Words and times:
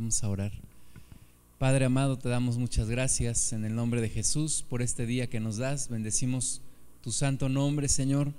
Vamos 0.00 0.24
a 0.24 0.30
orar. 0.30 0.52
Padre 1.58 1.84
amado, 1.84 2.16
te 2.16 2.30
damos 2.30 2.56
muchas 2.56 2.88
gracias 2.88 3.52
en 3.52 3.66
el 3.66 3.74
nombre 3.74 4.00
de 4.00 4.08
Jesús 4.08 4.64
por 4.66 4.80
este 4.80 5.04
día 5.04 5.28
que 5.28 5.40
nos 5.40 5.58
das. 5.58 5.90
Bendecimos 5.90 6.62
tu 7.02 7.12
santo 7.12 7.50
nombre, 7.50 7.86
Señor, 7.86 8.32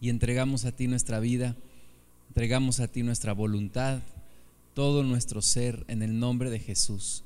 y 0.00 0.08
entregamos 0.08 0.64
a 0.64 0.72
ti 0.72 0.88
nuestra 0.88 1.20
vida, 1.20 1.54
entregamos 2.30 2.80
a 2.80 2.88
ti 2.88 3.04
nuestra 3.04 3.32
voluntad, 3.32 4.00
todo 4.74 5.04
nuestro 5.04 5.40
ser 5.40 5.84
en 5.86 6.02
el 6.02 6.18
nombre 6.18 6.50
de 6.50 6.58
Jesús, 6.58 7.22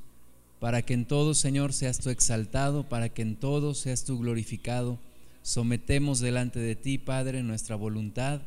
para 0.59 0.83
que 0.83 0.93
en 0.93 1.07
todo, 1.07 1.33
Señor, 1.33 1.73
seas 1.73 1.99
tú 1.99 2.11
exaltado, 2.11 2.91
para 2.91 3.09
que 3.09 3.23
en 3.23 3.37
todo 3.37 3.73
seas 3.73 4.05
tú 4.05 4.19
glorificado. 4.19 4.99
Sometemos 5.41 6.21
delante 6.21 6.59
de 6.59 6.77
ti, 6.77 6.99
Padre, 6.99 7.43
nuestra 7.43 7.75
voluntad, 7.75 8.43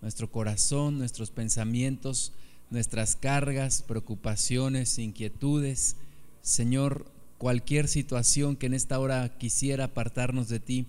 nuestro 0.00 0.32
corazón, 0.32 0.96
nuestros 0.96 1.30
pensamientos, 1.30 2.32
nuestras 2.70 3.16
cargas, 3.16 3.82
preocupaciones, 3.82 4.98
inquietudes. 4.98 5.96
Señor, 6.42 7.06
cualquier 7.38 7.88
situación 7.88 8.56
que 8.56 8.66
en 8.66 8.74
esta 8.74 8.98
hora 8.98 9.28
quisiera 9.38 9.84
apartarnos 9.84 10.48
de 10.48 10.60
ti, 10.60 10.86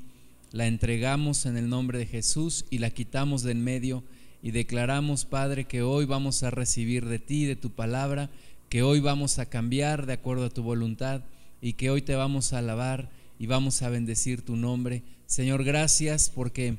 la 0.52 0.68
entregamos 0.68 1.46
en 1.46 1.58
el 1.58 1.70
nombre 1.70 1.98
de 1.98 2.06
Jesús 2.06 2.66
y 2.70 2.78
la 2.78 2.90
quitamos 2.90 3.42
de 3.44 3.52
en 3.52 3.64
medio 3.64 4.04
y 4.44 4.52
declaramos, 4.52 5.26
Padre, 5.26 5.66
que 5.66 5.82
hoy 5.82 6.06
vamos 6.06 6.44
a 6.44 6.52
recibir 6.52 7.06
de 7.06 7.20
ti, 7.20 7.46
de 7.46 7.56
tu 7.56 7.72
palabra, 7.72 8.30
que 8.70 8.84
hoy 8.84 9.00
vamos 9.00 9.40
a 9.40 9.46
cambiar 9.46 10.06
de 10.06 10.14
acuerdo 10.14 10.46
a 10.46 10.50
tu 10.50 10.64
voluntad 10.64 11.22
y 11.62 11.74
que 11.74 11.90
hoy 11.90 12.02
te 12.02 12.16
vamos 12.16 12.54
a 12.54 12.60
alabar 12.60 13.10
y 13.40 13.48
vamos 13.48 13.82
a 13.82 13.90
bendecir 13.90 14.42
tu 14.42 14.56
nombre. 14.56 15.04
Señor, 15.28 15.64
gracias 15.64 16.32
porque 16.34 16.78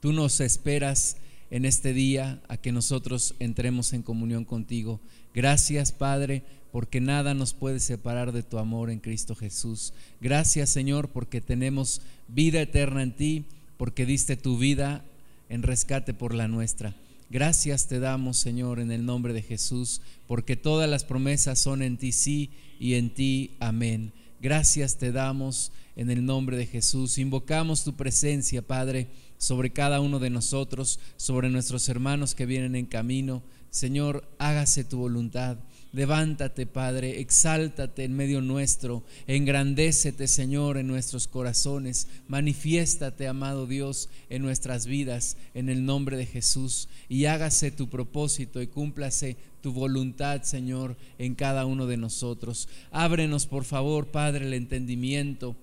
tú 0.00 0.12
nos 0.12 0.40
esperas 0.40 1.16
en 1.50 1.64
este 1.64 1.92
día 1.92 2.40
a 2.48 2.56
que 2.56 2.72
nosotros 2.72 3.34
entremos 3.38 3.92
en 3.92 4.02
comunión 4.02 4.44
contigo. 4.44 5.00
Gracias, 5.34 5.92
Padre, 5.92 6.42
porque 6.72 7.00
nada 7.00 7.34
nos 7.34 7.54
puede 7.54 7.80
separar 7.80 8.32
de 8.32 8.42
tu 8.42 8.58
amor 8.58 8.90
en 8.90 8.98
Cristo 8.98 9.34
Jesús. 9.34 9.92
Gracias, 10.20 10.70
Señor, 10.70 11.08
porque 11.08 11.40
tenemos 11.40 12.02
vida 12.28 12.60
eterna 12.60 13.02
en 13.02 13.12
ti, 13.12 13.44
porque 13.76 14.06
diste 14.06 14.36
tu 14.36 14.58
vida 14.58 15.04
en 15.48 15.62
rescate 15.62 16.14
por 16.14 16.34
la 16.34 16.48
nuestra. 16.48 16.94
Gracias 17.30 17.88
te 17.88 18.00
damos, 18.00 18.36
Señor, 18.38 18.80
en 18.80 18.90
el 18.90 19.04
nombre 19.06 19.32
de 19.32 19.42
Jesús, 19.42 20.00
porque 20.26 20.56
todas 20.56 20.88
las 20.88 21.04
promesas 21.04 21.58
son 21.58 21.82
en 21.82 21.96
ti 21.96 22.12
sí 22.12 22.50
y 22.78 22.94
en 22.94 23.10
ti 23.10 23.52
amén. 23.60 24.12
Gracias 24.40 24.98
te 24.98 25.10
damos 25.10 25.72
en 25.96 26.10
el 26.10 26.24
nombre 26.24 26.56
de 26.56 26.66
Jesús. 26.66 27.18
Invocamos 27.18 27.84
tu 27.84 27.94
presencia, 27.94 28.62
Padre 28.62 29.08
sobre 29.38 29.70
cada 29.70 30.00
uno 30.00 30.18
de 30.18 30.30
nosotros, 30.30 31.00
sobre 31.16 31.50
nuestros 31.50 31.88
hermanos 31.88 32.34
que 32.34 32.46
vienen 32.46 32.76
en 32.76 32.86
camino. 32.86 33.42
Señor, 33.70 34.28
hágase 34.38 34.84
tu 34.84 34.98
voluntad. 34.98 35.58
Levántate, 35.94 36.66
Padre, 36.66 37.20
exáltate 37.20 38.02
en 38.02 38.16
medio 38.16 38.40
nuestro, 38.40 39.04
engrandécete, 39.28 40.26
Señor, 40.26 40.76
en 40.76 40.88
nuestros 40.88 41.28
corazones, 41.28 42.08
manifiéstate, 42.26 43.28
amado 43.28 43.68
Dios, 43.68 44.08
en 44.28 44.42
nuestras 44.42 44.86
vidas, 44.86 45.36
en 45.54 45.68
el 45.68 45.84
nombre 45.84 46.16
de 46.16 46.26
Jesús, 46.26 46.88
y 47.08 47.26
hágase 47.26 47.70
tu 47.70 47.88
propósito 47.88 48.60
y 48.60 48.66
cúmplase 48.66 49.36
tu 49.60 49.72
voluntad, 49.72 50.42
Señor, 50.42 50.96
en 51.18 51.36
cada 51.36 51.64
uno 51.64 51.86
de 51.86 51.96
nosotros. 51.96 52.68
Ábrenos, 52.90 53.46
por 53.46 53.62
favor, 53.62 54.08
Padre, 54.08 54.46
el 54.46 54.54
entendimiento 54.54 55.54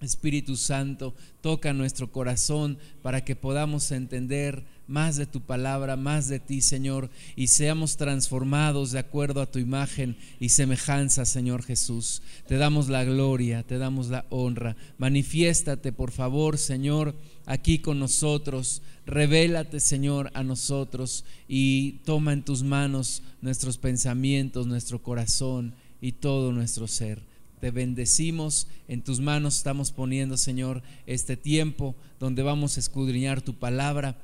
Espíritu 0.00 0.56
Santo, 0.56 1.14
toca 1.40 1.72
nuestro 1.72 2.12
corazón 2.12 2.78
para 3.02 3.24
que 3.24 3.36
podamos 3.36 3.90
entender 3.90 4.64
más 4.88 5.16
de 5.16 5.26
tu 5.26 5.42
palabra, 5.42 5.96
más 5.96 6.28
de 6.28 6.40
ti, 6.40 6.62
Señor, 6.62 7.10
y 7.36 7.48
seamos 7.48 7.96
transformados 7.96 8.90
de 8.90 8.98
acuerdo 8.98 9.42
a 9.42 9.50
tu 9.50 9.58
imagen 9.58 10.16
y 10.40 10.48
semejanza, 10.48 11.26
Señor 11.26 11.62
Jesús. 11.62 12.22
Te 12.46 12.56
damos 12.56 12.88
la 12.88 13.04
gloria, 13.04 13.62
te 13.62 13.78
damos 13.78 14.08
la 14.08 14.24
honra. 14.30 14.76
Manifiéstate, 14.96 15.92
por 15.92 16.10
favor, 16.10 16.56
Señor, 16.56 17.14
aquí 17.44 17.80
con 17.80 17.98
nosotros. 17.98 18.82
Revélate, 19.04 19.78
Señor, 19.78 20.30
a 20.34 20.42
nosotros 20.42 21.24
y 21.46 21.92
toma 22.04 22.32
en 22.32 22.42
tus 22.42 22.62
manos 22.62 23.22
nuestros 23.42 23.78
pensamientos, 23.78 24.66
nuestro 24.66 25.02
corazón 25.02 25.74
y 26.00 26.12
todo 26.12 26.52
nuestro 26.52 26.86
ser. 26.88 27.27
Te 27.60 27.70
bendecimos, 27.72 28.68
en 28.86 29.02
tus 29.02 29.20
manos 29.20 29.56
estamos 29.56 29.90
poniendo, 29.90 30.36
Señor, 30.36 30.82
este 31.06 31.36
tiempo 31.36 31.96
donde 32.20 32.42
vamos 32.42 32.76
a 32.76 32.80
escudriñar 32.80 33.42
tu 33.42 33.54
palabra, 33.54 34.16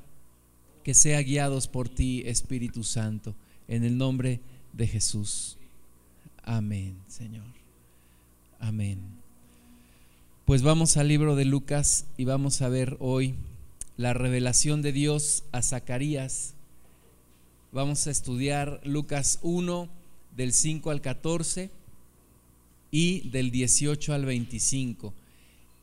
que 0.83 0.93
sea 0.93 1.21
guiados 1.21 1.67
por 1.67 1.89
ti, 1.89 2.23
Espíritu 2.25 2.83
Santo, 2.83 3.35
en 3.67 3.83
el 3.83 3.97
nombre 3.97 4.39
de 4.71 4.87
Jesús. 4.87 5.57
Amén, 6.43 6.95
Señor. 7.07 7.45
Amén. 8.59 8.99
Pues 10.45 10.61
vamos 10.61 10.95
al 10.95 11.07
libro 11.07 11.35
de 11.35 11.43
Lucas 11.43 12.05
y 12.17 12.23
vamos 12.23 12.61
a 12.61 12.69
ver 12.69 12.95
hoy 12.99 13.35
la 13.97 14.13
revelación 14.13 14.81
de 14.81 14.93
Dios 14.93 15.43
a 15.51 15.61
Zacarías. 15.61 16.53
Vamos 17.73 18.07
a 18.07 18.11
estudiar 18.11 18.79
Lucas 18.85 19.39
1 19.41 19.89
del 20.37 20.53
5 20.53 20.91
al 20.91 21.01
14 21.01 21.71
y 22.95 23.27
del 23.27 23.51
18 23.51 24.13
al 24.13 24.23
25. 24.23 25.13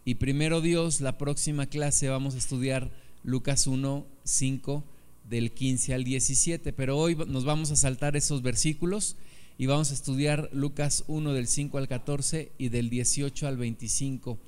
Y 0.06 0.14
primero 0.14 0.62
Dios, 0.62 1.02
la 1.02 1.18
próxima 1.18 1.66
clase 1.66 2.08
vamos 2.08 2.34
a 2.34 2.38
estudiar 2.38 2.90
Lucas 3.22 3.66
1, 3.66 4.06
5 4.24 4.82
del 5.28 5.52
15 5.52 5.92
al 5.92 6.04
17, 6.04 6.72
pero 6.72 6.96
hoy 6.96 7.14
nos 7.14 7.44
vamos 7.44 7.70
a 7.70 7.76
saltar 7.76 8.16
esos 8.16 8.40
versículos 8.40 9.16
y 9.58 9.66
vamos 9.66 9.90
a 9.90 9.94
estudiar 9.94 10.48
Lucas 10.54 11.04
1 11.06 11.34
del 11.34 11.48
5 11.48 11.76
al 11.76 11.86
14 11.86 12.50
y 12.56 12.70
del 12.70 12.88
18 12.88 13.46
al 13.46 13.58
25, 13.58 14.38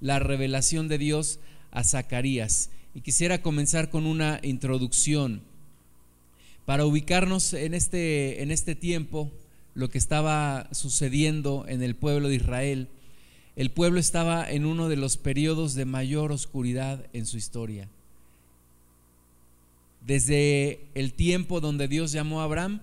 la 0.00 0.18
revelación 0.18 0.88
de 0.88 0.96
Dios 0.96 1.40
a 1.72 1.84
Zacarías. 1.84 2.70
Y 2.94 3.02
quisiera 3.02 3.42
comenzar 3.42 3.90
con 3.90 4.06
una 4.06 4.40
introducción 4.42 5.42
para 6.64 6.86
ubicarnos 6.86 7.52
en 7.52 7.74
este, 7.74 8.42
en 8.42 8.50
este 8.50 8.74
tiempo 8.74 9.30
lo 9.74 9.90
que 9.90 9.98
estaba 9.98 10.68
sucediendo 10.72 11.64
en 11.68 11.82
el 11.82 11.96
pueblo 11.96 12.28
de 12.28 12.36
Israel. 12.36 12.88
El 13.56 13.70
pueblo 13.70 14.00
estaba 14.00 14.48
en 14.50 14.64
uno 14.64 14.88
de 14.88 14.96
los 14.96 15.16
periodos 15.16 15.74
de 15.74 15.84
mayor 15.84 16.32
oscuridad 16.32 17.06
en 17.12 17.26
su 17.26 17.36
historia. 17.36 17.88
Desde 20.06 20.80
el 20.94 21.12
tiempo 21.12 21.60
donde 21.60 21.88
Dios 21.88 22.12
llamó 22.12 22.40
a 22.40 22.44
Abraham, 22.44 22.80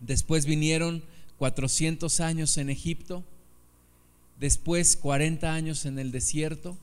después 0.00 0.46
vinieron 0.46 1.02
400 1.38 2.20
años 2.20 2.56
en 2.58 2.70
Egipto, 2.70 3.24
después 4.38 4.96
40 4.96 5.52
años 5.52 5.84
en 5.84 5.98
el 5.98 6.12
desierto, 6.12 6.76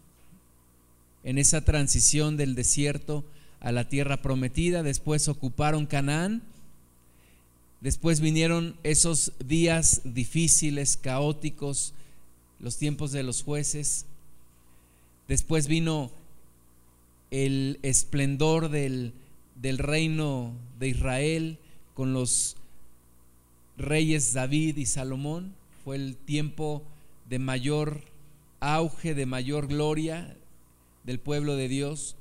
en 1.24 1.38
esa 1.38 1.62
transición 1.62 2.38
del 2.38 2.54
desierto 2.54 3.24
a 3.60 3.72
la 3.72 3.88
tierra 3.88 4.22
prometida, 4.22 4.84
después 4.84 5.30
ocuparon 5.30 5.86
Canaán 5.86 6.44
Después 7.84 8.22
vinieron 8.22 8.78
esos 8.84 9.34
días 9.46 10.04
difíciles, 10.06 10.96
caóticos, 10.96 11.94
los 12.62 12.78
tiempos 12.78 13.12
de 13.12 13.24
los 13.24 13.44
jueces. 13.44 14.06
Después 15.28 15.68
vino 15.68 16.10
el 17.30 17.80
esplendor 17.82 18.70
del, 18.70 19.12
del 19.62 19.80
reino 19.80 20.54
de 20.80 20.88
Israel 20.88 21.60
con 21.94 22.14
los 22.14 22.56
reyes 23.76 24.32
David 24.32 24.78
y 24.78 24.86
Salomón. 24.86 25.54
Fue 25.84 25.98
el 25.98 26.16
tiempo 26.16 26.84
de 27.28 27.40
mayor 27.40 28.00
auge, 28.62 29.14
de 29.14 29.26
mayor 29.26 29.68
gloria 29.68 30.38
del 31.04 31.20
pueblo 31.20 31.58
de 31.58 31.68
Dios. 31.68 32.16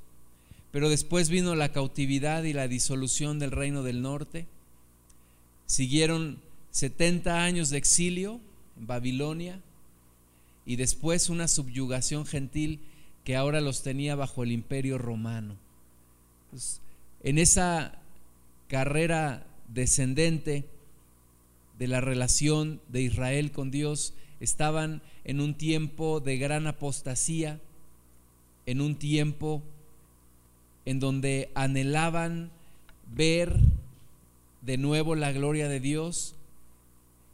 Pero 0.72 0.88
después 0.88 1.28
vino 1.28 1.54
la 1.54 1.70
cautividad 1.70 2.42
y 2.42 2.52
la 2.52 2.66
disolución 2.66 3.38
del 3.38 3.52
reino 3.52 3.84
del 3.84 4.02
norte. 4.02 4.48
Siguieron 5.72 6.38
70 6.72 7.44
años 7.44 7.70
de 7.70 7.78
exilio 7.78 8.42
en 8.76 8.86
Babilonia 8.86 9.58
y 10.66 10.76
después 10.76 11.30
una 11.30 11.48
subyugación 11.48 12.26
gentil 12.26 12.80
que 13.24 13.36
ahora 13.36 13.62
los 13.62 13.82
tenía 13.82 14.14
bajo 14.14 14.42
el 14.42 14.52
imperio 14.52 14.98
romano. 14.98 15.56
en 17.22 17.38
esa 17.38 17.98
carrera 18.68 19.46
descendente 19.68 20.66
de 21.78 21.88
la 21.88 22.02
relación 22.02 22.82
de 22.88 23.00
Israel 23.00 23.50
con 23.50 23.70
Dios, 23.70 24.12
estaban 24.40 25.00
en 25.24 25.40
un 25.40 25.54
tiempo 25.54 26.20
de 26.20 26.36
gran 26.36 26.66
apostasía, 26.66 27.62
en 28.66 28.82
un 28.82 28.96
tiempo 28.96 29.62
en 30.84 31.00
donde 31.00 31.50
anhelaban 31.54 32.50
ver 33.16 33.71
de 34.62 34.78
nuevo 34.78 35.14
la 35.14 35.32
gloria 35.32 35.68
de 35.68 35.80
Dios, 35.80 36.34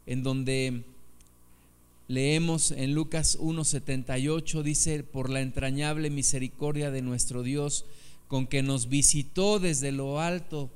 en 0.06 0.22
donde 0.22 0.82
leemos 2.08 2.70
en 2.70 2.94
Lucas 2.94 3.38
1.78, 3.38 4.62
dice, 4.62 5.02
por 5.02 5.28
la 5.28 5.42
entrañable 5.42 6.08
misericordia 6.10 6.90
de 6.90 7.02
nuestro 7.02 7.42
Dios, 7.42 7.84
con 8.28 8.46
que 8.46 8.62
nos 8.62 8.88
visitó 8.88 9.58
desde 9.58 9.92
lo 9.92 10.20
alto 10.20 10.70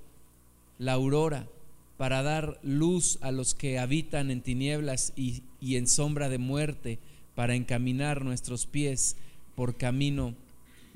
la 0.78 0.92
aurora, 0.92 1.48
para 1.96 2.22
dar 2.22 2.58
luz 2.62 3.18
a 3.22 3.30
los 3.30 3.54
que 3.54 3.78
habitan 3.78 4.30
en 4.30 4.42
tinieblas 4.42 5.12
y, 5.16 5.42
y 5.60 5.76
en 5.76 5.86
sombra 5.86 6.28
de 6.28 6.38
muerte, 6.38 6.98
para 7.34 7.54
encaminar 7.54 8.24
nuestros 8.24 8.66
pies 8.66 9.16
por 9.54 9.76
camino 9.76 10.34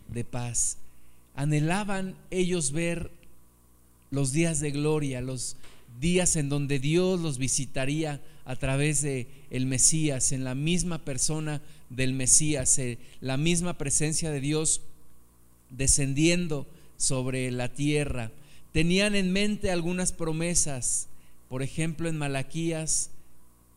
de 0.09 0.25
paz. 0.25 0.77
Anhelaban 1.35 2.15
ellos 2.31 2.73
ver 2.73 3.11
los 4.11 4.33
días 4.33 4.61
de 4.61 4.71
gloria, 4.71 5.21
los 5.21 5.57
días 6.01 6.37
en 6.37 6.49
donde 6.49 6.79
Dios 6.79 7.21
los 7.21 7.39
visitaría 7.39 8.23
a 8.45 8.57
través 8.57 9.03
de 9.03 9.29
el 9.51 9.67
Mesías, 9.67 10.33
en 10.33 10.45
la 10.45 10.55
misma 10.55 11.05
persona 11.05 11.63
del 11.91 12.13
Mesías, 12.13 12.79
eh, 12.79 12.99
la 13.21 13.37
misma 13.37 13.79
presencia 13.79 14.31
de 14.31 14.41
Dios 14.41 14.83
descendiendo 15.71 16.67
sobre 16.97 17.51
la 17.51 17.73
tierra. 17.73 18.31
Tenían 18.73 19.15
en 19.15 19.33
mente 19.33 19.71
algunas 19.71 20.13
promesas, 20.13 21.09
por 21.49 21.63
ejemplo 21.63 22.09
en 22.09 22.19
Malaquías 22.19 23.11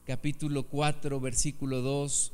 capítulo 0.09 0.63
4 0.63 1.19
versículo 1.19 1.81
2, 1.81 2.31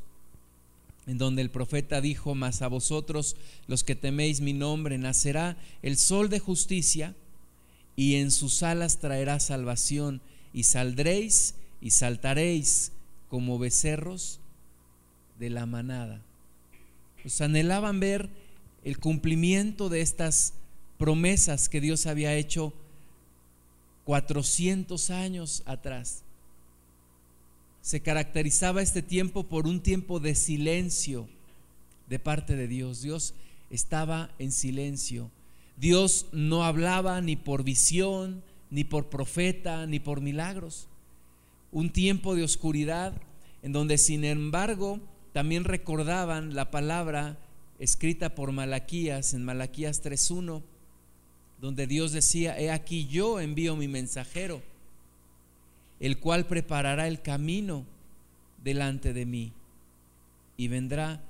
en 1.08 1.18
donde 1.18 1.42
el 1.42 1.52
profeta 1.52 2.00
dijo, 2.00 2.34
mas 2.34 2.62
a 2.62 2.70
vosotros 2.70 3.36
los 3.68 3.84
que 3.84 3.96
teméis 3.96 4.40
mi 4.40 4.54
nombre, 4.54 4.98
nacerá 4.98 5.58
el 5.82 5.98
sol 5.98 6.30
de 6.30 6.40
justicia 6.40 7.16
y 7.96 8.16
en 8.16 8.32
sus 8.32 8.64
alas 8.64 9.00
traerá 9.00 9.40
salvación 9.40 10.22
y 10.54 10.64
saldréis 10.64 11.56
y 11.82 11.92
saltaréis 11.92 12.92
como 13.30 13.60
becerros 13.60 14.40
de 15.40 15.50
la 15.50 15.66
manada. 15.66 16.22
Pues 17.22 17.42
anhelaban 17.42 18.00
ver 18.00 18.30
el 18.84 19.00
cumplimiento 19.00 19.90
de 19.90 20.02
estas 20.02 20.54
promesas 20.98 21.70
que 21.70 21.82
Dios 21.82 22.06
había 22.06 22.36
hecho 22.36 22.74
400 24.06 25.10
años 25.10 25.64
atrás. 25.66 26.24
Se 27.82 28.02
caracterizaba 28.02 28.82
este 28.82 29.02
tiempo 29.02 29.44
por 29.44 29.68
un 29.68 29.82
tiempo 29.82 30.20
de 30.20 30.36
silencio 30.36 31.28
de 32.08 32.20
parte 32.20 32.56
de 32.56 32.68
Dios. 32.68 33.02
Dios 33.02 33.34
estaba 33.70 34.32
en 34.40 34.52
silencio. 34.52 35.30
Dios 35.78 36.28
no 36.32 36.64
hablaba 36.64 37.20
ni 37.22 37.36
por 37.36 37.64
visión, 37.64 38.44
ni 38.70 38.84
por 38.84 39.10
profeta, 39.10 39.86
ni 39.86 40.00
por 40.00 40.22
milagros. 40.22 40.88
Un 41.72 41.90
tiempo 41.90 42.36
de 42.36 42.44
oscuridad 42.44 43.14
en 43.62 43.74
donde 43.74 43.98
sin 43.98 44.24
embargo 44.24 45.00
también 45.34 45.64
recordaban 45.64 46.56
la 46.56 46.72
palabra 46.72 47.38
escrita 47.80 48.36
por 48.36 48.52
Malaquías 48.52 49.34
en 49.34 49.44
Malaquías 49.44 50.04
3.1, 50.04 50.62
donde 51.60 51.88
Dios 51.88 52.12
decía, 52.12 52.58
he 52.60 52.72
aquí 52.72 53.08
yo 53.08 53.40
envío 53.40 53.76
mi 53.76 53.88
mensajero, 53.88 54.62
el 56.00 56.20
cual 56.20 56.46
preparará 56.46 57.08
el 57.08 57.22
camino 57.22 57.86
delante 58.64 59.14
de 59.14 59.26
mí, 59.26 59.52
y 60.58 60.68
vendrá 60.68 61.22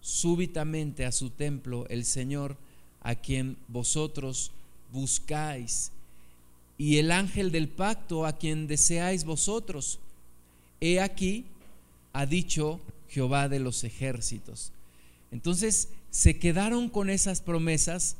súbitamente 0.00 1.04
a 1.04 1.12
su 1.12 1.30
templo 1.30 1.86
el 1.88 2.04
Señor 2.04 2.56
a 3.02 3.14
quien 3.14 3.56
vosotros 3.68 4.52
buscáis, 4.92 5.92
y 6.76 6.98
el 6.98 7.10
ángel 7.10 7.50
del 7.50 7.68
pacto 7.68 8.24
a 8.24 8.38
quien 8.38 8.68
deseáis 8.68 9.24
vosotros. 9.24 9.98
He 10.80 11.00
aquí, 11.00 11.44
ha 12.12 12.24
dicho 12.24 12.80
Jehová 13.08 13.48
de 13.48 13.58
los 13.58 13.82
ejércitos. 13.82 14.70
Entonces 15.32 15.88
se 16.10 16.38
quedaron 16.38 16.88
con 16.88 17.10
esas 17.10 17.40
promesas, 17.40 18.16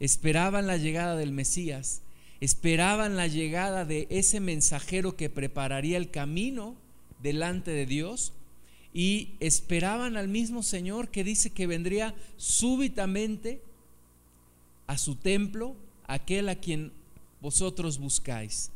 esperaban 0.00 0.66
la 0.66 0.76
llegada 0.76 1.16
del 1.16 1.30
Mesías, 1.30 2.02
esperaban 2.40 3.16
la 3.16 3.28
llegada 3.28 3.84
de 3.84 4.08
ese 4.10 4.40
mensajero 4.40 5.16
que 5.16 5.30
prepararía 5.30 5.96
el 5.96 6.10
camino 6.10 6.74
delante 7.22 7.70
de 7.70 7.86
Dios 7.86 8.32
y 8.92 9.30
esperaban 9.38 10.16
al 10.16 10.26
mismo 10.28 10.64
Señor 10.64 11.08
que 11.08 11.22
dice 11.22 11.50
que 11.50 11.68
vendría 11.68 12.14
súbitamente 12.36 13.62
a 14.86 14.98
su 14.98 15.16
templo, 15.16 15.76
aquel 16.06 16.48
a 16.48 16.56
quien 16.56 16.92
vosotros 17.40 17.98
buscáis. 17.98 18.70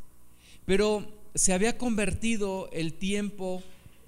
Pero 0.64 1.06
se 1.34 1.52
había 1.52 1.78
convertido 1.78 2.68
el 2.72 2.94
tiempo 2.94 3.62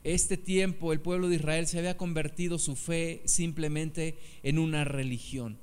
este 0.04 0.36
tiempo 0.36 0.92
el 0.92 1.00
pueblo 1.00 1.28
de 1.28 1.36
Israel 1.36 1.66
se 1.66 1.78
había 1.78 1.96
convertido 1.96 2.58
su 2.58 2.76
fe 2.76 3.20
simplemente 3.24 4.16
en 4.42 4.58
una 4.58 4.84
religión, 4.84 5.58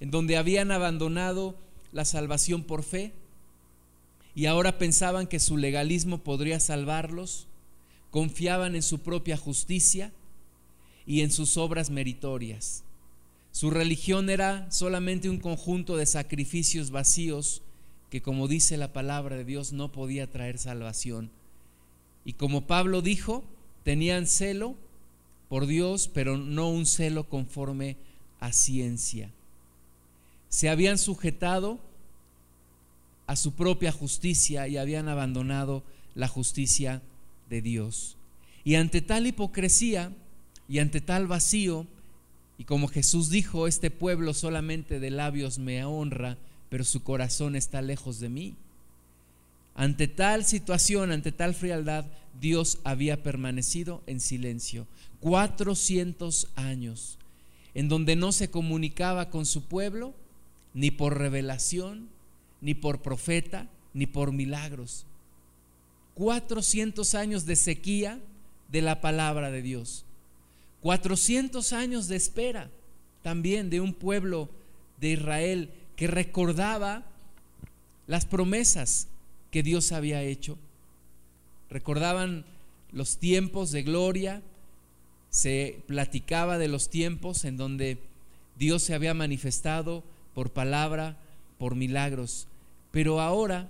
en 0.00 0.10
donde 0.10 0.36
habían 0.36 0.70
abandonado 0.70 1.56
la 1.92 2.04
salvación 2.04 2.64
por 2.64 2.82
fe 2.82 3.12
y 4.34 4.46
ahora 4.46 4.78
pensaban 4.78 5.26
que 5.26 5.40
su 5.40 5.56
legalismo 5.56 6.18
podría 6.18 6.60
salvarlos, 6.60 7.46
confiaban 8.10 8.74
en 8.74 8.82
su 8.82 8.98
propia 8.98 9.36
justicia 9.36 10.12
y 11.06 11.22
en 11.22 11.30
sus 11.30 11.56
obras 11.56 11.88
meritorias. 11.88 12.84
Su 13.56 13.70
religión 13.70 14.28
era 14.28 14.70
solamente 14.70 15.30
un 15.30 15.38
conjunto 15.38 15.96
de 15.96 16.04
sacrificios 16.04 16.90
vacíos 16.90 17.62
que, 18.10 18.20
como 18.20 18.48
dice 18.48 18.76
la 18.76 18.92
palabra 18.92 19.34
de 19.34 19.46
Dios, 19.46 19.72
no 19.72 19.92
podía 19.92 20.30
traer 20.30 20.58
salvación. 20.58 21.30
Y 22.26 22.34
como 22.34 22.66
Pablo 22.66 23.00
dijo, 23.00 23.44
Tenían 23.82 24.26
celo 24.26 24.74
por 25.48 25.66
Dios, 25.66 26.10
pero 26.12 26.36
no 26.36 26.68
un 26.68 26.84
celo 26.84 27.30
conforme 27.30 27.96
a 28.40 28.52
ciencia. 28.52 29.30
Se 30.50 30.68
habían 30.68 30.98
sujetado 30.98 31.80
a 33.26 33.36
su 33.36 33.54
propia 33.54 33.90
justicia 33.90 34.68
y 34.68 34.76
habían 34.76 35.08
abandonado 35.08 35.82
la 36.14 36.28
justicia 36.28 37.00
de 37.48 37.62
Dios. 37.62 38.18
Y 38.64 38.74
ante 38.74 39.00
tal 39.00 39.26
hipocresía 39.26 40.12
y 40.68 40.78
ante 40.80 41.00
tal 41.00 41.26
vacío, 41.26 41.86
y 42.58 42.64
como 42.64 42.88
Jesús 42.88 43.30
dijo, 43.30 43.66
este 43.66 43.90
pueblo 43.90 44.32
solamente 44.34 44.98
de 44.98 45.10
labios 45.10 45.58
me 45.58 45.84
honra, 45.84 46.38
pero 46.68 46.84
su 46.84 47.02
corazón 47.02 47.54
está 47.54 47.82
lejos 47.82 48.18
de 48.18 48.28
mí. 48.28 48.54
Ante 49.74 50.08
tal 50.08 50.44
situación, 50.44 51.12
ante 51.12 51.32
tal 51.32 51.54
frialdad, 51.54 52.06
Dios 52.40 52.78
había 52.82 53.22
permanecido 53.22 54.02
en 54.06 54.20
silencio. 54.20 54.86
400 55.20 56.48
años, 56.56 57.18
en 57.74 57.88
donde 57.88 58.16
no 58.16 58.32
se 58.32 58.50
comunicaba 58.50 59.28
con 59.28 59.44
su 59.44 59.64
pueblo, 59.64 60.14
ni 60.72 60.90
por 60.90 61.18
revelación, 61.18 62.08
ni 62.62 62.72
por 62.74 63.02
profeta, 63.02 63.68
ni 63.92 64.06
por 64.06 64.32
milagros. 64.32 65.04
400 66.14 67.14
años 67.14 67.44
de 67.44 67.56
sequía 67.56 68.18
de 68.70 68.80
la 68.80 69.02
palabra 69.02 69.50
de 69.50 69.60
Dios. 69.60 70.05
400 70.86 71.72
años 71.72 72.06
de 72.06 72.14
espera 72.14 72.70
también 73.24 73.70
de 73.70 73.80
un 73.80 73.92
pueblo 73.92 74.48
de 75.00 75.08
Israel 75.14 75.70
que 75.96 76.06
recordaba 76.06 77.04
las 78.06 78.24
promesas 78.24 79.08
que 79.50 79.64
Dios 79.64 79.90
había 79.90 80.22
hecho. 80.22 80.56
Recordaban 81.70 82.44
los 82.92 83.18
tiempos 83.18 83.72
de 83.72 83.82
gloria, 83.82 84.42
se 85.28 85.82
platicaba 85.88 86.56
de 86.56 86.68
los 86.68 86.88
tiempos 86.88 87.44
en 87.44 87.56
donde 87.56 87.98
Dios 88.56 88.84
se 88.84 88.94
había 88.94 89.12
manifestado 89.12 90.04
por 90.36 90.52
palabra, 90.52 91.16
por 91.58 91.74
milagros, 91.74 92.46
pero 92.92 93.20
ahora, 93.20 93.68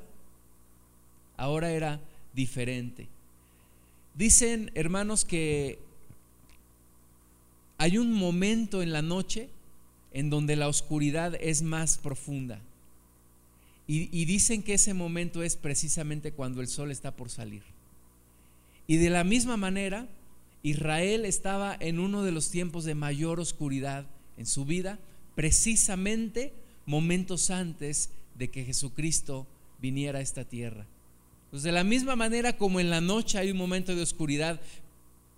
ahora 1.38 1.70
era 1.70 1.98
diferente. 2.34 3.08
Dicen, 4.14 4.70
hermanos, 4.74 5.24
que 5.24 5.85
hay 7.78 7.98
un 7.98 8.12
momento 8.12 8.82
en 8.82 8.92
la 8.92 9.02
noche 9.02 9.48
en 10.12 10.30
donde 10.30 10.56
la 10.56 10.68
oscuridad 10.68 11.34
es 11.40 11.62
más 11.62 11.98
profunda. 11.98 12.60
Y, 13.88 14.24
dicen 14.24 14.64
que 14.64 14.74
ese 14.74 14.94
momento 14.94 15.44
es 15.44 15.54
precisamente 15.54 16.32
cuando 16.32 16.60
el 16.60 16.66
sol 16.66 16.90
está 16.90 17.12
por 17.12 17.30
salir. 17.30 17.62
Y 18.88 18.96
de 18.96 19.10
la 19.10 19.22
misma 19.22 19.56
manera, 19.56 20.08
Israel 20.64 21.24
estaba 21.24 21.76
en 21.78 22.00
uno 22.00 22.24
de 22.24 22.32
los 22.32 22.50
tiempos 22.50 22.84
de 22.84 22.96
mayor 22.96 23.38
oscuridad 23.38 24.04
en 24.38 24.46
su 24.46 24.64
vida, 24.64 24.98
precisamente 25.36 26.52
momentos 26.84 27.50
antes 27.50 28.10
de 28.36 28.48
que 28.48 28.64
Jesucristo 28.64 29.46
viniera 29.80 30.18
a 30.18 30.22
esta 30.22 30.44
tierra. 30.44 30.84
Pues 31.52 31.62
de 31.62 31.70
la 31.70 31.84
misma 31.84 32.16
manera 32.16 32.56
como 32.56 32.80
en 32.80 32.90
la 32.90 33.00
noche 33.00 33.38
hay 33.38 33.52
un 33.52 33.56
momento 33.56 33.94
de 33.94 34.02
oscuridad 34.02 34.60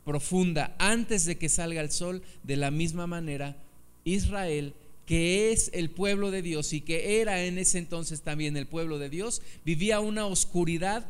profunda 0.08 0.74
antes 0.78 1.26
de 1.26 1.36
que 1.36 1.50
salga 1.50 1.82
el 1.82 1.90
sol, 1.90 2.22
de 2.42 2.56
la 2.56 2.70
misma 2.70 3.06
manera 3.06 3.58
Israel 4.04 4.72
que 5.04 5.52
es 5.52 5.70
el 5.74 5.90
pueblo 5.90 6.30
de 6.30 6.40
Dios 6.40 6.72
y 6.72 6.80
que 6.80 7.20
era 7.20 7.44
en 7.44 7.58
ese 7.58 7.76
entonces 7.76 8.22
también 8.22 8.56
el 8.56 8.66
pueblo 8.66 8.98
de 8.98 9.10
Dios, 9.10 9.42
vivía 9.66 10.00
una 10.00 10.24
oscuridad 10.24 11.06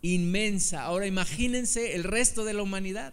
inmensa. 0.00 0.82
Ahora 0.82 1.06
imagínense 1.06 1.94
el 1.94 2.04
resto 2.04 2.44
de 2.44 2.54
la 2.54 2.62
humanidad. 2.62 3.12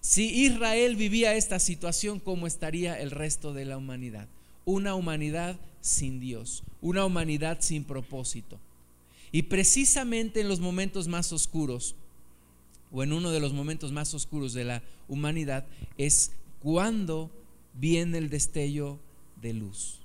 Si 0.00 0.44
Israel 0.44 0.96
vivía 0.96 1.36
esta 1.36 1.58
situación, 1.58 2.18
¿cómo 2.18 2.46
estaría 2.46 2.98
el 2.98 3.10
resto 3.10 3.52
de 3.54 3.66
la 3.66 3.78
humanidad? 3.78 4.28
Una 4.64 4.94
humanidad 4.94 5.58
sin 5.80 6.18
Dios, 6.18 6.64
una 6.80 7.04
humanidad 7.04 7.58
sin 7.60 7.84
propósito. 7.84 8.58
Y 9.32 9.44
precisamente 9.44 10.40
en 10.40 10.48
los 10.48 10.60
momentos 10.60 11.08
más 11.08 11.32
oscuros, 11.32 11.94
o 12.92 13.02
en 13.02 13.12
uno 13.12 13.30
de 13.30 13.40
los 13.40 13.52
momentos 13.52 13.90
más 13.90 14.12
oscuros 14.14 14.52
de 14.52 14.64
la 14.64 14.82
humanidad, 15.08 15.66
es 15.96 16.32
cuando 16.60 17.30
viene 17.74 18.18
el 18.18 18.28
destello 18.28 18.98
de 19.40 19.54
luz. 19.54 20.00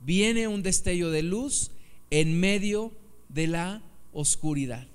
Viene 0.00 0.46
un 0.46 0.62
destello 0.62 1.10
de 1.10 1.22
luz 1.22 1.70
en 2.10 2.38
medio 2.38 2.92
de 3.28 3.46
la 3.46 3.82
oscuridad. 4.12 4.86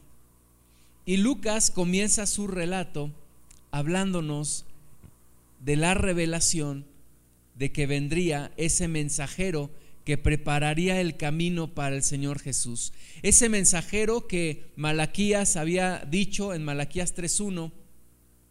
Y 1.05 1.17
Lucas 1.17 1.71
comienza 1.71 2.25
su 2.25 2.47
relato 2.47 3.11
hablándonos 3.71 4.65
de 5.59 5.75
la 5.75 5.93
revelación 5.93 6.85
de 7.55 7.71
que 7.71 7.87
vendría 7.87 8.51
ese 8.57 8.87
mensajero 8.87 9.69
que 10.03 10.17
prepararía 10.17 10.99
el 10.99 11.17
camino 11.17 11.73
para 11.73 11.95
el 11.95 12.03
Señor 12.03 12.39
Jesús. 12.39 12.93
Ese 13.21 13.49
mensajero 13.49 14.27
que 14.27 14.71
Malaquías 14.75 15.55
había 15.55 16.05
dicho 16.09 16.53
en 16.53 16.63
Malaquías 16.63 17.15
3.1, 17.15 17.71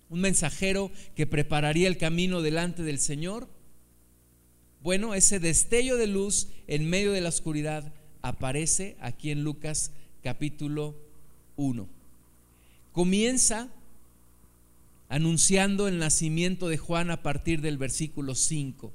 un 0.08 0.20
mensajero 0.20 0.90
que 1.14 1.26
prepararía 1.26 1.88
el 1.88 1.98
camino 1.98 2.42
delante 2.42 2.82
del 2.82 2.98
Señor. 2.98 3.48
Bueno, 4.82 5.14
ese 5.14 5.40
destello 5.40 5.96
de 5.96 6.06
luz 6.06 6.48
en 6.66 6.88
medio 6.88 7.12
de 7.12 7.20
la 7.20 7.28
oscuridad 7.28 7.92
aparece 8.22 8.96
aquí 9.00 9.30
en 9.30 9.44
Lucas 9.44 9.92
capítulo 10.22 10.96
1. 11.56 11.88
Comienza 12.92 13.68
anunciando 15.08 15.88
el 15.88 15.98
nacimiento 15.98 16.68
de 16.68 16.78
Juan 16.78 17.10
a 17.10 17.22
partir 17.22 17.60
del 17.60 17.78
versículo 17.78 18.34
5. 18.34 18.92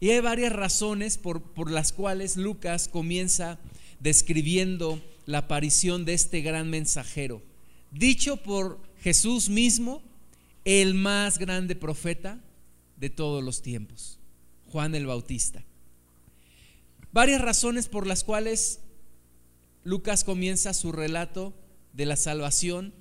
Y 0.00 0.10
hay 0.10 0.20
varias 0.20 0.52
razones 0.52 1.18
por, 1.18 1.42
por, 1.42 1.70
las 1.70 1.92
cuales 1.92 2.36
Lucas 2.36 2.88
comienza 2.88 3.58
describiendo 4.00 5.00
la 5.26 5.38
aparición 5.38 6.06
de 6.06 6.14
este 6.14 6.40
gran 6.40 6.70
mensajero, 6.70 7.42
dicho 7.90 8.38
por 8.38 8.80
Jesús 9.02 9.50
mismo, 9.50 10.02
el 10.64 10.94
más 10.94 11.38
grande 11.38 11.76
profeta 11.76 12.40
de 12.96 13.10
todos 13.10 13.44
los 13.44 13.62
tiempos, 13.62 14.18
Juan 14.70 14.94
el 14.94 15.06
Bautista. 15.06 15.64
Varias 17.12 17.40
razones 17.40 17.88
por 17.88 18.06
las 18.06 18.24
cuales 18.24 18.80
Lucas 19.84 20.24
comienza 20.24 20.74
su 20.74 20.92
relato 20.92 21.54
de 21.92 22.06
la 22.06 22.16
salvación 22.16 22.94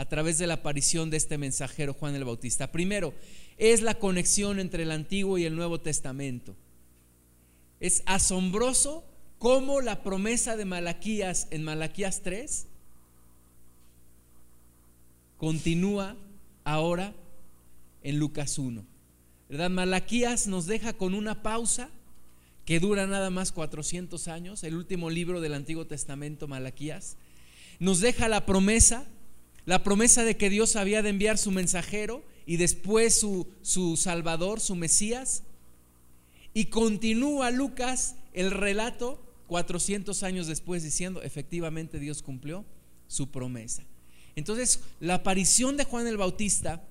a 0.00 0.06
través 0.06 0.38
de 0.38 0.46
la 0.46 0.54
aparición 0.54 1.10
de 1.10 1.18
este 1.18 1.36
mensajero 1.36 1.92
Juan 1.92 2.14
el 2.14 2.24
Bautista. 2.24 2.72
Primero, 2.72 3.12
es 3.58 3.82
la 3.82 3.96
conexión 3.96 4.58
entre 4.58 4.84
el 4.84 4.92
Antiguo 4.92 5.36
y 5.36 5.44
el 5.44 5.54
Nuevo 5.54 5.78
Testamento. 5.78 6.56
Es 7.80 8.02
asombroso 8.06 9.04
cómo 9.36 9.82
la 9.82 10.02
promesa 10.02 10.56
de 10.56 10.64
Malaquías 10.64 11.48
en 11.50 11.64
Malaquías 11.64 12.22
3 12.22 12.66
continúa 15.36 16.16
ahora 16.64 17.12
en 18.02 18.18
Lucas 18.18 18.58
1. 18.58 18.82
¿Verdad? 19.50 19.68
Malaquías 19.68 20.46
nos 20.46 20.64
deja 20.64 20.94
con 20.94 21.12
una 21.12 21.42
pausa 21.42 21.90
que 22.64 22.80
dura 22.80 23.06
nada 23.06 23.28
más 23.28 23.52
400 23.52 24.28
años, 24.28 24.64
el 24.64 24.76
último 24.76 25.10
libro 25.10 25.42
del 25.42 25.52
Antiguo 25.52 25.86
Testamento, 25.86 26.48
Malaquías. 26.48 27.18
Nos 27.78 28.00
deja 28.00 28.28
la 28.28 28.46
promesa 28.46 29.06
la 29.70 29.84
promesa 29.84 30.24
de 30.24 30.36
que 30.36 30.50
Dios 30.50 30.74
había 30.74 31.00
de 31.00 31.10
enviar 31.10 31.38
su 31.38 31.52
mensajero 31.52 32.24
y 32.44 32.56
después 32.56 33.20
su, 33.20 33.46
su 33.62 33.96
Salvador, 33.96 34.58
su 34.58 34.74
Mesías. 34.74 35.44
Y 36.52 36.64
continúa 36.64 37.52
Lucas 37.52 38.16
el 38.32 38.50
relato 38.50 39.24
400 39.46 40.24
años 40.24 40.48
después 40.48 40.82
diciendo, 40.82 41.22
efectivamente 41.22 42.00
Dios 42.00 42.20
cumplió 42.20 42.64
su 43.06 43.30
promesa. 43.30 43.84
Entonces, 44.34 44.80
la 44.98 45.14
aparición 45.14 45.76
de 45.76 45.84
Juan 45.84 46.08
el 46.08 46.16
Bautista 46.16 46.82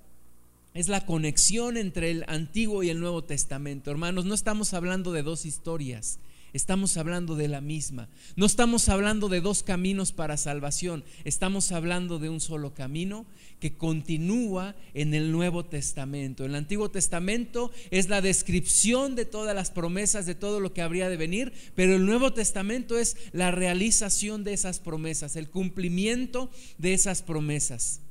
es 0.74 0.88
la 0.88 1.06
conexión 1.06 1.76
entre 1.76 2.12
el 2.12 2.24
Antiguo 2.30 2.82
y 2.82 2.90
el 2.90 3.02
Nuevo 3.02 3.26
Testamento. 3.26 3.92
Hermanos, 3.92 4.24
no 4.24 4.34
estamos 4.34 4.74
hablando 4.74 5.12
de 5.12 5.24
dos 5.24 5.46
historias, 5.46 6.18
Estamos 6.53 6.98
hablando 6.98 7.36
de 7.36 7.48
la 7.48 7.62
misma. 7.62 8.10
No 8.36 8.46
estamos 8.46 8.89
hablando 8.89 9.29
de 9.29 9.41
dos 9.41 9.62
caminos 9.62 10.12
para 10.12 10.38
salvación. 10.38 11.03
Estamos 11.24 11.72
hablando 11.72 12.18
de 12.18 12.29
un 12.29 12.39
solo 12.39 12.74
camino 12.74 13.25
que 13.60 13.77
continúa 13.77 14.75
en 14.94 15.13
el 15.13 15.32
Nuevo 15.32 15.65
Testamento. 15.65 16.46
El 16.46 16.56
Antiguo 16.56 16.89
Testamento 16.89 17.72
es 17.91 18.10
la 18.10 18.22
descripción 18.22 19.15
de 19.15 19.25
todas 19.25 19.56
las 19.56 19.70
promesas, 19.70 20.25
de 20.25 20.36
todo 20.36 20.60
lo 20.60 20.74
que 20.74 20.82
habría 20.82 21.10
de 21.10 21.18
venir, 21.18 21.53
pero 21.75 21.96
el 21.96 22.06
Nuevo 22.06 22.34
Testamento 22.34 22.98
es 22.98 23.18
la 23.32 23.51
realización 23.51 24.44
de 24.44 24.53
esas 24.53 24.79
promesas, 24.79 25.36
el 25.36 25.50
cumplimiento 25.50 26.50
de 26.77 26.94
esas 26.94 27.22
promesas. 27.22 28.01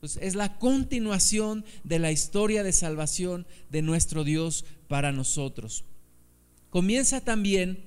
Pues 0.00 0.18
es 0.20 0.34
la 0.34 0.58
continuación 0.58 1.64
de 1.82 1.98
la 1.98 2.12
historia 2.12 2.62
de 2.62 2.72
salvación 2.72 3.46
de 3.70 3.80
nuestro 3.80 4.22
Dios 4.22 4.66
para 4.86 5.12
nosotros. 5.12 5.84
Comienza 6.74 7.20
también 7.20 7.84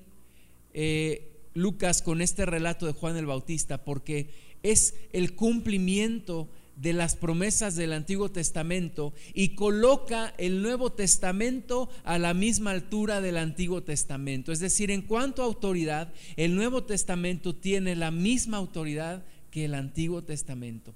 eh, 0.74 1.42
Lucas 1.54 2.02
con 2.02 2.22
este 2.22 2.46
relato 2.46 2.86
de 2.86 2.94
Juan 2.94 3.18
el 3.18 3.26
Bautista 3.26 3.84
porque 3.84 4.30
es 4.64 4.96
el 5.12 5.36
cumplimiento 5.36 6.48
de 6.78 6.94
las 6.94 7.18
promesas 7.18 7.76
del 7.76 7.92
Antiguo 7.92 8.32
Testamento 8.32 9.14
y 9.34 9.56
coloca 9.56 10.34
el 10.38 10.62
Nuevo 10.62 10.94
Testamento 10.94 11.90
a 12.06 12.18
la 12.18 12.34
misma 12.34 12.72
altura 12.72 13.20
del 13.20 13.36
Antiguo 13.36 13.84
Testamento. 13.84 14.54
Es 14.54 14.62
decir, 14.62 14.90
en 14.90 15.02
cuanto 15.02 15.42
a 15.42 15.48
autoridad, 15.48 16.14
el 16.38 16.56
Nuevo 16.56 16.86
Testamento 16.86 17.54
tiene 17.54 17.94
la 17.94 18.12
misma 18.12 18.56
autoridad 18.56 19.26
que 19.52 19.66
el 19.66 19.74
Antiguo 19.74 20.24
Testamento 20.24 20.96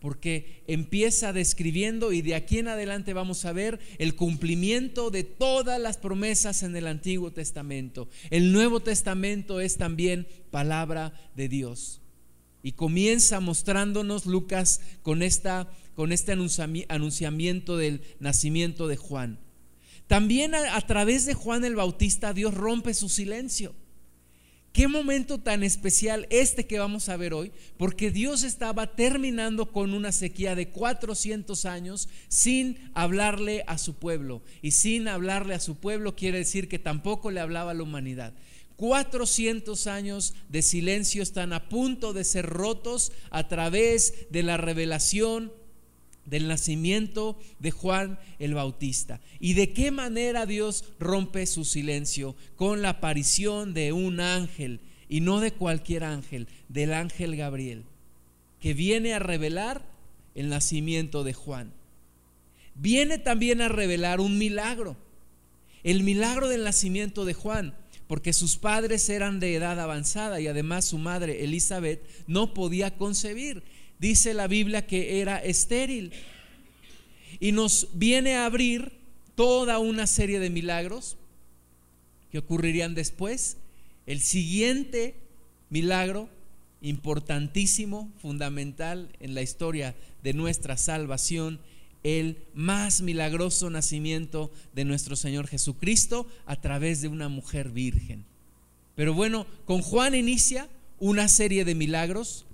porque 0.00 0.62
empieza 0.66 1.32
describiendo 1.32 2.12
y 2.12 2.22
de 2.22 2.34
aquí 2.34 2.58
en 2.58 2.68
adelante 2.68 3.12
vamos 3.12 3.44
a 3.44 3.52
ver 3.52 3.80
el 3.98 4.14
cumplimiento 4.14 5.10
de 5.10 5.24
todas 5.24 5.80
las 5.80 5.96
promesas 5.96 6.62
en 6.62 6.76
el 6.76 6.86
Antiguo 6.86 7.32
Testamento. 7.32 8.08
El 8.30 8.52
Nuevo 8.52 8.80
Testamento 8.80 9.60
es 9.60 9.76
también 9.76 10.28
palabra 10.50 11.12
de 11.34 11.48
Dios. 11.48 12.00
Y 12.62 12.72
comienza 12.72 13.40
mostrándonos 13.40 14.26
Lucas 14.26 14.80
con, 15.02 15.22
esta, 15.22 15.70
con 15.94 16.12
este 16.12 16.32
anunciamiento 16.88 17.76
del 17.76 18.02
nacimiento 18.20 18.88
de 18.88 18.96
Juan. 18.96 19.38
También 20.06 20.54
a, 20.54 20.76
a 20.76 20.80
través 20.82 21.26
de 21.26 21.34
Juan 21.34 21.64
el 21.64 21.76
Bautista 21.76 22.32
Dios 22.32 22.54
rompe 22.54 22.94
su 22.94 23.08
silencio. 23.08 23.74
Qué 24.72 24.86
momento 24.86 25.38
tan 25.38 25.64
especial 25.64 26.26
este 26.30 26.66
que 26.66 26.78
vamos 26.78 27.08
a 27.08 27.16
ver 27.16 27.34
hoy, 27.34 27.52
porque 27.78 28.10
Dios 28.10 28.42
estaba 28.42 28.94
terminando 28.94 29.72
con 29.72 29.92
una 29.92 30.12
sequía 30.12 30.54
de 30.54 30.68
400 30.68 31.64
años 31.64 32.08
sin 32.28 32.90
hablarle 32.94 33.64
a 33.66 33.78
su 33.78 33.94
pueblo. 33.94 34.42
Y 34.62 34.72
sin 34.72 35.08
hablarle 35.08 35.54
a 35.54 35.60
su 35.60 35.76
pueblo 35.76 36.14
quiere 36.14 36.38
decir 36.38 36.68
que 36.68 36.78
tampoco 36.78 37.30
le 37.30 37.40
hablaba 37.40 37.72
a 37.72 37.74
la 37.74 37.82
humanidad. 37.82 38.34
400 38.76 39.88
años 39.88 40.34
de 40.48 40.62
silencio 40.62 41.20
están 41.20 41.52
a 41.52 41.68
punto 41.68 42.12
de 42.12 42.22
ser 42.22 42.46
rotos 42.46 43.10
a 43.30 43.48
través 43.48 44.30
de 44.30 44.44
la 44.44 44.56
revelación 44.56 45.52
del 46.28 46.48
nacimiento 46.48 47.38
de 47.58 47.70
Juan 47.70 48.18
el 48.38 48.54
Bautista. 48.54 49.20
¿Y 49.40 49.54
de 49.54 49.72
qué 49.72 49.90
manera 49.90 50.46
Dios 50.46 50.84
rompe 50.98 51.46
su 51.46 51.64
silencio? 51.64 52.36
Con 52.56 52.82
la 52.82 52.90
aparición 52.90 53.74
de 53.74 53.92
un 53.92 54.20
ángel, 54.20 54.80
y 55.08 55.20
no 55.20 55.40
de 55.40 55.52
cualquier 55.52 56.04
ángel, 56.04 56.48
del 56.68 56.92
ángel 56.92 57.36
Gabriel, 57.36 57.84
que 58.60 58.74
viene 58.74 59.14
a 59.14 59.18
revelar 59.18 59.82
el 60.34 60.48
nacimiento 60.48 61.24
de 61.24 61.32
Juan. 61.32 61.72
Viene 62.74 63.18
también 63.18 63.60
a 63.60 63.68
revelar 63.68 64.20
un 64.20 64.38
milagro, 64.38 64.96
el 65.82 66.02
milagro 66.02 66.48
del 66.48 66.64
nacimiento 66.64 67.24
de 67.24 67.34
Juan, 67.34 67.74
porque 68.06 68.32
sus 68.32 68.56
padres 68.56 69.08
eran 69.08 69.40
de 69.40 69.54
edad 69.54 69.78
avanzada 69.80 70.40
y 70.40 70.46
además 70.46 70.86
su 70.86 70.98
madre 70.98 71.44
Elizabeth 71.44 72.02
no 72.26 72.54
podía 72.54 72.96
concebir 72.96 73.62
dice 73.98 74.34
la 74.34 74.46
Biblia 74.46 74.86
que 74.86 75.20
era 75.20 75.38
estéril. 75.38 76.12
Y 77.40 77.52
nos 77.52 77.88
viene 77.92 78.36
a 78.36 78.46
abrir 78.46 78.92
toda 79.34 79.78
una 79.78 80.06
serie 80.06 80.40
de 80.40 80.50
milagros 80.50 81.16
que 82.30 82.38
ocurrirían 82.38 82.94
después. 82.94 83.56
El 84.06 84.20
siguiente 84.20 85.14
milagro, 85.70 86.28
importantísimo, 86.80 88.10
fundamental 88.20 89.10
en 89.20 89.34
la 89.34 89.42
historia 89.42 89.94
de 90.22 90.32
nuestra 90.32 90.76
salvación, 90.76 91.60
el 92.04 92.38
más 92.54 93.02
milagroso 93.02 93.70
nacimiento 93.70 94.50
de 94.74 94.84
nuestro 94.84 95.16
Señor 95.16 95.46
Jesucristo 95.46 96.26
a 96.46 96.60
través 96.60 97.00
de 97.00 97.08
una 97.08 97.28
mujer 97.28 97.70
virgen. 97.70 98.24
Pero 98.94 99.14
bueno, 99.14 99.46
con 99.64 99.82
Juan 99.82 100.14
inicia 100.14 100.68
una 100.98 101.28
serie 101.28 101.64
de 101.64 101.74
milagros 101.74 102.46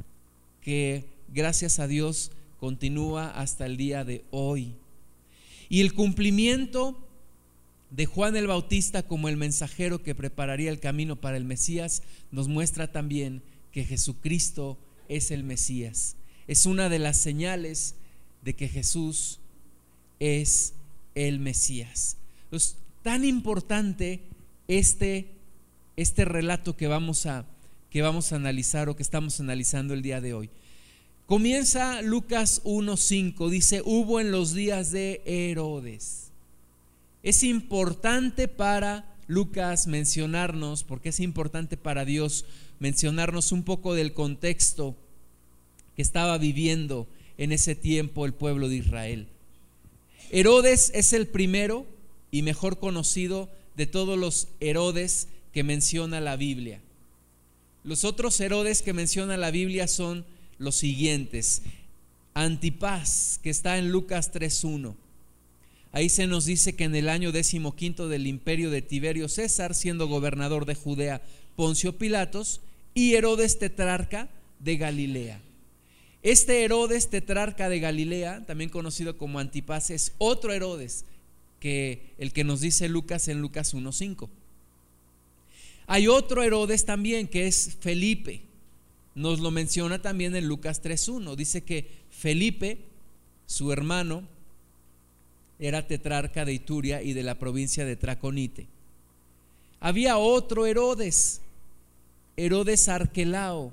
que 0.60 1.04
gracias 1.32 1.78
a 1.78 1.86
Dios, 1.86 2.32
continúa 2.58 3.30
hasta 3.30 3.66
el 3.66 3.76
día 3.76 4.04
de 4.04 4.24
hoy. 4.30 4.74
Y 5.68 5.80
el 5.80 5.94
cumplimiento 5.94 7.04
de 7.90 8.06
Juan 8.06 8.36
el 8.36 8.48
Bautista 8.48 9.04
como 9.04 9.28
el 9.28 9.36
mensajero 9.36 10.02
que 10.02 10.14
prepararía 10.14 10.70
el 10.70 10.80
camino 10.80 11.20
para 11.20 11.36
el 11.36 11.44
Mesías, 11.44 12.02
nos 12.32 12.48
muestra 12.48 12.90
también 12.90 13.42
que 13.70 13.84
Jesucristo 13.84 14.78
es 15.08 15.30
el 15.30 15.44
Mesías. 15.44 16.16
Es 16.48 16.66
una 16.66 16.88
de 16.88 16.98
las 16.98 17.18
señales 17.18 17.94
de 18.42 18.54
que 18.54 18.68
Jesús 18.68 19.40
es 20.18 20.74
el 21.14 21.38
Mesías. 21.38 22.16
Es 22.50 22.76
tan 23.02 23.24
importante 23.24 24.22
este, 24.66 25.28
este 25.96 26.24
relato 26.24 26.76
que 26.76 26.88
vamos, 26.88 27.26
a, 27.26 27.46
que 27.90 28.02
vamos 28.02 28.32
a 28.32 28.36
analizar 28.36 28.88
o 28.88 28.96
que 28.96 29.02
estamos 29.02 29.38
analizando 29.38 29.94
el 29.94 30.02
día 30.02 30.20
de 30.20 30.34
hoy. 30.34 30.50
Comienza 31.26 32.02
Lucas 32.02 32.60
1.5, 32.64 33.48
dice, 33.48 33.80
hubo 33.82 34.20
en 34.20 34.30
los 34.30 34.52
días 34.52 34.90
de 34.90 35.22
Herodes. 35.24 36.32
Es 37.22 37.42
importante 37.42 38.46
para 38.46 39.16
Lucas 39.26 39.86
mencionarnos, 39.86 40.84
porque 40.84 41.08
es 41.08 41.20
importante 41.20 41.78
para 41.78 42.04
Dios 42.04 42.44
mencionarnos 42.78 43.52
un 43.52 43.62
poco 43.62 43.94
del 43.94 44.12
contexto 44.12 44.96
que 45.96 46.02
estaba 46.02 46.36
viviendo 46.36 47.08
en 47.38 47.52
ese 47.52 47.74
tiempo 47.74 48.26
el 48.26 48.34
pueblo 48.34 48.68
de 48.68 48.76
Israel. 48.76 49.26
Herodes 50.30 50.92
es 50.94 51.14
el 51.14 51.26
primero 51.26 51.86
y 52.32 52.42
mejor 52.42 52.78
conocido 52.78 53.48
de 53.76 53.86
todos 53.86 54.18
los 54.18 54.48
Herodes 54.60 55.28
que 55.54 55.62
menciona 55.62 56.20
la 56.20 56.36
Biblia. 56.36 56.82
Los 57.82 58.04
otros 58.04 58.38
Herodes 58.40 58.82
que 58.82 58.92
menciona 58.92 59.38
la 59.38 59.50
Biblia 59.50 59.88
son 59.88 60.26
los 60.58 60.76
siguientes. 60.76 61.62
Antipas, 62.34 63.38
que 63.42 63.50
está 63.50 63.78
en 63.78 63.90
Lucas 63.90 64.32
3.1. 64.32 64.94
Ahí 65.92 66.08
se 66.08 66.26
nos 66.26 66.44
dice 66.44 66.74
que 66.74 66.84
en 66.84 66.96
el 66.96 67.08
año 67.08 67.30
decimoquinto 67.30 68.08
del 68.08 68.26
imperio 68.26 68.70
de 68.70 68.82
Tiberio 68.82 69.28
César, 69.28 69.74
siendo 69.74 70.08
gobernador 70.08 70.66
de 70.66 70.74
Judea 70.74 71.22
Poncio 71.54 71.96
Pilatos, 71.96 72.60
y 72.94 73.14
Herodes 73.14 73.58
tetrarca 73.58 74.28
de 74.58 74.76
Galilea. 74.76 75.40
Este 76.22 76.64
Herodes 76.64 77.10
tetrarca 77.10 77.68
de 77.68 77.80
Galilea, 77.80 78.44
también 78.46 78.70
conocido 78.70 79.18
como 79.18 79.38
Antipas, 79.38 79.90
es 79.90 80.14
otro 80.18 80.52
Herodes 80.52 81.04
que 81.60 82.14
el 82.18 82.32
que 82.32 82.44
nos 82.44 82.60
dice 82.60 82.88
Lucas 82.88 83.28
en 83.28 83.40
Lucas 83.40 83.74
1.5. 83.74 84.28
Hay 85.86 86.08
otro 86.08 86.42
Herodes 86.42 86.84
también 86.84 87.28
que 87.28 87.46
es 87.46 87.76
Felipe. 87.80 88.42
Nos 89.14 89.40
lo 89.40 89.50
menciona 89.50 90.02
también 90.02 90.34
en 90.34 90.48
Lucas 90.48 90.82
3.1. 90.82 91.36
Dice 91.36 91.62
que 91.62 91.88
Felipe, 92.10 92.78
su 93.46 93.72
hermano, 93.72 94.24
era 95.58 95.86
tetrarca 95.86 96.44
de 96.44 96.52
Ituria 96.52 97.02
y 97.02 97.12
de 97.12 97.22
la 97.22 97.38
provincia 97.38 97.84
de 97.84 97.96
Traconite. 97.96 98.66
Había 99.80 100.18
otro 100.18 100.66
Herodes, 100.66 101.40
Herodes 102.36 102.88
Arquelao. 102.88 103.72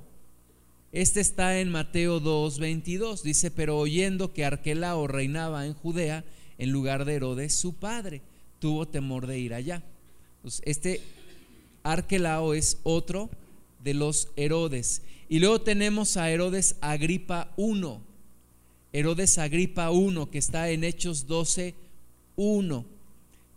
Este 0.92 1.22
está 1.22 1.60
en 1.60 1.72
Mateo 1.72 2.20
2:22. 2.20 3.24
Dice, 3.24 3.50
pero 3.50 3.78
oyendo 3.78 4.34
que 4.34 4.46
Arquelao 4.46 5.08
reinaba 5.08 5.66
en 5.66 5.74
Judea 5.74 6.24
en 6.58 6.72
lugar 6.72 7.06
de 7.06 7.16
Herodes, 7.16 7.56
su 7.56 7.74
padre, 7.74 8.22
tuvo 8.60 8.88
temor 8.88 9.26
de 9.26 9.40
ir 9.40 9.54
allá. 9.54 9.82
este 10.64 11.02
Arquelao 11.84 12.54
es 12.54 12.78
otro 12.84 13.30
de 13.84 13.94
los 13.94 14.30
Herodes. 14.36 15.02
Y 15.30 15.40
luego 15.40 15.62
tenemos 15.62 16.18
a 16.18 16.30
Herodes 16.30 16.76
Agripa 16.82 17.52
I. 17.58 17.84
Herodes 18.94 19.38
Agripa 19.38 19.90
I, 19.92 20.26
que 20.32 20.38
está 20.38 20.70
en 20.70 20.84
Hechos 20.84 21.28
12, 21.28 21.74
1, 22.36 22.86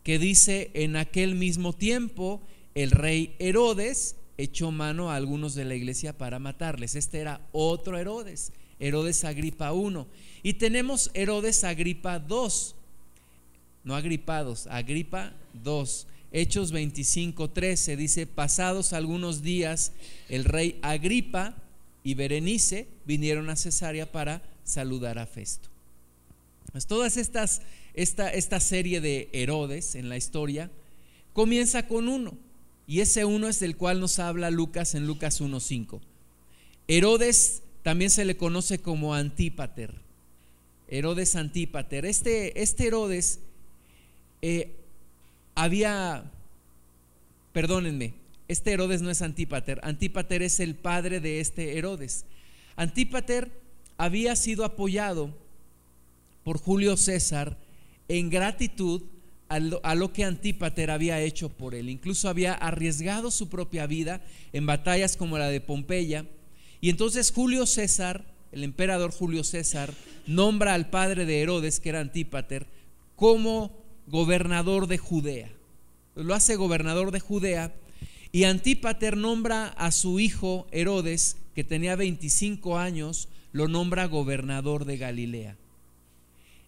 que 0.03 0.19
dice, 0.19 0.71
en 0.75 0.97
aquel 0.97 1.35
mismo 1.35 1.73
tiempo 1.73 2.41
el 2.75 2.91
rey 2.91 3.35
Herodes 3.39 4.17
echó 4.37 4.71
mano 4.71 5.11
a 5.11 5.17
algunos 5.17 5.55
de 5.55 5.65
la 5.65 5.75
iglesia 5.75 6.17
para 6.17 6.39
matarles. 6.39 6.95
Este 6.95 7.19
era 7.21 7.41
otro 7.53 7.99
Herodes, 7.99 8.53
Herodes 8.79 9.25
Agripa 9.25 9.73
I. 9.73 10.07
Y 10.43 10.55
tenemos 10.55 11.11
Herodes 11.15 11.65
Agripa 11.65 12.23
II, 12.29 12.75
no 13.85 13.95
agripados, 13.95 14.67
Agripa 14.67 15.33
II. 15.65 15.85
Hechos 16.37 16.73
25, 16.73 17.51
13 17.51 17.97
dice, 17.97 18.27
pasados 18.27 18.93
algunos 18.93 19.43
días, 19.43 19.93
el 20.29 20.45
rey 20.45 20.81
Agripa 20.83 21.55
y 22.03 22.15
Berenice 22.15 22.89
vinieron 23.07 23.51
a 23.51 23.57
Cesarea 23.57 24.11
para 24.11 24.43
saludar 24.65 25.21
a 25.21 25.27
Festo. 25.27 25.69
Pues 26.73 26.89
todas 26.89 27.19
estas, 27.19 27.63
esta, 27.95 28.31
esta 28.31 28.59
serie 28.59 29.01
de 29.01 29.29
Herodes 29.33 29.95
en 29.95 30.09
la 30.09 30.17
historia 30.17 30.73
comienza 31.33 31.87
con 31.87 32.09
uno, 32.09 32.37
y 32.89 32.99
ese 32.99 33.25
uno 33.25 33.47
es 33.47 33.61
del 33.61 33.77
cual 33.77 34.01
nos 34.01 34.19
habla 34.19 34.51
Lucas 34.51 34.97
en 34.97 35.07
Lucas 35.07 35.41
1.5. 35.41 36.01
Herodes 36.89 37.63
también 37.85 38.11
se 38.11 38.25
le 38.25 38.37
conoce 38.37 38.81
como 38.81 39.15
Antípater. 39.15 39.95
Herodes 40.89 41.37
Antípater. 41.37 42.05
Este, 42.05 42.61
este 42.61 42.89
Herodes 42.89 43.39
eh, 44.43 44.73
había, 45.55 46.31
perdónenme, 47.53 48.15
este 48.49 48.73
Herodes 48.73 49.03
no 49.03 49.11
es 49.11 49.23
Antípater. 49.23 49.81
Antípater 49.83 50.43
es 50.43 50.61
el 50.61 50.75
padre 50.75 51.21
de 51.21 51.41
este 51.41 51.79
Herodes. 51.79 52.27
Antípater 52.77 53.51
había 53.97 54.37
sido 54.37 54.65
apoyado 54.65 55.35
por 56.43 56.59
Julio 56.59 56.97
César 56.97 57.57
en 58.09 58.29
gratitud 58.29 59.03
a 59.49 59.95
lo, 59.95 60.13
que 60.13 60.25
Antípater 60.25 60.91
había 60.91 61.21
hecho 61.21 61.49
por 61.49 61.75
él. 61.75 61.89
Incluso 61.89 62.29
había 62.29 62.55
arriesgado 62.55 63.31
su 63.31 63.49
propia 63.49 63.87
vida 63.87 64.21
en 64.53 64.67
batallas 64.67 65.17
como 65.17 65.39
la 65.39 65.49
de 65.49 65.61
Pompeya. 65.61 66.27
Y 66.81 66.91
entonces 66.91 67.31
Julio 67.31 67.67
César, 67.67 68.25
el 68.53 68.65
emperador 68.65 69.13
Julio 69.13 69.45
César, 69.45 69.95
nombra 70.27 70.75
al 70.75 70.91
padre 70.91 71.25
de 71.25 71.41
Herodes, 71.41 71.79
que 71.79 71.91
era 71.91 72.01
Antípater, 72.01 72.67
como 73.17 73.84
gobernador 74.07 74.87
de 74.87 74.99
Judea. 74.99 75.51
Lo 76.15 76.35
hace 76.35 76.57
gobernador 76.57 77.11
de 77.11 77.21
Judea. 77.21 77.75
Y 78.33 78.45
Antípater 78.45 79.17
nombra 79.17 79.69
a 79.69 79.93
su 79.93 80.19
hijo 80.19 80.67
Herodes, 80.73 81.37
que 81.55 81.65
tenía 81.65 81.97
25 81.97 82.79
años, 82.79 83.29
lo 83.53 83.69
nombra 83.69 84.07
gobernador 84.07 84.85
de 84.85 84.97
Galilea. 84.97 85.57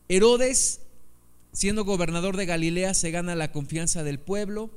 Herodes 0.09 0.81
siendo 1.57 1.87
gobernador 1.87 2.37
de 2.37 2.45
Galilea, 2.45 2.93
se 2.93 3.11
gana 3.11 3.35
la 3.35 3.51
confianza 3.51 4.05
del 4.05 4.19
pueblo 4.19 4.69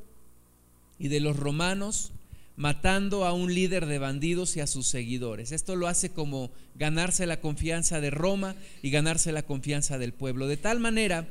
y 0.98 1.10
de 1.10 1.20
los 1.20 1.36
romanos, 1.36 2.14
matando 2.56 3.26
a 3.26 3.34
un 3.34 3.54
líder 3.54 3.86
de 3.86 4.00
bandidos 4.00 4.56
y 4.56 4.62
a 4.62 4.68
sus 4.68 4.88
seguidores. 4.88 5.52
Esto 5.52 5.76
lo 5.76 5.90
hace 5.90 6.12
como 6.12 6.52
ganarse 6.76 7.26
la 7.26 7.42
confianza 7.42 8.00
de 8.00 8.12
Roma 8.12 8.56
y 8.82 8.92
ganarse 8.92 9.34
la 9.34 9.44
confianza 9.44 9.98
del 9.98 10.14
pueblo. 10.14 10.48
De 10.48 10.56
tal 10.56 10.80
manera 10.80 11.28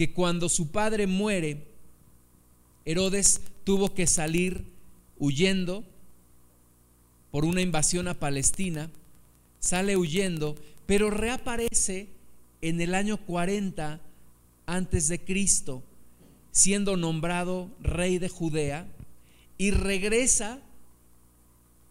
que 0.00 0.14
cuando 0.14 0.48
su 0.48 0.70
padre 0.70 1.06
muere, 1.06 1.62
Herodes 2.86 3.42
tuvo 3.64 3.92
que 3.92 4.06
salir 4.06 4.64
huyendo 5.18 5.84
por 7.30 7.44
una 7.44 7.60
invasión 7.60 8.08
a 8.08 8.14
Palestina, 8.14 8.88
sale 9.58 9.98
huyendo, 9.98 10.56
pero 10.86 11.10
reaparece 11.10 12.08
en 12.62 12.80
el 12.80 12.94
año 12.94 13.18
40 13.18 14.00
antes 14.64 15.08
de 15.08 15.22
Cristo, 15.22 15.82
siendo 16.50 16.96
nombrado 16.96 17.68
rey 17.82 18.16
de 18.16 18.30
Judea, 18.30 18.86
y 19.58 19.70
regresa 19.70 20.62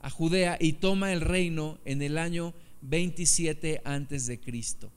a 0.01 0.09
Judea 0.09 0.57
y 0.59 0.73
toma 0.73 1.13
el 1.13 1.21
reino 1.21 1.77
en 1.85 2.01
el 2.01 2.17
año 2.17 2.55
27 2.81 3.83
antes 3.85 4.25
de 4.25 4.39
Cristo. 4.39 4.89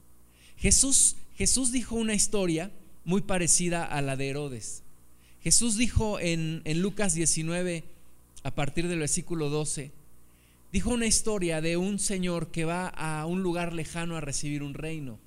Jesús, 0.57 1.17
Jesús 1.37 1.73
dijo 1.73 1.95
una 1.97 2.15
historia 2.15 2.71
muy 3.05 3.23
parecida 3.23 3.85
a 3.85 4.01
la 4.03 4.17
de 4.17 4.29
Herodes. 4.29 4.83
Jesús 5.43 5.77
dijo 5.77 6.21
en, 6.21 6.63
en 6.65 6.83
Lucas 6.83 7.15
19, 7.15 7.85
a 8.43 8.55
partir 8.55 8.89
del 8.89 9.01
versículo 9.01 9.51
12, 9.51 9.91
dijo 10.73 10.91
una 10.91 11.07
historia 11.07 11.61
de 11.61 11.77
un 11.77 11.99
señor 11.99 12.51
que 12.51 12.65
va 12.65 12.89
a 12.89 13.27
un 13.27 13.43
lugar 13.43 13.73
lejano 13.73 14.17
a 14.17 14.21
recibir 14.21 14.63
un 14.63 14.75
reino 14.75 15.19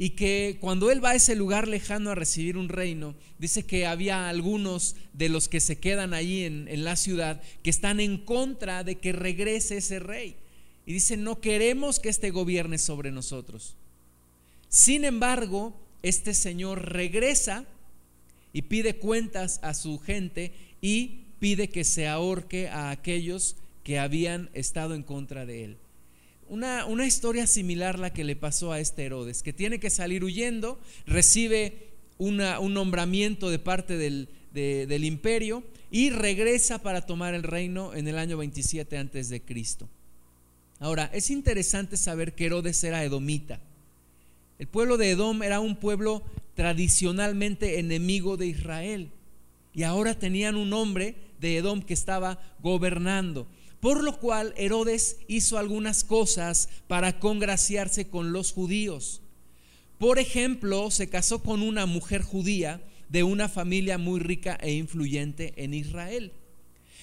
y 0.00 0.10
que 0.10 0.58
cuando 0.60 0.92
él 0.92 1.04
va 1.04 1.10
a 1.10 1.14
ese 1.16 1.34
lugar 1.34 1.66
lejano 1.66 2.10
a 2.10 2.14
recibir 2.14 2.56
un 2.56 2.68
reino, 2.68 3.16
dice 3.38 3.66
que 3.66 3.84
había 3.84 4.28
algunos 4.28 4.94
de 5.12 5.28
los 5.28 5.48
que 5.48 5.58
se 5.58 5.78
quedan 5.78 6.14
allí 6.14 6.44
en, 6.44 6.68
en 6.68 6.84
la 6.84 6.94
ciudad 6.94 7.42
que 7.64 7.70
están 7.70 7.98
en 7.98 8.16
contra 8.18 8.84
de 8.84 8.94
que 8.94 9.12
regrese 9.12 9.78
ese 9.78 9.98
rey. 9.98 10.36
Y 10.86 10.92
dice, 10.92 11.16
no 11.16 11.40
queremos 11.40 11.98
que 11.98 12.10
este 12.10 12.30
gobierne 12.30 12.78
sobre 12.78 13.10
nosotros. 13.10 13.74
Sin 14.68 15.04
embargo, 15.04 15.74
este 16.02 16.34
señor 16.34 16.92
regresa 16.92 17.64
y 18.52 18.62
pide 18.62 18.96
cuentas 18.96 19.60
a 19.62 19.74
su 19.74 19.98
gente 19.98 20.52
y 20.80 21.26
pide 21.38 21.68
que 21.68 21.84
se 21.84 22.08
ahorque 22.08 22.68
a 22.68 22.90
aquellos 22.90 23.56
que 23.84 23.98
habían 23.98 24.50
estado 24.52 24.94
en 24.94 25.02
contra 25.02 25.46
de 25.46 25.64
él 25.64 25.78
una, 26.48 27.06
historia 27.06 27.46
similar 27.46 27.98
la 27.98 28.12
que 28.12 28.24
le 28.24 28.36
pasó 28.36 28.72
a 28.72 28.80
este 28.80 29.04
Herodes, 29.04 29.42
que 29.42 29.52
tiene 29.52 29.78
que 29.78 29.90
salir 29.90 30.24
huyendo, 30.24 30.78
recibe 31.06 31.88
un 32.18 32.38
nombramiento 32.38 33.50
de 33.50 33.58
parte 33.58 33.96
del, 33.96 34.28
del 34.52 35.04
imperio 35.04 35.62
y 35.90 36.10
regresa 36.10 36.78
para 36.82 37.02
tomar 37.02 37.34
el 37.34 37.42
reino 37.42 37.94
en 37.94 38.08
el 38.08 38.18
año 38.18 38.36
27 38.38 38.96
antes 38.98 39.28
de 39.28 39.40
Cristo. 39.42 39.88
Ahora, 40.80 41.10
es 41.12 41.30
interesante 41.30 41.96
saber 41.96 42.34
que 42.34 42.46
Herodes 42.46 42.82
era 42.84 43.04
edomita. 43.04 43.60
El 44.58 44.66
pueblo 44.66 44.96
de 44.96 45.10
Edom 45.10 45.42
era 45.42 45.60
un 45.60 45.76
pueblo 45.76 46.22
tradicionalmente 46.54 47.78
enemigo 47.78 48.36
de 48.36 48.48
Israel 48.48 49.12
y 49.72 49.84
ahora 49.84 50.18
tenían 50.18 50.56
un 50.56 50.72
hombre 50.72 51.14
de 51.40 51.56
Edom 51.56 51.82
que 51.82 51.94
estaba 51.94 52.40
gobernando. 52.60 53.46
Por 53.78 54.02
lo 54.02 54.18
cual 54.18 54.52
Herodes 54.56 55.18
hizo 55.28 55.56
algunas 55.56 56.02
cosas 56.02 56.68
para 56.88 57.20
congraciarse 57.20 58.08
con 58.08 58.32
los 58.32 58.52
judíos. 58.52 59.22
Por 59.98 60.18
ejemplo, 60.18 60.90
se 60.90 61.08
casó 61.08 61.44
con 61.44 61.62
una 61.62 61.86
mujer 61.86 62.22
judía 62.22 62.82
de 63.08 63.22
una 63.22 63.48
familia 63.48 63.96
muy 63.96 64.18
rica 64.18 64.58
e 64.60 64.72
influyente 64.72 65.54
en 65.56 65.74
Israel. 65.74 66.32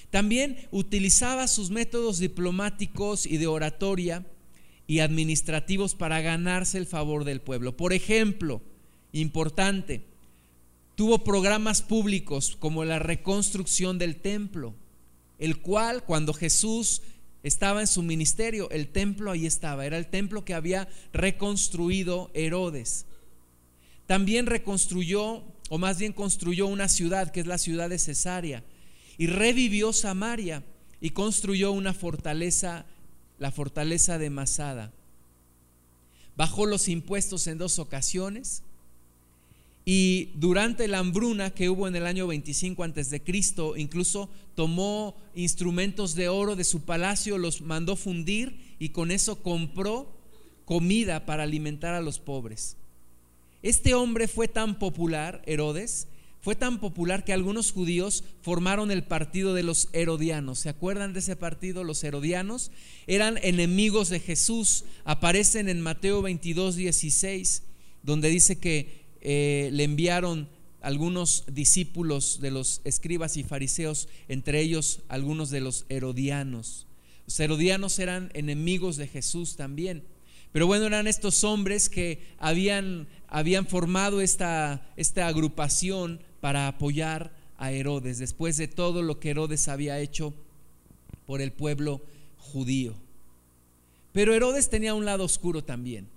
También 0.10 0.68
utilizaba 0.72 1.48
sus 1.48 1.70
métodos 1.70 2.20
diplomáticos 2.20 3.26
y 3.26 3.38
de 3.38 3.48
oratoria 3.48 4.26
y 4.88 5.00
administrativos 5.00 5.96
para 5.96 6.22
ganarse 6.22 6.78
el 6.78 6.86
favor 6.86 7.24
del 7.24 7.42
pueblo. 7.42 7.76
Por 7.76 7.94
ejemplo, 7.94 8.62
importante, 9.12 10.02
tuvo 10.96 11.24
programas 11.24 11.82
públicos 11.82 12.56
como 12.60 12.86
la 12.86 13.00
reconstrucción 13.00 13.98
del 13.98 14.16
templo, 14.16 14.74
el 15.40 15.58
cual 15.58 16.04
cuando 16.04 16.34
Jesús 16.34 17.02
estaba 17.44 17.82
en 17.82 17.88
su 17.88 18.02
ministerio, 18.02 18.70
el 18.72 18.88
templo 18.88 19.32
ahí 19.32 19.46
estaba, 19.46 19.86
era 19.86 19.98
el 19.98 20.08
templo 20.08 20.46
que 20.46 20.54
había 20.54 20.88
reconstruido 21.14 22.32
Herodes. 22.34 23.06
También 24.08 24.46
reconstruyó, 24.46 25.44
o 25.70 25.78
más 25.78 26.00
bien 26.00 26.14
construyó 26.14 26.68
una 26.68 26.90
ciudad, 26.90 27.32
que 27.32 27.40
es 27.40 27.48
la 27.48 27.58
ciudad 27.58 27.90
de 27.90 28.00
Cesarea, 28.00 28.64
y 29.18 29.28
revivió 29.28 29.94
Samaria 29.94 30.64
y 31.02 31.12
construyó 31.12 31.72
una 31.72 31.94
fortaleza, 31.94 32.86
la 33.40 33.52
fortaleza 33.52 34.18
de 34.18 34.30
Masada. 34.30 34.92
Bajó 36.36 36.66
los 36.66 36.88
impuestos 36.88 37.48
en 37.48 37.58
dos 37.58 37.80
ocasiones 37.80 38.64
y 39.86 40.32
durante 40.36 40.88
la 40.88 40.98
hambruna 40.98 41.52
que 41.52 41.70
hubo 41.70 41.88
en 41.88 41.96
el 41.96 42.08
año 42.08 42.26
25 42.26 42.84
antes 42.84 43.12
de 43.12 43.22
Cristo, 43.22 43.78
incluso 43.78 44.30
tomó 44.56 45.16
instrumentos 45.36 46.16
de 46.16 46.28
oro 46.28 46.56
de 46.56 46.64
su 46.64 46.82
palacio, 46.82 47.38
los 47.38 47.62
mandó 47.62 47.96
fundir 47.96 48.76
y 48.80 48.90
con 48.90 49.12
eso 49.12 49.44
compró 49.44 50.12
comida 50.66 51.26
para 51.26 51.44
alimentar 51.44 51.94
a 51.94 52.02
los 52.02 52.18
pobres. 52.18 52.78
Este 53.62 53.94
hombre 53.94 54.28
fue 54.28 54.48
tan 54.48 54.80
popular, 54.80 55.44
Herodes, 55.46 56.08
fue 56.46 56.56
tan 56.56 56.80
popular 56.80 57.24
que 57.24 57.34
algunos 57.34 57.72
judíos 57.72 58.24
formaron 58.44 58.92
el 58.92 59.04
partido 59.04 59.56
de 59.56 59.64
los 59.64 59.90
herodianos. 59.94 60.60
¿Se 60.60 60.70
acuerdan 60.70 61.12
de 61.12 61.18
ese 61.18 61.36
partido? 61.36 61.84
Los 61.84 62.04
herodianos 62.04 62.70
eran 63.08 63.40
enemigos 63.42 64.10
de 64.10 64.20
Jesús. 64.20 64.86
Aparecen 65.06 65.70
en 65.70 65.82
Mateo 65.82 66.22
22, 66.22 66.76
16, 66.76 67.64
donde 68.04 68.30
dice 68.30 68.60
que 68.60 69.08
eh, 69.22 69.72
le 69.74 69.86
enviaron 69.86 70.48
algunos 70.82 71.46
discípulos 71.48 72.40
de 72.40 72.52
los 72.52 72.82
escribas 72.84 73.38
y 73.38 73.44
fariseos, 73.44 74.08
entre 74.28 74.62
ellos 74.62 75.00
algunos 75.08 75.50
de 75.50 75.62
los 75.62 75.88
herodianos. 75.90 76.86
Los 77.26 77.40
herodianos 77.40 77.98
eran 77.98 78.30
enemigos 78.36 78.98
de 78.98 79.08
Jesús 79.08 79.56
también. 79.56 80.04
Pero 80.56 80.68
bueno, 80.68 80.86
eran 80.86 81.06
estos 81.06 81.44
hombres 81.44 81.90
que 81.90 82.22
habían, 82.38 83.10
habían 83.28 83.66
formado 83.66 84.22
esta, 84.22 84.88
esta 84.96 85.28
agrupación 85.28 86.22
para 86.46 86.68
apoyar 86.68 87.32
a 87.58 87.72
Herodes, 87.72 88.20
después 88.20 88.56
de 88.58 88.68
todo 88.68 89.02
lo 89.02 89.20
que 89.20 89.32
Herodes 89.32 89.68
había 89.68 90.00
hecho 90.00 90.32
por 91.26 91.42
el 91.42 91.52
pueblo 91.52 92.04
judío. 92.38 92.94
Pero 94.14 94.32
Herodes 94.32 94.70
tenía 94.70 94.94
un 94.94 95.06
lado 95.06 95.24
oscuro 95.24 95.64
también. 95.64 96.08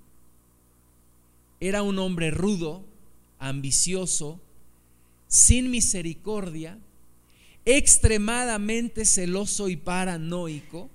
Era 1.60 1.82
un 1.82 1.98
hombre 1.98 2.30
rudo, 2.30 2.84
ambicioso, 3.38 4.38
sin 5.28 5.70
misericordia, 5.70 6.76
extremadamente 7.64 9.06
celoso 9.06 9.70
y 9.70 9.76
paranoico, 9.76 10.90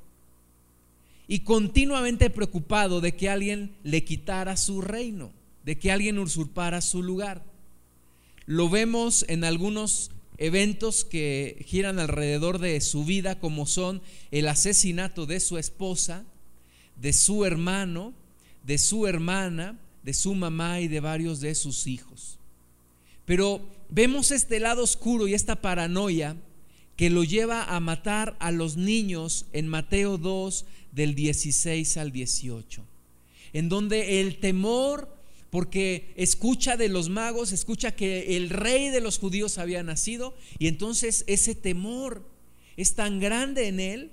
y 1.28 1.40
continuamente 1.40 2.30
preocupado 2.30 3.02
de 3.02 3.16
que 3.16 3.32
alguien 3.32 3.76
le 3.82 4.04
quitara 4.04 4.58
su 4.58 4.80
reino, 4.80 5.32
de 5.66 5.80
que 5.80 5.92
alguien 5.92 6.20
usurpara 6.20 6.82
su 6.82 7.02
lugar. 7.02 7.52
Lo 8.46 8.70
vemos 8.70 9.26
en 9.30 9.44
algunos 9.44 10.12
eventos 10.38 11.06
que 11.06 11.64
giran 11.68 12.00
alrededor 12.00 12.60
de 12.60 12.80
su 12.82 13.06
vida, 13.06 13.40
como 13.40 13.66
son 13.66 14.02
el 14.32 14.48
asesinato 14.48 15.26
de 15.26 15.40
su 15.40 15.58
esposa, 15.58 16.26
de 17.00 17.14
su 17.14 17.46
hermano, 17.46 18.14
de 18.64 18.78
su 18.78 19.08
hermana, 19.08 19.80
de 20.04 20.14
su 20.14 20.36
mamá 20.36 20.82
y 20.82 20.88
de 20.88 21.00
varios 21.00 21.40
de 21.40 21.56
sus 21.56 21.88
hijos. 21.88 22.38
Pero 23.26 23.62
vemos 23.90 24.32
este 24.32 24.60
lado 24.60 24.84
oscuro 24.84 25.28
y 25.28 25.34
esta 25.34 25.62
paranoia 25.62 26.36
que 26.96 27.10
lo 27.10 27.24
lleva 27.24 27.64
a 27.64 27.80
matar 27.80 28.36
a 28.40 28.52
los 28.52 28.78
niños 28.78 29.46
en 29.54 29.68
Mateo 29.68 30.18
2 30.18 30.66
del 30.92 31.16
16 31.16 31.98
al 31.98 32.12
18, 32.12 32.84
en 33.54 33.70
donde 33.70 34.22
el 34.22 34.40
temor, 34.40 35.10
porque 35.54 36.12
escucha 36.16 36.78
de 36.78 36.90
los 36.90 37.10
magos, 37.10 37.52
escucha 37.52 37.96
que 37.96 38.38
el 38.38 38.50
rey 38.50 38.90
de 38.90 39.02
los 39.02 39.20
judíos 39.20 39.60
había 39.60 39.84
nacido, 39.84 40.34
y 40.58 40.66
entonces 40.66 41.24
ese 41.28 41.54
temor 41.54 42.28
es 42.76 42.96
tan 42.96 43.20
grande 43.20 43.68
en 43.68 43.80
él 43.80 44.12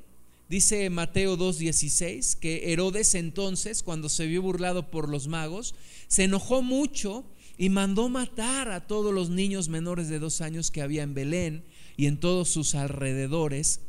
Dice 0.50 0.90
Mateo 0.90 1.38
2.16 1.38 2.36
que 2.40 2.72
Herodes 2.72 3.14
entonces, 3.14 3.84
cuando 3.84 4.08
se 4.08 4.26
vio 4.26 4.42
burlado 4.42 4.90
por 4.90 5.08
los 5.08 5.28
magos, 5.28 5.76
se 6.08 6.24
enojó 6.24 6.60
mucho 6.60 7.24
y 7.56 7.70
mandó 7.70 8.08
matar 8.08 8.68
a 8.72 8.86
todos 8.88 9.14
los 9.14 9.30
niños 9.30 9.68
menores 9.68 10.08
de 10.08 10.18
dos 10.18 10.40
años 10.40 10.72
que 10.72 10.82
había 10.82 11.04
en 11.04 11.14
Belén 11.14 11.62
y 11.96 12.06
en 12.06 12.18
todos 12.18 12.48
sus 12.48 12.74
alrededores, 12.74 13.80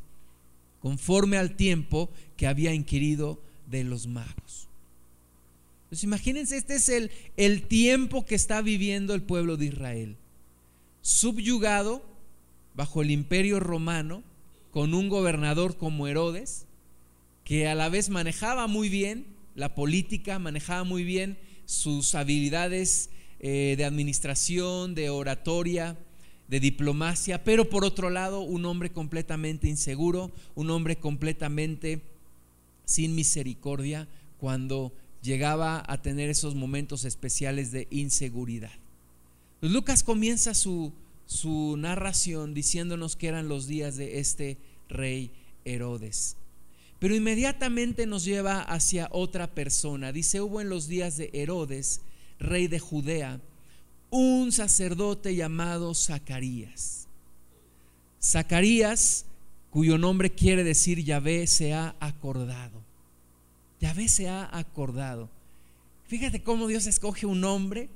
conforme 0.79 1.37
al 1.37 1.55
tiempo 1.55 2.11
que 2.37 2.45
había 2.45 2.75
inquirido 2.75 3.41
de 3.65 3.83
los 3.83 4.05
magos. 4.05 4.70
Pues 5.91 6.05
imagínense, 6.05 6.55
este 6.55 6.75
es 6.75 6.87
el, 6.87 7.11
el 7.35 7.63
tiempo 7.63 8.25
que 8.25 8.33
está 8.33 8.61
viviendo 8.61 9.13
el 9.13 9.23
pueblo 9.23 9.57
de 9.57 9.65
Israel, 9.65 10.15
subyugado 11.01 12.01
bajo 12.73 13.01
el 13.01 13.11
imperio 13.11 13.59
romano, 13.59 14.23
con 14.71 14.93
un 14.93 15.09
gobernador 15.09 15.75
como 15.75 16.07
Herodes, 16.07 16.65
que 17.43 17.67
a 17.67 17.75
la 17.75 17.89
vez 17.89 18.09
manejaba 18.09 18.67
muy 18.67 18.87
bien 18.87 19.25
la 19.53 19.75
política, 19.75 20.39
manejaba 20.39 20.85
muy 20.85 21.03
bien 21.03 21.37
sus 21.65 22.15
habilidades 22.15 23.09
eh, 23.41 23.75
de 23.77 23.83
administración, 23.83 24.95
de 24.95 25.09
oratoria, 25.09 25.97
de 26.47 26.61
diplomacia, 26.61 27.43
pero 27.43 27.69
por 27.69 27.83
otro 27.83 28.09
lado 28.09 28.39
un 28.39 28.63
hombre 28.63 28.91
completamente 28.91 29.67
inseguro, 29.67 30.31
un 30.55 30.69
hombre 30.69 30.95
completamente 30.95 31.99
sin 32.85 33.13
misericordia 33.13 34.07
cuando 34.39 34.93
llegaba 35.21 35.83
a 35.87 36.01
tener 36.01 36.29
esos 36.29 36.55
momentos 36.55 37.05
especiales 37.05 37.71
de 37.71 37.87
inseguridad. 37.89 38.71
Lucas 39.61 40.03
comienza 40.03 40.53
su, 40.53 40.91
su 41.25 41.75
narración 41.77 42.53
diciéndonos 42.53 43.15
que 43.15 43.27
eran 43.27 43.47
los 43.47 43.67
días 43.67 43.95
de 43.95 44.19
este 44.19 44.57
rey 44.89 45.31
Herodes. 45.65 46.35
Pero 46.99 47.15
inmediatamente 47.15 48.05
nos 48.05 48.25
lleva 48.25 48.61
hacia 48.61 49.09
otra 49.11 49.47
persona. 49.47 50.11
Dice, 50.11 50.41
hubo 50.41 50.61
en 50.61 50.69
los 50.69 50.87
días 50.87 51.17
de 51.17 51.29
Herodes, 51.33 52.01
rey 52.39 52.67
de 52.67 52.79
Judea, 52.79 53.39
un 54.11 54.51
sacerdote 54.51 55.35
llamado 55.35 55.95
Zacarías. 55.95 57.07
Zacarías, 58.21 59.25
cuyo 59.71 59.97
nombre 59.97 60.29
quiere 60.29 60.63
decir 60.63 61.03
Yahvé, 61.03 61.47
se 61.47 61.73
ha 61.73 61.95
acordado. 61.99 62.80
Yahvé 63.81 64.07
se 64.07 64.29
ha 64.29 64.47
acordado. 64.57 65.29
Fíjate 66.07 66.43
cómo 66.43 66.67
Dios 66.67 66.87
escoge 66.87 67.25
un 67.25 67.43
hombre 67.43 67.89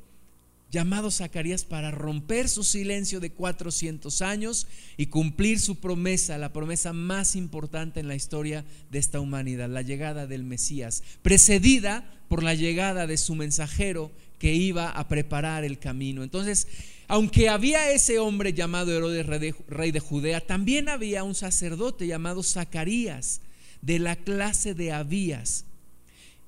llamado 0.72 1.12
Zacarías 1.12 1.64
para 1.64 1.92
romper 1.92 2.50
su 2.50 2.64
silencio 2.64 3.20
de 3.20 3.32
400 3.32 4.22
años 4.22 4.68
y 4.98 5.06
cumplir 5.06 5.60
su 5.60 5.76
promesa, 5.76 6.38
la 6.38 6.52
promesa 6.52 6.92
más 6.92 7.36
importante 7.36 8.00
en 8.00 8.08
la 8.08 8.16
historia 8.16 8.66
de 8.90 9.00
esta 9.00 9.20
humanidad, 9.20 9.70
la 9.70 9.84
llegada 9.84 10.28
del 10.28 10.44
Mesías, 10.44 11.04
precedida 11.22 12.04
por 12.28 12.42
la 12.42 12.56
llegada 12.56 13.06
de 13.06 13.18
su 13.18 13.36
mensajero 13.36 14.12
que 14.40 14.54
iba 14.54 14.90
a 14.90 15.08
preparar 15.08 15.64
el 15.64 15.78
camino. 15.78 16.24
Entonces, 16.24 16.68
aunque 17.08 17.48
había 17.48 17.92
ese 17.92 18.18
hombre 18.18 18.54
llamado 18.54 18.92
Herodes, 18.92 19.56
rey 19.68 19.92
de 19.92 20.00
Judea, 20.00 20.42
también 20.42 20.90
había 20.90 21.24
un 21.24 21.36
sacerdote 21.36 22.08
llamado 22.08 22.42
Zacarías, 22.42 23.42
de 23.82 24.00
la 24.00 24.16
clase 24.16 24.74
de 24.74 24.92
Abías. 24.92 25.65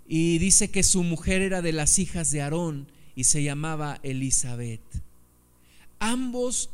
Y 0.08 0.38
dice 0.38 0.70
que 0.70 0.84
su 0.84 1.04
mujer 1.04 1.42
era 1.42 1.62
de 1.62 1.74
las 1.74 2.00
hijas 2.00 2.32
de 2.32 2.42
Aarón 2.42 2.88
y 3.16 3.26
se 3.26 3.44
llamaba 3.44 4.00
Elizabeth. 4.04 4.82
Ambos 6.00 6.70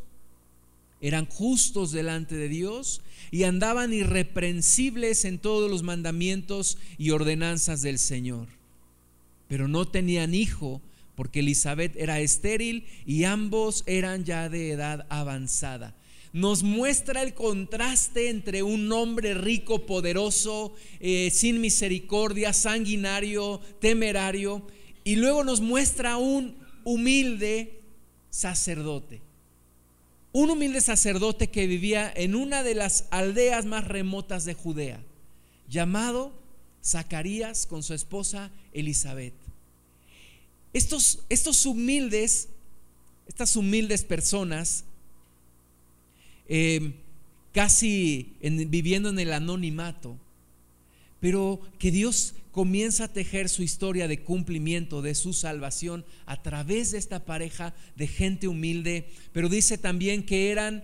eran 1.02 1.26
justos 1.26 1.92
delante 1.92 2.36
de 2.36 2.48
Dios 2.48 3.02
y 3.32 3.44
andaban 3.44 3.92
irreprensibles 3.92 5.26
en 5.26 5.40
todos 5.40 5.70
los 5.70 5.84
mandamientos 5.84 6.78
y 6.98 7.10
ordenanzas 7.10 7.82
del 7.82 8.00
Señor. 8.00 8.48
Pero 9.48 9.68
no 9.68 9.86
tenían 9.86 10.34
hijo 10.34 10.82
porque 11.16 11.42
Elizabeth 11.42 11.96
era 11.96 12.20
estéril 12.20 12.86
y 13.06 13.24
ambos 13.24 13.84
eran 13.86 14.24
ya 14.24 14.50
de 14.50 14.72
edad 14.72 15.06
avanzada. 15.10 15.96
Nos 16.34 16.64
muestra 16.64 17.22
el 17.22 17.36
contraste 17.36 18.30
entre 18.30 18.64
un 18.64 18.92
hombre 18.92 19.36
rico, 19.36 19.86
poderoso, 19.86 20.74
eh, 21.00 21.30
sin 21.32 21.62
misericordia, 21.62 22.54
sanguinario, 22.54 23.62
temerario, 23.80 24.66
y 25.04 25.16
luego 25.16 25.44
nos 25.44 25.62
muestra 25.62 26.18
un 26.18 26.58
humilde 26.84 27.80
sacerdote. 28.32 29.22
Un 30.32 30.50
humilde 30.50 30.82
sacerdote 30.82 31.50
que 31.52 31.68
vivía 31.68 32.12
en 32.16 32.34
una 32.34 32.64
de 32.64 32.74
las 32.74 33.06
aldeas 33.12 33.66
más 33.66 33.88
remotas 33.88 34.44
de 34.44 34.56
Judea, 34.56 35.04
llamado 35.70 36.34
Zacarías 36.84 37.68
con 37.68 37.84
su 37.84 37.94
esposa 37.94 38.50
Elizabeth. 38.74 39.36
Estos, 40.74 41.20
estos 41.30 41.68
humildes, 41.68 42.50
estas 43.28 43.56
humildes 43.56 44.04
personas, 44.04 44.86
eh, 46.48 46.94
casi 47.54 48.34
viviendo 48.42 49.10
en 49.10 49.20
el 49.20 49.34
anonimato, 49.34 50.18
pero 51.20 51.62
que 51.80 51.92
Dios 51.92 52.36
comienza 52.52 53.06
a 53.06 53.14
tejer 53.14 53.50
su 53.50 53.64
historia 53.64 54.08
de 54.08 54.24
cumplimiento 54.24 55.02
de 55.02 55.16
su 55.16 55.34
salvación 55.34 56.06
a 56.26 56.42
través 56.42 56.92
de 56.92 56.98
esta 56.98 57.26
pareja 57.26 57.74
de 57.96 58.08
gente 58.08 58.48
humilde, 58.48 59.08
pero 59.32 59.50
dice 59.50 59.78
también 59.78 60.24
que 60.24 60.52
eran 60.52 60.84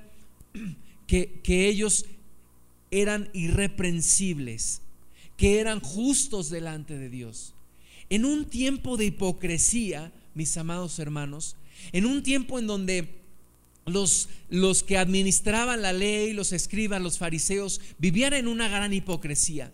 que, 1.07 1.39
que 1.43 1.67
ellos 1.67 2.05
eran 2.91 3.29
irreprensibles, 3.33 4.81
que 5.37 5.59
eran 5.59 5.79
justos 5.79 6.49
delante 6.49 6.97
de 6.97 7.09
Dios. 7.09 7.53
En 8.09 8.25
un 8.25 8.45
tiempo 8.45 8.97
de 8.97 9.05
hipocresía, 9.05 10.11
mis 10.33 10.57
amados 10.57 10.97
hermanos, 10.97 11.55
en 11.91 12.05
un 12.05 12.23
tiempo 12.23 12.57
en 12.57 12.67
donde 12.67 13.19
los, 13.89 14.29
los 14.49 14.83
que 14.83 14.97
administraban 14.97 15.81
la 15.81 15.93
ley, 15.93 16.33
los 16.33 16.51
escribas, 16.51 17.01
los 17.01 17.17
fariseos, 17.17 17.81
vivían 17.97 18.33
en 18.33 18.47
una 18.47 18.67
gran 18.67 18.93
hipocresía. 18.93 19.71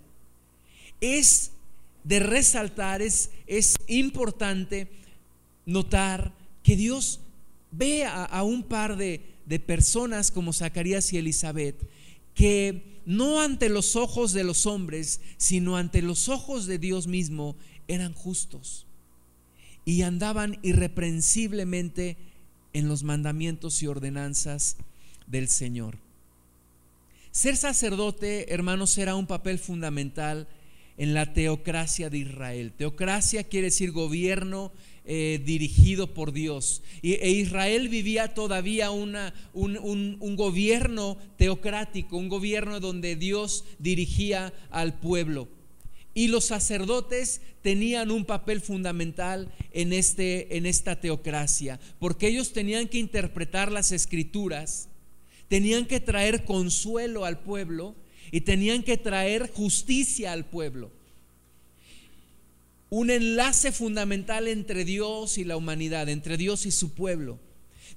Es 1.01 1.51
de 2.03 2.19
resaltar, 2.19 3.01
es, 3.01 3.31
es 3.47 3.75
importante 3.87 4.87
notar 5.65 6.33
que 6.63 6.75
Dios 6.75 7.19
ve 7.71 8.05
a, 8.05 8.43
un 8.43 8.63
par 8.63 8.95
de, 8.95 9.21
de 9.45 9.59
personas 9.59 10.31
como 10.31 10.53
Zacarías 10.53 11.11
y 11.13 11.17
Elizabeth 11.17 11.75
que 12.33 12.99
no 13.05 13.41
ante 13.41 13.69
los 13.69 13.95
ojos 13.95 14.33
de 14.33 14.43
los 14.43 14.65
hombres, 14.65 15.21
sino 15.37 15.77
ante 15.77 16.01
los 16.01 16.27
ojos 16.27 16.65
de 16.65 16.77
Dios 16.79 17.07
mismo, 17.07 17.55
eran 17.87 18.13
justos 18.13 18.85
y 19.85 20.01
andaban 20.01 20.57
irreprensiblemente 20.63 22.17
en 22.75 22.89
los 22.89 23.03
mandamientos 23.03 23.81
y 23.81 23.87
ordenanzas 23.87 24.75
del 25.27 25.47
Señor. 25.47 25.97
Ser 27.31 27.55
sacerdote, 27.55 28.53
hermanos, 28.53 28.97
era 28.97 29.15
un 29.15 29.27
papel 29.27 29.59
fundamental 29.59 30.45
en 30.97 31.13
la 31.13 31.33
teocracia 31.33 32.09
de 32.09 32.17
Israel. 32.17 32.73
Teocracia 32.77 33.45
quiere 33.45 33.67
decir 33.67 33.93
gobierno 33.93 34.73
eh, 35.05 35.41
dirigido 35.45 36.13
por 36.13 36.33
Dios. 36.33 36.83
e 37.01 37.29
Israel 37.29 37.87
vivía 37.87 38.33
todavía 38.33 38.91
una, 38.91 39.33
un, 39.53 40.17
un 40.19 40.35
gobierno 40.35 41.17
teocrático, 41.37 42.17
un 42.17 42.27
gobierno 42.27 42.81
donde 42.81 43.15
Dios 43.15 43.63
dirigía 43.79 44.51
al 44.69 44.99
pueblo. 44.99 45.47
Y 46.15 46.29
los 46.29 46.45
sacerdotes 46.45 47.41
tenían 47.61 48.09
un 48.09 48.25
papel 48.25 48.61
fundamental 48.61 49.53
en, 49.73 49.93
este, 49.93 50.57
en 50.57 50.65
esta 50.65 50.99
teocracia, 50.99 51.79
porque 51.99 52.27
ellos 52.27 52.53
tenían 52.53 52.87
que 52.87 52.97
interpretar 52.97 53.71
las 53.71 53.91
escrituras, 53.91 54.87
tenían 55.49 55.85
que 55.85 55.99
traer 55.99 56.45
consuelo 56.45 57.25
al 57.25 57.39
pueblo 57.39 57.95
y 58.31 58.41
tenían 58.41 58.81
que 58.81 58.97
traer 58.97 59.51
justicia 59.51 60.31
al 60.31 60.45
pueblo. 60.45 60.89
Un 62.89 63.09
enlace 63.09 63.73
fundamental 63.73 64.47
entre 64.47 64.85
Dios 64.85 65.37
y 65.37 65.43
la 65.43 65.57
humanidad, 65.57 66.07
entre 66.07 66.37
Dios 66.37 66.65
y 66.65 66.71
su 66.71 66.93
pueblo. 66.93 67.39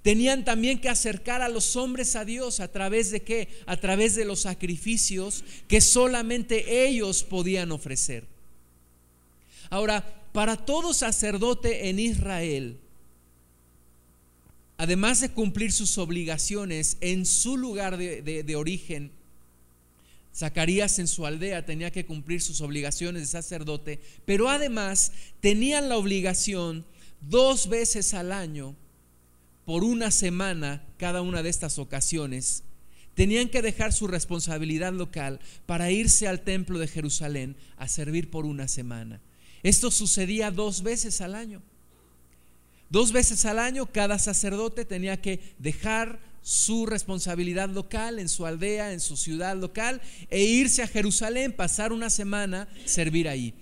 Tenían 0.08 0.42
también 0.42 0.80
que 0.80 0.88
acercar 0.88 1.42
a 1.42 1.50
los 1.50 1.76
hombres 1.76 2.16
a 2.16 2.24
Dios 2.24 2.60
a 2.60 2.68
través 2.72 3.10
de 3.10 3.20
qué? 3.20 3.46
A 3.66 3.76
través 3.76 4.14
de 4.14 4.24
los 4.24 4.40
sacrificios 4.40 5.44
que 5.68 5.82
solamente 5.82 6.86
ellos 6.86 7.22
podían 7.22 7.72
ofrecer. 7.72 8.26
Ahora, 9.68 10.30
para 10.32 10.56
todo 10.56 10.94
sacerdote 10.94 11.90
en 11.90 11.98
Israel, 11.98 12.78
además 14.78 15.20
de 15.20 15.28
cumplir 15.28 15.72
sus 15.72 15.98
obligaciones 15.98 16.96
en 17.02 17.26
su 17.26 17.58
lugar 17.58 17.98
de, 17.98 18.56
origen, 18.56 19.12
Zacarías 20.34 20.98
en 20.98 21.06
su 21.06 21.26
aldea 21.26 21.66
tenía 21.66 21.90
que 21.90 22.06
cumplir 22.06 22.40
sus 22.40 22.62
obligaciones 22.62 23.20
de 23.20 23.26
sacerdote, 23.26 24.00
pero 24.24 24.48
además 24.48 25.12
tenían 25.42 25.90
la 25.90 25.98
obligación 25.98 26.86
dos 27.20 27.68
veces 27.68 28.14
al 28.14 28.32
año 28.32 28.74
por 29.68 29.84
una 29.84 30.10
semana 30.10 30.82
cada 30.96 31.20
una 31.20 31.42
de 31.42 31.50
estas 31.50 31.78
ocasiones, 31.78 32.62
tenían 33.12 33.50
que 33.50 33.60
dejar 33.60 33.92
su 33.92 34.06
responsabilidad 34.06 34.94
local 34.94 35.40
para 35.66 35.90
irse 35.90 36.26
al 36.26 36.40
templo 36.40 36.78
de 36.78 36.88
Jerusalén 36.88 37.54
a 37.76 37.86
servir 37.86 38.30
por 38.30 38.46
una 38.46 38.66
semana. 38.66 39.20
Esto 39.62 39.90
sucedía 39.90 40.50
dos 40.50 40.82
veces 40.82 41.20
al 41.20 41.34
año. 41.34 41.60
Dos 42.88 43.12
veces 43.12 43.44
al 43.44 43.58
año 43.58 43.84
cada 43.84 44.18
sacerdote 44.18 44.86
tenía 44.86 45.20
que 45.20 45.38
dejar 45.58 46.18
su 46.40 46.86
responsabilidad 46.86 47.68
local 47.68 48.20
en 48.20 48.30
su 48.30 48.46
aldea, 48.46 48.94
en 48.94 49.00
su 49.00 49.18
ciudad 49.18 49.54
local, 49.54 50.00
e 50.30 50.44
irse 50.44 50.82
a 50.82 50.88
Jerusalén, 50.88 51.52
pasar 51.52 51.92
una 51.92 52.08
semana, 52.08 52.68
servir 52.86 53.28
ahí. 53.28 53.52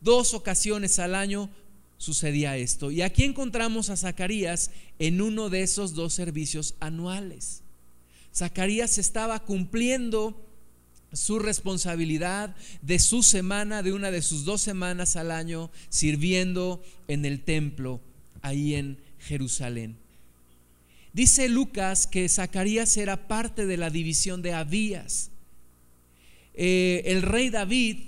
Dos 0.00 0.34
ocasiones 0.34 1.00
al 1.00 1.16
año 1.16 1.50
sucedía 1.98 2.56
esto. 2.56 2.90
Y 2.90 3.02
aquí 3.02 3.24
encontramos 3.24 3.90
a 3.90 3.96
Zacarías 3.96 4.70
en 4.98 5.20
uno 5.20 5.50
de 5.50 5.62
esos 5.62 5.94
dos 5.94 6.14
servicios 6.14 6.74
anuales. 6.80 7.60
Zacarías 8.34 8.98
estaba 8.98 9.40
cumpliendo 9.40 10.40
su 11.12 11.38
responsabilidad 11.38 12.54
de 12.82 12.98
su 12.98 13.22
semana, 13.22 13.82
de 13.82 13.92
una 13.92 14.10
de 14.10 14.22
sus 14.22 14.44
dos 14.44 14.60
semanas 14.60 15.16
al 15.16 15.30
año, 15.30 15.70
sirviendo 15.88 16.82
en 17.08 17.24
el 17.24 17.40
templo 17.40 18.00
ahí 18.42 18.74
en 18.74 18.98
Jerusalén. 19.18 19.96
Dice 21.12 21.48
Lucas 21.48 22.06
que 22.06 22.28
Zacarías 22.28 22.96
era 22.96 23.26
parte 23.26 23.66
de 23.66 23.76
la 23.76 23.90
división 23.90 24.42
de 24.42 24.52
Abías. 24.52 25.30
Eh, 26.54 27.02
el 27.06 27.22
rey 27.22 27.50
David, 27.50 27.98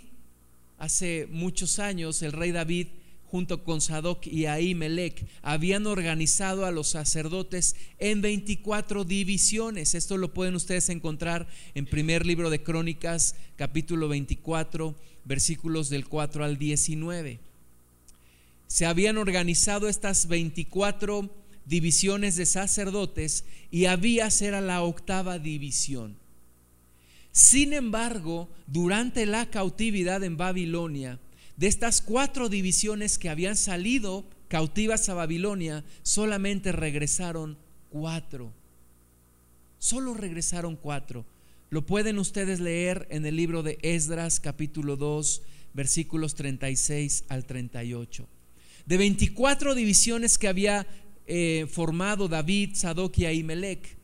hace 0.78 1.26
muchos 1.30 1.78
años, 1.78 2.22
el 2.22 2.32
rey 2.32 2.52
David 2.52 2.88
junto 3.30 3.62
con 3.62 3.80
Sadoc 3.80 4.26
y 4.26 4.46
Ahimelech, 4.46 5.24
habían 5.42 5.86
organizado 5.86 6.66
a 6.66 6.72
los 6.72 6.88
sacerdotes 6.88 7.76
en 7.98 8.22
24 8.22 9.04
divisiones. 9.04 9.94
Esto 9.94 10.16
lo 10.16 10.34
pueden 10.34 10.56
ustedes 10.56 10.88
encontrar 10.88 11.46
en 11.74 11.86
primer 11.86 12.26
libro 12.26 12.50
de 12.50 12.62
Crónicas, 12.62 13.36
capítulo 13.56 14.08
24, 14.08 14.96
versículos 15.24 15.90
del 15.90 16.08
4 16.08 16.44
al 16.44 16.58
19. 16.58 17.38
Se 18.66 18.86
habían 18.86 19.16
organizado 19.16 19.88
estas 19.88 20.26
24 20.26 21.30
divisiones 21.66 22.34
de 22.34 22.46
sacerdotes 22.46 23.44
y 23.70 23.84
Abías 23.84 24.42
era 24.42 24.60
la 24.60 24.82
octava 24.82 25.38
división. 25.38 26.16
Sin 27.30 27.74
embargo, 27.74 28.48
durante 28.66 29.24
la 29.24 29.48
cautividad 29.50 30.24
en 30.24 30.36
Babilonia, 30.36 31.20
de 31.60 31.66
estas 31.66 32.00
cuatro 32.00 32.48
divisiones 32.48 33.18
que 33.18 33.28
habían 33.28 33.54
salido 33.54 34.24
cautivas 34.48 35.10
a 35.10 35.14
Babilonia, 35.14 35.84
solamente 36.02 36.72
regresaron 36.72 37.58
cuatro. 37.90 38.50
Solo 39.78 40.14
regresaron 40.14 40.76
cuatro. 40.76 41.26
Lo 41.68 41.84
pueden 41.84 42.18
ustedes 42.18 42.60
leer 42.60 43.06
en 43.10 43.26
el 43.26 43.36
libro 43.36 43.62
de 43.62 43.78
Esdras 43.82 44.40
capítulo 44.40 44.96
2 44.96 45.42
versículos 45.74 46.34
36 46.34 47.24
al 47.28 47.44
38. 47.44 48.26
De 48.86 48.96
24 48.96 49.74
divisiones 49.74 50.38
que 50.38 50.48
había 50.48 50.86
eh, 51.26 51.66
formado 51.70 52.26
David, 52.26 52.70
Sadoc 52.72 53.18
y 53.18 53.26
Ahimelech, 53.26 53.98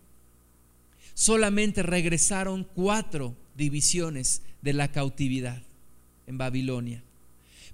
solamente 1.15 1.83
regresaron 1.83 2.65
cuatro 2.75 3.35
divisiones 3.57 4.43
de 4.61 4.75
la 4.75 4.93
cautividad 4.93 5.63
en 6.27 6.37
Babilonia. 6.37 7.03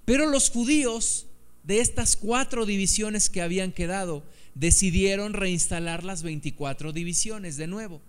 Pero 0.05 0.27
los 0.27 0.49
judíos 0.49 1.25
de 1.63 1.79
estas 1.79 2.15
cuatro 2.15 2.65
divisiones 2.65 3.29
que 3.29 3.41
habían 3.41 3.71
quedado, 3.71 4.23
decidieron 4.55 5.33
reinstalar 5.33 6.03
las 6.03 6.23
24 6.23 6.93
divisiones 6.93 7.57
de 7.57 7.67
nuevo. 7.67 8.01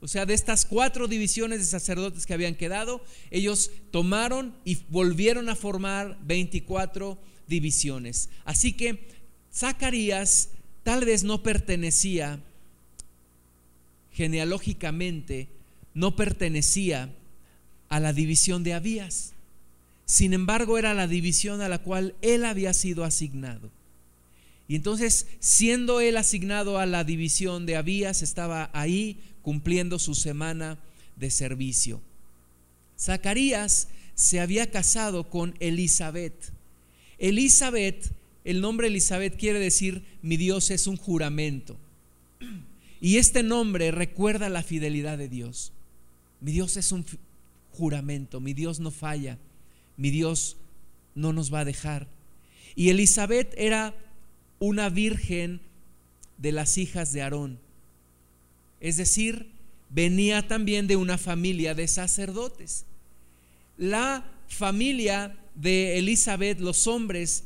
O 0.00 0.06
sea, 0.06 0.26
de 0.26 0.34
estas 0.34 0.64
cuatro 0.64 1.08
divisiones 1.08 1.58
de 1.58 1.64
sacerdotes 1.64 2.24
que 2.24 2.34
habían 2.34 2.54
quedado, 2.54 3.02
ellos 3.30 3.72
tomaron 3.90 4.54
y 4.64 4.78
volvieron 4.90 5.48
a 5.48 5.56
formar 5.56 6.16
24 6.24 7.18
divisiones. 7.48 8.28
Así 8.44 8.74
que 8.74 9.08
Zacarías 9.52 10.50
tal 10.84 11.04
vez 11.04 11.24
no 11.24 11.42
pertenecía 11.42 12.38
genealógicamente, 14.12 15.48
no 15.94 16.14
pertenecía 16.14 17.12
a 17.88 17.98
la 17.98 18.12
división 18.12 18.62
de 18.62 18.74
Abías. 18.74 19.32
Sin 20.08 20.32
embargo, 20.32 20.78
era 20.78 20.94
la 20.94 21.06
división 21.06 21.60
a 21.60 21.68
la 21.68 21.82
cual 21.82 22.14
él 22.22 22.46
había 22.46 22.72
sido 22.72 23.04
asignado. 23.04 23.70
Y 24.66 24.74
entonces, 24.74 25.26
siendo 25.38 26.00
él 26.00 26.16
asignado 26.16 26.78
a 26.78 26.86
la 26.86 27.04
división 27.04 27.66
de 27.66 27.76
Abías, 27.76 28.22
estaba 28.22 28.70
ahí 28.72 29.20
cumpliendo 29.42 29.98
su 29.98 30.14
semana 30.14 30.78
de 31.16 31.30
servicio. 31.30 32.00
Zacarías 32.98 33.88
se 34.14 34.40
había 34.40 34.70
casado 34.70 35.28
con 35.28 35.54
Elizabeth. 35.60 36.52
Elizabeth, 37.18 38.10
el 38.44 38.62
nombre 38.62 38.86
Elizabeth 38.86 39.36
quiere 39.36 39.58
decir 39.58 40.04
mi 40.22 40.38
Dios 40.38 40.70
es 40.70 40.86
un 40.86 40.96
juramento. 40.96 41.76
Y 42.98 43.18
este 43.18 43.42
nombre 43.42 43.90
recuerda 43.90 44.48
la 44.48 44.62
fidelidad 44.62 45.18
de 45.18 45.28
Dios. 45.28 45.70
Mi 46.40 46.52
Dios 46.52 46.78
es 46.78 46.92
un 46.92 47.04
juramento, 47.72 48.40
mi 48.40 48.54
Dios 48.54 48.80
no 48.80 48.90
falla, 48.90 49.36
mi 49.98 50.10
Dios 50.10 50.56
no 51.14 51.34
nos 51.34 51.52
va 51.52 51.60
a 51.60 51.64
dejar. 51.66 52.06
Y 52.74 52.88
Elizabeth 52.88 53.52
era 53.58 53.94
una 54.60 54.88
virgen 54.88 55.60
de 56.38 56.52
las 56.52 56.78
hijas 56.78 57.12
de 57.12 57.20
Aarón. 57.22 57.58
Es 58.80 58.96
decir, 58.96 59.50
venía 59.90 60.46
también 60.46 60.86
de 60.86 60.96
una 60.96 61.18
familia 61.18 61.74
de 61.74 61.88
sacerdotes. 61.88 62.86
La 63.76 64.24
familia 64.46 65.36
de 65.56 65.98
Elizabeth, 65.98 66.60
los 66.60 66.86
hombres, 66.86 67.42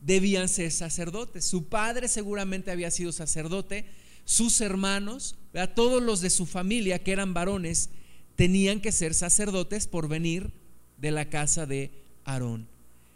debían 0.00 0.48
ser 0.48 0.72
sacerdotes. 0.72 1.44
Su 1.44 1.64
padre 1.64 2.08
seguramente 2.08 2.70
había 2.72 2.90
sido 2.90 3.12
sacerdote, 3.12 3.84
sus 4.24 4.60
hermanos, 4.60 5.36
todos 5.76 6.02
los 6.02 6.20
de 6.20 6.30
su 6.30 6.46
familia 6.46 6.98
que 6.98 7.12
eran 7.12 7.32
varones, 7.32 7.90
tenían 8.34 8.80
que 8.80 8.90
ser 8.90 9.14
sacerdotes 9.14 9.86
por 9.86 10.08
venir 10.08 10.50
de 10.98 11.10
la 11.10 11.28
casa 11.28 11.66
de 11.66 11.90
Aarón. 12.24 12.66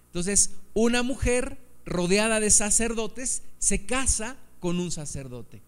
Entonces, 0.06 0.50
una 0.74 1.02
mujer 1.02 1.58
rodeada 1.86 2.40
de 2.40 2.50
sacerdotes 2.50 3.42
se 3.58 3.84
casa 3.86 4.36
con 4.60 4.78
un 4.78 4.90
sacerdote. 4.90 5.60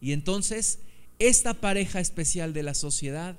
Y 0.00 0.12
entonces 0.12 0.78
esta 1.18 1.54
pareja 1.54 2.00
especial 2.00 2.52
de 2.52 2.62
la 2.62 2.74
sociedad, 2.74 3.36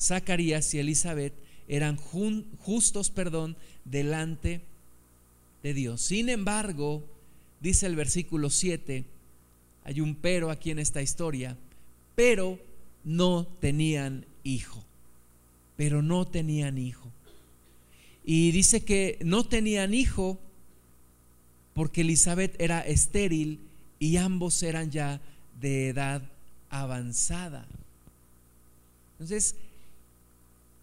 Zacarías 0.00 0.72
y 0.74 0.78
Elizabeth, 0.78 1.32
eran 1.66 1.96
justos, 1.96 3.10
perdón, 3.10 3.56
delante 3.84 4.60
de 5.62 5.74
Dios. 5.74 6.00
Sin 6.00 6.28
embargo, 6.28 7.02
dice 7.60 7.86
el 7.86 7.96
versículo 7.96 8.50
7, 8.50 9.04
hay 9.84 10.00
un 10.00 10.14
pero 10.14 10.50
aquí 10.50 10.70
en 10.70 10.78
esta 10.78 11.02
historia, 11.02 11.56
pero 12.14 12.58
no 13.04 13.46
tenían 13.60 14.24
hijo, 14.44 14.84
pero 15.78 16.02
no 16.02 16.26
tenían 16.26 16.76
hijo. 16.76 17.12
Y 18.24 18.50
dice 18.50 18.84
que 18.84 19.16
no 19.24 19.44
tenían 19.44 19.94
hijo 19.94 20.40
porque 21.72 22.00
Elizabeth 22.00 22.60
era 22.60 22.80
estéril 22.80 23.60
y 24.00 24.16
ambos 24.16 24.60
eran 24.64 24.90
ya 24.90 25.20
de 25.60 25.90
edad 25.90 26.28
avanzada. 26.68 27.68
Entonces, 29.12 29.54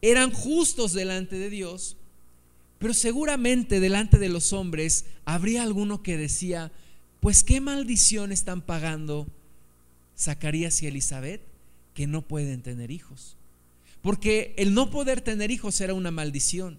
eran 0.02 0.32
justos 0.32 0.94
delante 0.94 1.38
de 1.38 1.50
Dios, 1.50 1.98
pero 2.80 2.94
seguramente 2.94 3.82
delante 3.82 4.18
de 4.18 4.30
los 4.30 4.54
hombres 4.54 5.08
habría 5.26 5.64
alguno 5.64 6.04
que 6.04 6.16
decía, 6.16 6.72
pues 7.20 7.44
qué 7.44 7.60
maldición 7.60 8.32
están 8.32 8.62
pagando 8.62 9.28
Zacarías 10.18 10.82
y 10.82 10.88
Elizabeth 10.88 11.42
que 11.94 12.08
no 12.08 12.22
pueden 12.22 12.62
tener 12.62 12.92
hijos. 12.92 13.35
Porque 14.06 14.54
el 14.58 14.76
no 14.76 14.92
poder 14.92 15.22
tener 15.22 15.50
hijos 15.50 15.82
era 15.82 15.96
una 15.96 16.12
maldición. 16.12 16.78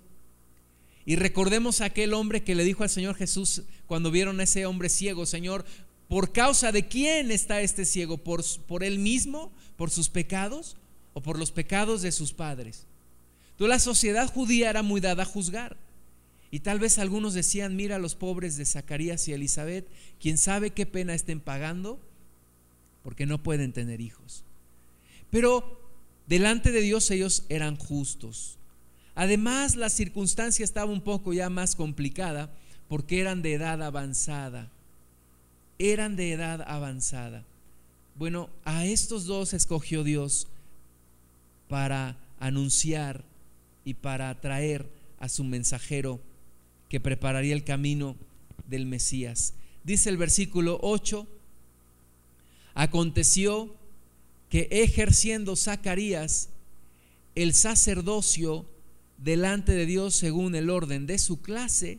Y 1.04 1.16
recordemos 1.16 1.80
a 1.80 1.86
aquel 1.86 2.14
hombre 2.14 2.44
que 2.44 2.54
le 2.54 2.62
dijo 2.62 2.84
al 2.84 2.90
Señor 2.90 3.16
Jesús 3.16 3.62
cuando 3.86 4.12
vieron 4.12 4.38
a 4.38 4.44
ese 4.44 4.64
hombre 4.64 4.88
ciego, 4.88 5.26
Señor, 5.26 5.64
¿Por 6.08 6.32
causa 6.32 6.70
de 6.70 6.86
quién 6.86 7.30
está 7.30 7.60
este 7.60 7.84
ciego? 7.84 8.18
¿Por, 8.18 8.44
¿Por, 8.66 8.84
él 8.84 8.98
mismo? 8.98 9.50
¿Por 9.76 9.90
sus 9.90 10.08
pecados? 10.08 10.76
¿O 11.14 11.20
por 11.20 11.38
los 11.38 11.50
pecados 11.50 12.02
de 12.02 12.12
sus 12.12 12.32
padres? 12.32 12.86
Entonces 13.52 13.68
la 13.68 13.78
sociedad 13.80 14.32
judía 14.32 14.70
era 14.70 14.82
muy 14.82 15.00
dada 15.00 15.24
a 15.24 15.26
juzgar. 15.26 15.76
Y 16.52 16.60
tal 16.60 16.78
vez 16.78 16.98
algunos 16.98 17.34
decían, 17.34 17.74
mira 17.74 17.96
a 17.96 17.98
los 17.98 18.14
pobres 18.14 18.56
de 18.56 18.64
Zacarías 18.64 19.26
y 19.26 19.32
Elizabeth, 19.32 19.86
quién 20.20 20.38
sabe 20.38 20.70
qué 20.70 20.86
pena 20.86 21.12
estén 21.12 21.40
pagando 21.40 21.98
porque 23.02 23.26
no 23.26 23.42
pueden 23.42 23.72
tener 23.72 24.00
hijos. 24.00 24.44
Pero 25.30 25.85
delante 26.26 26.72
de 26.72 26.80
Dios 26.80 27.10
ellos 27.10 27.44
eran 27.48 27.76
justos. 27.76 28.58
Además 29.14 29.76
la 29.76 29.88
circunstancia 29.88 30.64
estaba 30.64 30.92
un 30.92 31.00
poco 31.00 31.32
ya 31.32 31.48
más 31.48 31.74
complicada 31.74 32.50
porque 32.88 33.20
eran 33.20 33.42
de 33.42 33.54
edad 33.54 33.82
avanzada 33.82 34.70
eran 35.78 36.16
de 36.16 36.32
edad 36.32 36.62
avanzada. 36.66 37.44
Bueno, 38.16 38.48
a 38.64 38.86
estos 38.86 39.26
dos 39.26 39.52
escogió 39.52 40.04
Dios 40.04 40.46
para 41.68 42.16
anunciar 42.40 43.24
y 43.84 43.94
para 43.94 44.34
traer 44.40 44.88
a 45.18 45.28
su 45.28 45.44
mensajero 45.44 46.20
que 46.88 47.00
prepararía 47.00 47.54
el 47.54 47.64
camino 47.64 48.16
del 48.68 48.86
Mesías. 48.86 49.52
Dice 49.84 50.08
el 50.08 50.16
versículo 50.16 50.78
8, 50.82 51.26
aconteció 52.74 53.74
que 54.48 54.68
ejerciendo 54.70 55.56
Zacarías 55.56 56.48
el 57.34 57.52
sacerdocio 57.54 58.64
delante 59.18 59.72
de 59.72 59.86
Dios 59.86 60.14
según 60.14 60.54
el 60.54 60.70
orden 60.70 61.06
de 61.06 61.18
su 61.18 61.40
clase, 61.40 61.98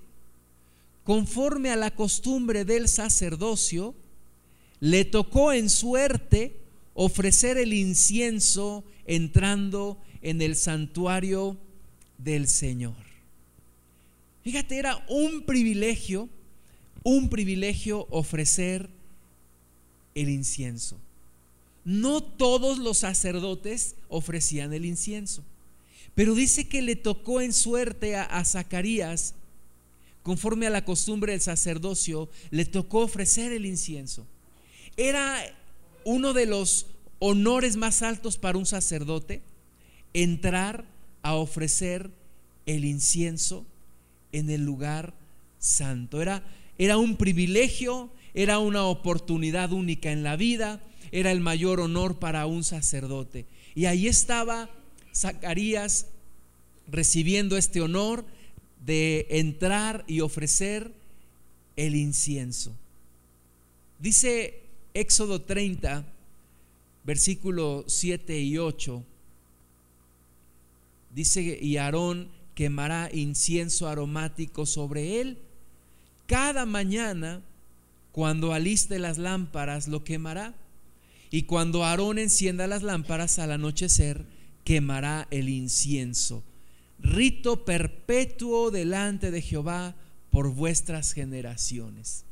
conforme 1.03 1.69
a 1.69 1.75
la 1.75 1.91
costumbre 1.91 2.65
del 2.65 2.87
sacerdocio, 2.87 3.95
le 4.79 5.05
tocó 5.05 5.53
en 5.53 5.69
suerte 5.69 6.57
ofrecer 6.93 7.57
el 7.57 7.73
incienso 7.73 8.83
entrando 9.05 9.97
en 10.21 10.41
el 10.41 10.55
santuario 10.55 11.57
del 12.17 12.47
Señor. 12.47 12.95
Fíjate, 14.43 14.77
era 14.77 15.05
un 15.09 15.43
privilegio, 15.43 16.29
un 17.03 17.29
privilegio 17.29 18.07
ofrecer 18.09 18.89
el 20.15 20.29
incienso. 20.29 20.99
No 21.87 22.21
todos 22.21 22.79
los 22.79 22.97
sacerdotes 22.97 23.95
ofrecían 24.09 24.73
el 24.73 24.83
incienso, 24.83 25.41
pero 26.15 26.35
dice 26.35 26.67
que 26.67 26.81
le 26.81 26.97
tocó 26.97 27.39
en 27.39 27.53
suerte 27.53 28.17
a, 28.17 28.23
a 28.23 28.43
Zacarías 28.43 29.35
conforme 30.21 30.67
a 30.67 30.69
la 30.69 30.83
costumbre 30.83 31.31
del 31.31 31.39
sacerdocio, 31.39 32.29
le 32.51 32.65
tocó 32.65 32.99
ofrecer 32.99 33.53
el 33.53 33.65
incienso. 33.65 34.27
Era 34.97 35.41
uno 36.03 36.33
de 36.33 36.45
los 36.45 36.87
honores 37.19 37.77
más 37.77 38.01
altos 38.01 38.37
para 38.37 38.57
un 38.57 38.65
sacerdote 38.65 39.41
entrar 40.13 40.83
a 41.21 41.35
ofrecer 41.35 42.11
el 42.65 42.83
incienso 42.83 43.65
en 44.33 44.49
el 44.49 44.65
lugar 44.65 45.13
santo. 45.59 46.21
Era, 46.21 46.43
era 46.77 46.97
un 46.97 47.15
privilegio, 47.15 48.11
era 48.33 48.59
una 48.59 48.83
oportunidad 48.83 49.71
única 49.71 50.11
en 50.11 50.23
la 50.23 50.35
vida, 50.35 50.81
era 51.11 51.31
el 51.31 51.39
mayor 51.39 51.79
honor 51.79 52.19
para 52.19 52.45
un 52.45 52.63
sacerdote. 52.63 53.45
Y 53.75 53.85
ahí 53.85 54.07
estaba 54.07 54.69
Zacarías 55.13 56.07
recibiendo 56.87 57.57
este 57.57 57.81
honor 57.81 58.25
de 58.85 59.27
entrar 59.29 60.03
y 60.07 60.21
ofrecer 60.21 60.91
el 61.75 61.95
incienso. 61.95 62.75
Dice 63.99 64.61
Éxodo 64.93 65.41
30, 65.41 66.05
versículo 67.03 67.83
7 67.87 68.39
y 68.39 68.57
8, 68.57 69.03
dice, 71.13 71.59
y 71.61 71.77
Aarón 71.77 72.29
quemará 72.53 73.09
incienso 73.13 73.87
aromático 73.87 74.65
sobre 74.65 75.21
él. 75.21 75.37
Cada 76.25 76.65
mañana, 76.65 77.41
cuando 78.11 78.53
aliste 78.53 78.99
las 78.99 79.17
lámparas, 79.17 79.87
lo 79.87 80.03
quemará. 80.03 80.55
Y 81.29 81.43
cuando 81.43 81.83
Aarón 81.83 82.19
encienda 82.19 82.67
las 82.67 82.83
lámparas 82.83 83.39
al 83.39 83.51
anochecer, 83.51 84.25
quemará 84.63 85.27
el 85.31 85.49
incienso 85.49 86.43
rito 86.99 87.65
perpetuo 87.65 88.71
delante 88.71 89.31
de 89.31 89.41
Jehová 89.41 89.95
por 90.31 90.53
vuestras 90.53 91.13
generaciones. 91.13 92.23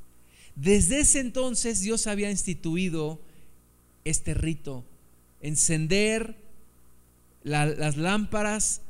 Desde 0.55 1.01
ese 1.01 1.19
entonces 1.19 1.81
Dios 1.81 2.07
había 2.07 2.31
instituido 2.31 3.19
este 4.05 4.33
rito, 4.33 4.83
encender 5.41 6.35
las 7.43 7.97
lámparas 7.97 8.81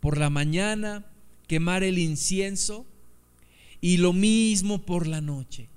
por 0.00 0.18
la 0.18 0.30
mañana, 0.30 1.06
quemar 1.46 1.82
el 1.82 1.98
incienso 1.98 2.84
y 3.80 3.98
lo 3.98 4.12
mismo 4.12 4.82
por 4.82 5.06
la 5.06 5.20
noche. 5.20 5.68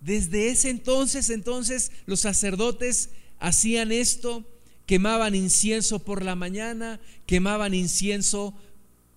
Desde 0.00 0.50
ese 0.50 0.70
entonces, 0.70 1.30
entonces, 1.30 1.92
los 2.06 2.20
sacerdotes 2.20 3.10
hacían 3.38 3.92
esto, 3.92 4.44
quemaban 4.86 5.34
incienso 5.34 5.98
por 5.98 6.24
la 6.24 6.34
mañana, 6.34 7.00
quemaban 7.26 7.74
incienso 7.74 8.54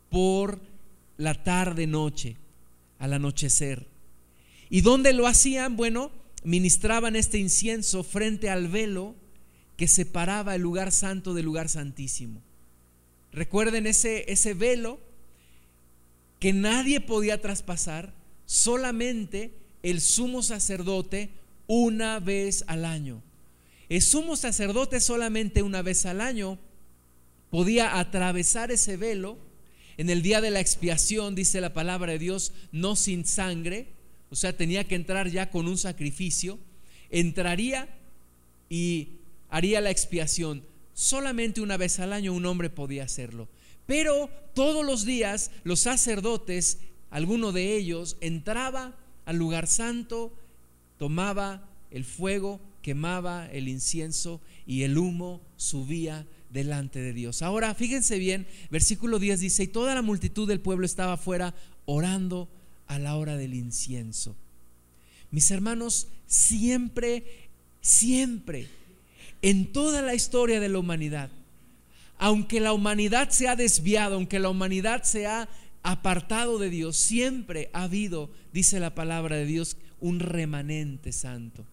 por 0.09 0.61
la 1.17 1.43
tarde 1.43 1.87
noche, 1.87 2.35
al 2.99 3.13
anochecer. 3.13 3.87
¿Y 4.69 4.81
dónde 4.81 5.13
lo 5.13 5.27
hacían? 5.27 5.77
Bueno, 5.77 6.11
ministraban 6.43 7.15
este 7.15 7.37
incienso 7.37 8.03
frente 8.03 8.49
al 8.49 8.67
velo 8.67 9.15
que 9.77 9.87
separaba 9.87 10.55
el 10.55 10.61
lugar 10.61 10.91
santo 10.91 11.33
del 11.33 11.45
lugar 11.45 11.69
santísimo. 11.69 12.41
Recuerden 13.31 13.87
ese, 13.87 14.31
ese 14.31 14.53
velo 14.53 14.99
que 16.39 16.53
nadie 16.53 16.99
podía 16.99 17.41
traspasar, 17.41 18.13
solamente 18.45 19.53
el 19.83 20.01
sumo 20.01 20.41
sacerdote 20.41 21.29
una 21.67 22.19
vez 22.19 22.63
al 22.67 22.85
año. 22.85 23.21
El 23.89 24.01
sumo 24.01 24.35
sacerdote 24.35 24.99
solamente 24.99 25.61
una 25.61 25.81
vez 25.81 26.05
al 26.05 26.21
año 26.21 26.57
podía 27.51 27.99
atravesar 27.99 28.71
ese 28.71 28.97
velo 28.97 29.37
en 29.97 30.09
el 30.09 30.21
día 30.23 30.41
de 30.41 30.49
la 30.49 30.59
expiación, 30.59 31.35
dice 31.35 31.61
la 31.61 31.73
palabra 31.73 32.13
de 32.13 32.19
Dios, 32.19 32.53
no 32.71 32.95
sin 32.95 33.25
sangre, 33.25 33.87
o 34.31 34.35
sea, 34.35 34.57
tenía 34.57 34.87
que 34.87 34.95
entrar 34.95 35.29
ya 35.29 35.51
con 35.51 35.67
un 35.67 35.77
sacrificio, 35.77 36.57
entraría 37.11 37.87
y 38.69 39.09
haría 39.49 39.81
la 39.81 39.91
expiación. 39.91 40.63
Solamente 40.95 41.61
una 41.61 41.77
vez 41.77 41.99
al 41.99 42.13
año 42.13 42.33
un 42.33 42.45
hombre 42.45 42.71
podía 42.71 43.03
hacerlo. 43.03 43.47
Pero 43.85 44.29
todos 44.55 44.83
los 44.83 45.05
días 45.05 45.51
los 45.63 45.81
sacerdotes, 45.81 46.79
alguno 47.11 47.51
de 47.51 47.75
ellos, 47.75 48.17
entraba 48.21 48.95
al 49.25 49.37
lugar 49.37 49.67
santo, 49.67 50.31
tomaba 50.97 51.63
el 51.91 52.05
fuego, 52.05 52.59
quemaba 52.81 53.47
el 53.51 53.67
incienso 53.67 54.41
y 54.65 54.83
el 54.83 54.97
humo 54.97 55.41
subía 55.57 56.25
delante 56.51 56.99
de 56.99 57.13
Dios. 57.13 57.41
Ahora, 57.41 57.73
fíjense 57.73 58.17
bien, 58.19 58.47
versículo 58.69 59.19
10 59.19 59.39
dice, 59.39 59.63
y 59.63 59.67
toda 59.67 59.95
la 59.95 60.01
multitud 60.01 60.47
del 60.47 60.59
pueblo 60.59 60.85
estaba 60.85 61.13
afuera 61.13 61.53
orando 61.85 62.47
a 62.87 62.99
la 62.99 63.15
hora 63.15 63.37
del 63.37 63.53
incienso. 63.53 64.35
Mis 65.31 65.49
hermanos, 65.49 66.07
siempre, 66.27 67.49
siempre 67.81 68.67
en 69.41 69.71
toda 69.71 70.01
la 70.01 70.13
historia 70.13 70.59
de 70.59 70.69
la 70.69 70.79
humanidad, 70.79 71.29
aunque 72.17 72.59
la 72.59 72.71
humanidad 72.71 73.29
se 73.31 73.47
ha 73.47 73.55
desviado, 73.55 74.15
aunque 74.15 74.39
la 74.39 74.49
humanidad 74.49 75.03
se 75.03 75.27
ha 75.27 75.49
apartado 75.83 76.57
de 76.57 76.69
Dios, 76.69 76.97
siempre 76.97 77.69
ha 77.73 77.83
habido, 77.83 78.31
dice 78.51 78.79
la 78.79 78.95
palabra 78.95 79.35
de 79.35 79.45
Dios, 79.45 79.77
un 79.99 80.19
remanente 80.19 81.11
santo. 81.11 81.65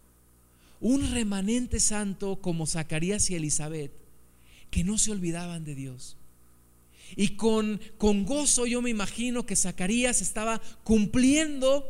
Un 0.80 1.10
remanente 1.12 1.78
santo 1.80 2.40
como 2.40 2.66
Zacarías 2.66 3.30
y 3.30 3.36
Elizabeth, 3.36 3.92
que 4.70 4.84
no 4.84 4.98
se 4.98 5.12
olvidaban 5.12 5.64
de 5.64 5.74
Dios. 5.74 6.16
Y 7.16 7.30
con, 7.30 7.80
con 7.98 8.24
gozo 8.24 8.66
yo 8.66 8.82
me 8.82 8.90
imagino 8.90 9.46
que 9.46 9.56
Zacarías 9.56 10.20
estaba 10.20 10.60
cumpliendo 10.84 11.84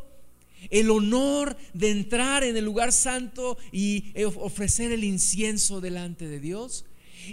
el 0.68 0.90
honor 0.90 1.56
de 1.72 1.90
entrar 1.90 2.44
en 2.44 2.56
el 2.56 2.64
lugar 2.64 2.92
santo 2.92 3.56
y 3.72 4.12
eh, 4.14 4.26
ofrecer 4.26 4.92
el 4.92 5.04
incienso 5.04 5.80
delante 5.80 6.28
de 6.28 6.40
Dios. 6.40 6.84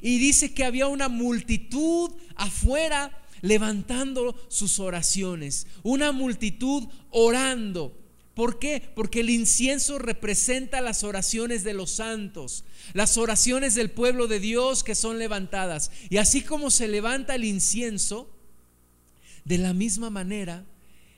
Y 0.02 0.18
dice 0.20 0.54
que 0.54 0.64
había 0.64 0.88
una 0.88 1.10
multitud 1.10 2.12
afuera 2.36 3.12
levantando 3.42 4.36
sus 4.50 4.80
oraciones, 4.80 5.68
una 5.84 6.12
multitud 6.12 6.88
orando. 7.12 7.98
¿Por 8.34 8.60
qué? 8.60 8.84
Porque 8.96 9.22
el 9.22 9.32
incienso 9.32 9.98
representa 9.98 10.80
las 10.80 11.04
oraciones 11.04 11.64
de 11.64 11.74
los 11.74 11.90
santos, 11.90 12.66
las 12.94 13.18
oraciones 13.18 13.74
del 13.74 13.90
pueblo 13.90 14.28
de 14.28 14.40
Dios 14.40 14.84
que 14.84 14.94
son 14.94 15.18
levantadas. 15.18 15.90
Y 16.10 16.18
así 16.18 16.42
como 16.42 16.70
se 16.70 16.88
levanta 16.88 17.34
el 17.34 17.46
incienso, 17.46 18.30
de 19.44 19.58
la 19.58 19.74
misma 19.74 20.10
manera, 20.10 20.66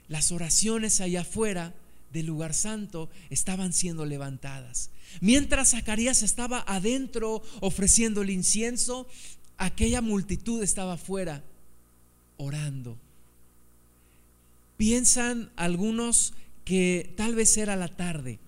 las 0.08 0.32
oraciones 0.32 1.02
allá 1.02 1.22
afuera 1.22 1.74
del 2.14 2.28
lugar 2.28 2.54
santo 2.54 3.10
estaban 3.30 3.74
siendo 3.74 4.06
levantadas. 4.06 4.92
Mientras 5.20 5.72
Zacarías 5.72 6.24
estaba 6.24 6.64
adentro 6.68 7.42
ofreciendo 7.60 8.22
el 8.22 8.30
incienso, 8.30 9.08
aquella 9.58 10.02
multitud 10.02 10.64
estaba 10.64 10.94
afuera 10.94 11.44
orando. 12.40 12.98
Piensan 14.78 15.52
algunos 15.56 16.34
que 16.66 17.14
tal 17.16 17.36
vez 17.36 17.56
era 17.58 17.76
la 17.76 17.90
tarde, 17.90 18.40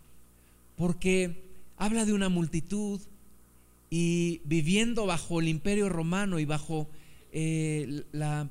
porque 0.75 1.43
habla 1.77 2.05
de 2.05 2.13
una 2.13 2.29
multitud 2.29 2.99
y 3.89 4.41
viviendo 4.45 5.05
bajo 5.05 5.41
el 5.41 5.49
imperio 5.49 5.89
romano 5.89 6.39
y 6.39 6.45
bajo 6.45 6.87
eh, 7.33 8.03
la, 8.13 8.49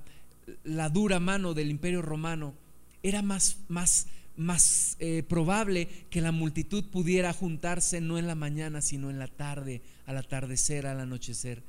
la, 0.65 0.89
dura 0.91 1.19
mano 1.19 1.55
del 1.55 1.71
imperio 1.71 2.03
romano, 2.03 2.55
era 3.03 3.23
más, 3.23 3.57
más 3.69 4.07
más 4.41 4.97
eh, 5.01 5.23
probable 5.23 5.87
que 6.09 6.23
la 6.23 6.33
multitud 6.33 6.85
pudiera 6.85 7.33
juntarse 7.35 8.01
no 8.01 8.17
en 8.17 8.27
la 8.27 8.35
mañana, 8.35 8.81
sino 8.81 9.11
en 9.11 9.19
la 9.19 9.29
tarde, 9.29 9.83
al 10.07 10.17
atardecer, 10.17 10.87
al 10.87 10.99
anochecer. 10.99 11.63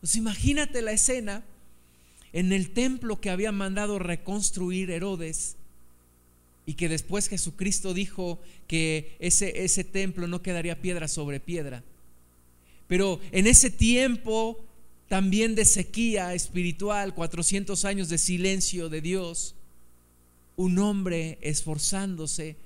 Pues 0.00 0.14
imagínate 0.16 0.82
la 0.82 0.92
escena 0.92 1.42
en 2.34 2.52
el 2.52 2.70
templo 2.70 3.20
que 3.20 3.30
había 3.30 3.52
mandado 3.52 4.00
reconstruir 4.00 4.90
Herodes 4.90 5.54
y 6.66 6.74
que 6.74 6.88
después 6.88 7.28
Jesucristo 7.28 7.94
dijo 7.94 8.40
que 8.66 9.16
ese, 9.20 9.64
ese 9.64 9.84
templo 9.84 10.26
no 10.26 10.42
quedaría 10.42 10.82
piedra 10.82 11.06
sobre 11.06 11.38
piedra. 11.38 11.84
Pero 12.88 13.20
en 13.30 13.46
ese 13.46 13.70
tiempo 13.70 14.64
también 15.08 15.54
de 15.54 15.64
sequía 15.64 16.34
espiritual, 16.34 17.14
400 17.14 17.84
años 17.84 18.08
de 18.08 18.18
silencio 18.18 18.88
de 18.88 19.00
Dios, 19.00 19.54
un 20.56 20.80
hombre 20.80 21.38
esforzándose, 21.40 22.56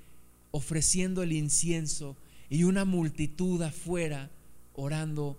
ofreciendo 0.51 1.23
el 1.23 1.33
incienso 1.33 2.17
y 2.49 2.65
una 2.65 2.87
multitud 2.87 3.61
afuera 3.61 4.31
orando 4.75 5.37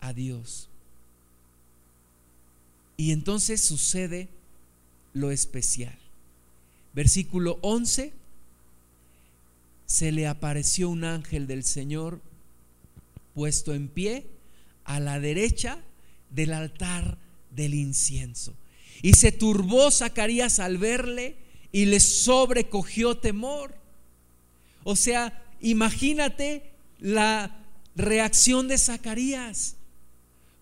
a 0.00 0.12
Dios. 0.12 0.69
Y 3.00 3.12
entonces 3.12 3.62
sucede 3.62 4.28
lo 5.14 5.30
especial. 5.30 5.98
Versículo 6.92 7.58
11, 7.62 8.12
se 9.86 10.12
le 10.12 10.26
apareció 10.26 10.90
un 10.90 11.04
ángel 11.04 11.46
del 11.46 11.64
Señor 11.64 12.20
puesto 13.34 13.72
en 13.72 13.88
pie 13.88 14.26
a 14.84 15.00
la 15.00 15.18
derecha 15.18 15.78
del 16.28 16.52
altar 16.52 17.16
del 17.50 17.72
incienso. 17.72 18.52
Y 19.00 19.14
se 19.14 19.32
turbó 19.32 19.90
Zacarías 19.90 20.58
al 20.58 20.76
verle 20.76 21.36
y 21.72 21.86
le 21.86 22.00
sobrecogió 22.00 23.16
temor. 23.16 23.74
O 24.84 24.94
sea, 24.94 25.42
imagínate 25.62 26.70
la 26.98 27.64
reacción 27.96 28.68
de 28.68 28.76
Zacarías. 28.76 29.76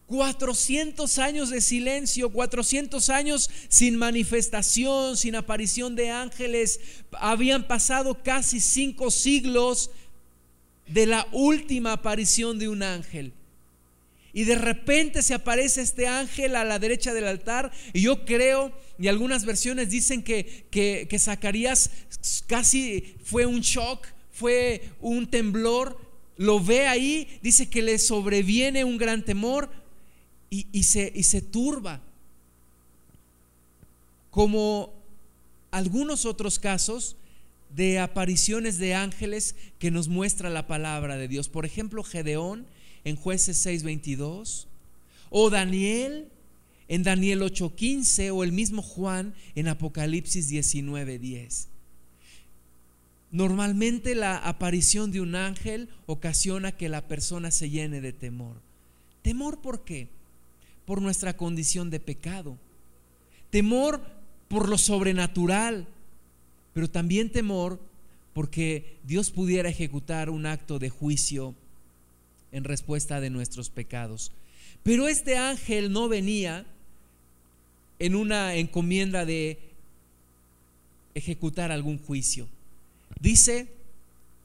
400 0.08 1.18
años 1.18 1.50
de 1.50 1.60
silencio, 1.60 2.30
400 2.30 3.10
años 3.10 3.50
sin 3.68 3.96
manifestación, 3.96 5.18
sin 5.18 5.36
aparición 5.36 5.94
de 5.94 6.10
ángeles. 6.10 6.80
Habían 7.12 7.68
pasado 7.68 8.22
casi 8.22 8.58
cinco 8.58 9.10
siglos 9.10 9.90
de 10.86 11.04
la 11.04 11.28
última 11.30 11.92
aparición 11.92 12.58
de 12.58 12.70
un 12.70 12.82
ángel. 12.82 13.34
Y 14.32 14.44
de 14.44 14.54
repente 14.54 15.22
se 15.22 15.34
aparece 15.34 15.82
este 15.82 16.06
ángel 16.06 16.56
a 16.56 16.64
la 16.64 16.78
derecha 16.78 17.12
del 17.12 17.26
altar. 17.26 17.70
Y 17.92 18.00
yo 18.00 18.24
creo, 18.24 18.72
y 18.98 19.08
algunas 19.08 19.44
versiones 19.44 19.90
dicen 19.90 20.22
que, 20.22 20.64
que, 20.70 21.18
Zacarías 21.18 21.90
casi 22.46 23.16
fue 23.24 23.44
un 23.44 23.60
shock, 23.60 24.06
fue 24.32 24.90
un 25.00 25.28
temblor. 25.28 26.00
Lo 26.38 26.60
ve 26.60 26.86
ahí, 26.86 27.28
dice 27.42 27.68
que 27.68 27.82
le 27.82 27.98
sobreviene 27.98 28.84
un 28.84 28.96
gran 28.96 29.22
temor 29.22 29.70
y, 30.50 30.82
se, 30.82 31.12
y 31.14 31.22
se 31.24 31.42
turba. 31.42 32.00
Como 34.30 34.92
algunos 35.70 36.24
otros 36.24 36.58
casos 36.58 37.16
de 37.74 37.98
apariciones 37.98 38.78
de 38.78 38.94
ángeles 38.94 39.54
que 39.78 39.90
nos 39.90 40.08
muestra 40.08 40.50
la 40.50 40.66
palabra 40.66 41.16
de 41.16 41.28
Dios. 41.28 41.48
Por 41.48 41.66
ejemplo, 41.66 42.02
Gedeón 42.02 42.66
en 43.04 43.16
jueces 43.16 43.64
6:22, 43.64 44.66
o 45.30 45.50
Daniel 45.50 46.28
en 46.88 47.02
Daniel 47.02 47.42
8:15, 47.42 48.30
o 48.30 48.44
el 48.44 48.52
mismo 48.52 48.82
Juan 48.82 49.34
en 49.54 49.68
Apocalipsis 49.68 50.48
19:10. 50.48 51.68
Normalmente 53.30 54.14
la 54.14 54.38
aparición 54.38 55.12
de 55.12 55.20
un 55.20 55.34
ángel 55.34 55.90
ocasiona 56.06 56.72
que 56.72 56.88
la 56.88 57.06
persona 57.06 57.50
se 57.50 57.68
llene 57.68 58.00
de 58.00 58.14
temor. 58.14 58.56
¿Temor 59.20 59.60
por 59.60 59.84
qué? 59.84 60.08
Por 60.88 61.02
nuestra 61.02 61.36
condición 61.36 61.90
de 61.90 62.00
pecado. 62.00 62.56
Temor 63.50 64.00
por 64.48 64.70
lo 64.70 64.78
sobrenatural, 64.78 65.86
pero 66.72 66.88
también 66.88 67.30
temor 67.30 67.78
porque 68.32 68.96
Dios 69.04 69.30
pudiera 69.30 69.68
ejecutar 69.68 70.30
un 70.30 70.46
acto 70.46 70.78
de 70.78 70.88
juicio 70.88 71.54
en 72.52 72.64
respuesta 72.64 73.20
de 73.20 73.28
nuestros 73.28 73.68
pecados. 73.68 74.32
Pero 74.82 75.08
este 75.08 75.36
ángel 75.36 75.92
no 75.92 76.08
venía 76.08 76.64
en 77.98 78.16
una 78.16 78.54
encomienda 78.54 79.26
de 79.26 79.58
ejecutar 81.14 81.70
algún 81.70 81.98
juicio. 81.98 82.48
Dice 83.20 83.68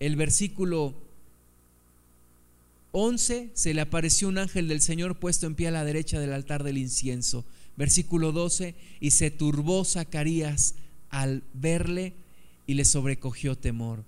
el 0.01 0.17
versículo 0.17 0.93
11, 2.93 3.49
se 3.55 3.73
le 3.73 3.81
apareció 3.81 4.27
un 4.27 4.37
ángel 4.37 4.67
del 4.67 4.79
Señor 4.79 5.17
puesto 5.17 5.47
en 5.47 5.55
pie 5.55 5.67
a 5.67 5.71
la 5.71 5.83
derecha 5.83 6.19
del 6.19 6.31
altar 6.31 6.63
del 6.63 6.77
incienso. 6.77 7.43
Versículo 7.75 8.31
12, 8.31 8.75
y 8.99 9.11
se 9.11 9.31
turbó 9.31 9.83
Zacarías 9.83 10.75
al 11.09 11.43
verle 11.53 12.13
y 12.67 12.75
le 12.75 12.85
sobrecogió 12.85 13.57
temor. 13.57 14.05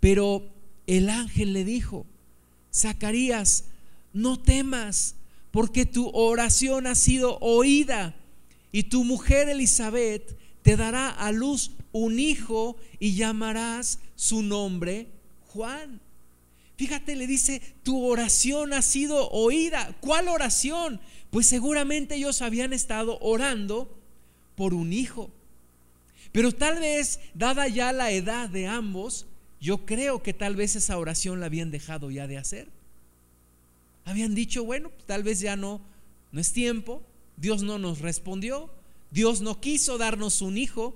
Pero 0.00 0.50
el 0.88 1.10
ángel 1.10 1.52
le 1.52 1.64
dijo, 1.64 2.06
Zacarías, 2.74 3.66
no 4.12 4.36
temas, 4.36 5.14
porque 5.52 5.86
tu 5.86 6.08
oración 6.08 6.88
ha 6.88 6.96
sido 6.96 7.38
oída 7.38 8.16
y 8.72 8.84
tu 8.84 9.04
mujer 9.04 9.48
Elizabeth 9.48 10.36
te 10.62 10.76
dará 10.76 11.08
a 11.08 11.30
luz 11.30 11.70
un 11.92 12.18
hijo 12.18 12.76
y 12.98 13.14
llamarás 13.14 14.00
su 14.16 14.42
nombre 14.42 15.06
Juan. 15.46 16.00
Fíjate, 16.78 17.16
le 17.16 17.26
dice, 17.26 17.60
tu 17.82 18.04
oración 18.04 18.72
ha 18.72 18.82
sido 18.82 19.28
oída. 19.30 19.96
¿Cuál 20.00 20.28
oración? 20.28 21.00
Pues 21.30 21.48
seguramente 21.48 22.14
ellos 22.14 22.40
habían 22.40 22.72
estado 22.72 23.18
orando 23.20 23.98
por 24.54 24.74
un 24.74 24.92
hijo. 24.92 25.28
Pero 26.30 26.52
tal 26.52 26.78
vez, 26.78 27.18
dada 27.34 27.66
ya 27.66 27.92
la 27.92 28.12
edad 28.12 28.48
de 28.48 28.68
ambos, 28.68 29.26
yo 29.60 29.86
creo 29.86 30.22
que 30.22 30.32
tal 30.32 30.54
vez 30.54 30.76
esa 30.76 30.98
oración 30.98 31.40
la 31.40 31.46
habían 31.46 31.72
dejado 31.72 32.12
ya 32.12 32.28
de 32.28 32.38
hacer. 32.38 32.68
Habían 34.04 34.36
dicho, 34.36 34.64
bueno, 34.64 34.92
tal 35.06 35.24
vez 35.24 35.40
ya 35.40 35.56
no, 35.56 35.80
no 36.30 36.40
es 36.40 36.52
tiempo, 36.52 37.02
Dios 37.36 37.64
no 37.64 37.80
nos 37.80 37.98
respondió, 37.98 38.70
Dios 39.10 39.40
no 39.40 39.60
quiso 39.60 39.98
darnos 39.98 40.42
un 40.42 40.56
hijo, 40.56 40.94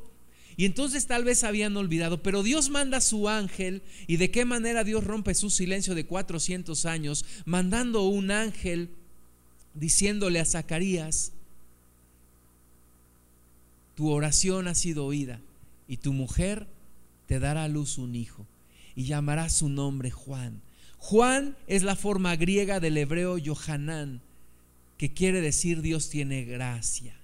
y 0.56 0.64
entonces 0.64 1.06
tal 1.06 1.24
vez 1.24 1.44
habían 1.44 1.76
olvidado, 1.76 2.22
pero 2.22 2.42
Dios 2.42 2.70
manda 2.70 2.98
a 2.98 3.02
su 3.02 3.28
ángel 3.28 3.82
y 4.06 4.16
de 4.16 4.30
qué 4.30 4.44
manera 4.44 4.84
Dios 4.84 5.04
rompe 5.04 5.34
su 5.34 5.50
silencio 5.50 5.94
de 5.94 6.06
400 6.06 6.84
años, 6.86 7.24
mandando 7.44 8.02
un 8.02 8.30
ángel 8.30 8.90
diciéndole 9.74 10.40
a 10.40 10.44
Zacarías, 10.44 11.32
tu 13.94 14.10
oración 14.10 14.68
ha 14.68 14.74
sido 14.74 15.06
oída 15.06 15.40
y 15.88 15.98
tu 15.98 16.12
mujer 16.12 16.66
te 17.26 17.38
dará 17.38 17.64
a 17.64 17.68
luz 17.68 17.98
un 17.98 18.14
hijo 18.14 18.46
y 18.94 19.04
llamará 19.04 19.48
su 19.48 19.68
nombre 19.68 20.10
Juan. 20.10 20.60
Juan 20.98 21.56
es 21.66 21.82
la 21.82 21.96
forma 21.96 22.36
griega 22.36 22.78
del 22.78 22.96
hebreo 22.96 23.38
Yohanan, 23.38 24.20
que 24.98 25.12
quiere 25.12 25.40
decir 25.40 25.82
Dios 25.82 26.10
tiene 26.10 26.44
gracia. 26.44 27.14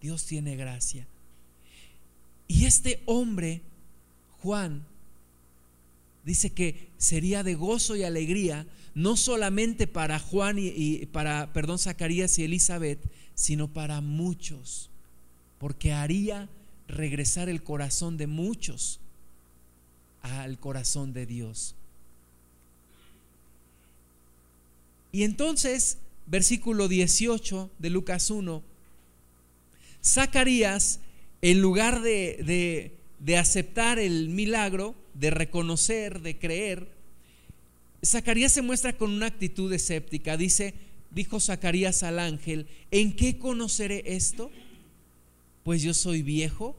Dios 0.00 0.24
tiene 0.24 0.56
gracia. 0.56 1.06
Y 2.50 2.64
este 2.64 3.00
hombre, 3.06 3.62
Juan, 4.42 4.84
dice 6.24 6.50
que 6.50 6.88
sería 6.98 7.44
de 7.44 7.54
gozo 7.54 7.94
y 7.94 8.02
alegría, 8.02 8.66
no 8.92 9.16
solamente 9.16 9.86
para 9.86 10.18
Juan 10.18 10.56
y, 10.58 11.06
para, 11.06 11.52
perdón, 11.52 11.78
Zacarías 11.78 12.36
y 12.40 12.42
Elizabeth, 12.42 12.98
sino 13.36 13.68
para 13.68 14.00
muchos, 14.00 14.90
porque 15.60 15.92
haría 15.92 16.48
regresar 16.88 17.48
el 17.48 17.62
corazón 17.62 18.16
de 18.16 18.26
muchos 18.26 18.98
al 20.20 20.58
corazón 20.58 21.12
de 21.12 21.26
Dios. 21.26 21.76
Y 25.12 25.22
entonces, 25.22 25.98
versículo 26.26 26.88
18 26.88 27.70
de 27.78 27.90
Lucas 27.90 28.28
1, 28.28 28.60
Zacarías 30.02 30.98
en 31.42 31.60
lugar 31.60 32.02
de, 32.02 32.92
aceptar 33.38 33.98
el 33.98 34.28
milagro, 34.28 34.94
de 35.14 35.30
reconocer, 35.30 36.20
de 36.20 36.38
creer, 36.38 36.88
Zacarías 38.04 38.52
se 38.52 38.62
muestra 38.62 38.94
con 38.94 39.10
una 39.10 39.26
actitud 39.26 39.72
escéptica. 39.72 40.36
Dice, 40.36 40.74
dijo 41.10 41.38
Zacarías 41.38 42.02
al 42.02 42.18
ángel, 42.18 42.66
¿en 42.90 43.14
qué 43.14 43.38
conoceré 43.38 44.02
esto? 44.06 44.50
Pues 45.64 45.82
yo 45.82 45.92
soy 45.92 46.22
viejo 46.22 46.76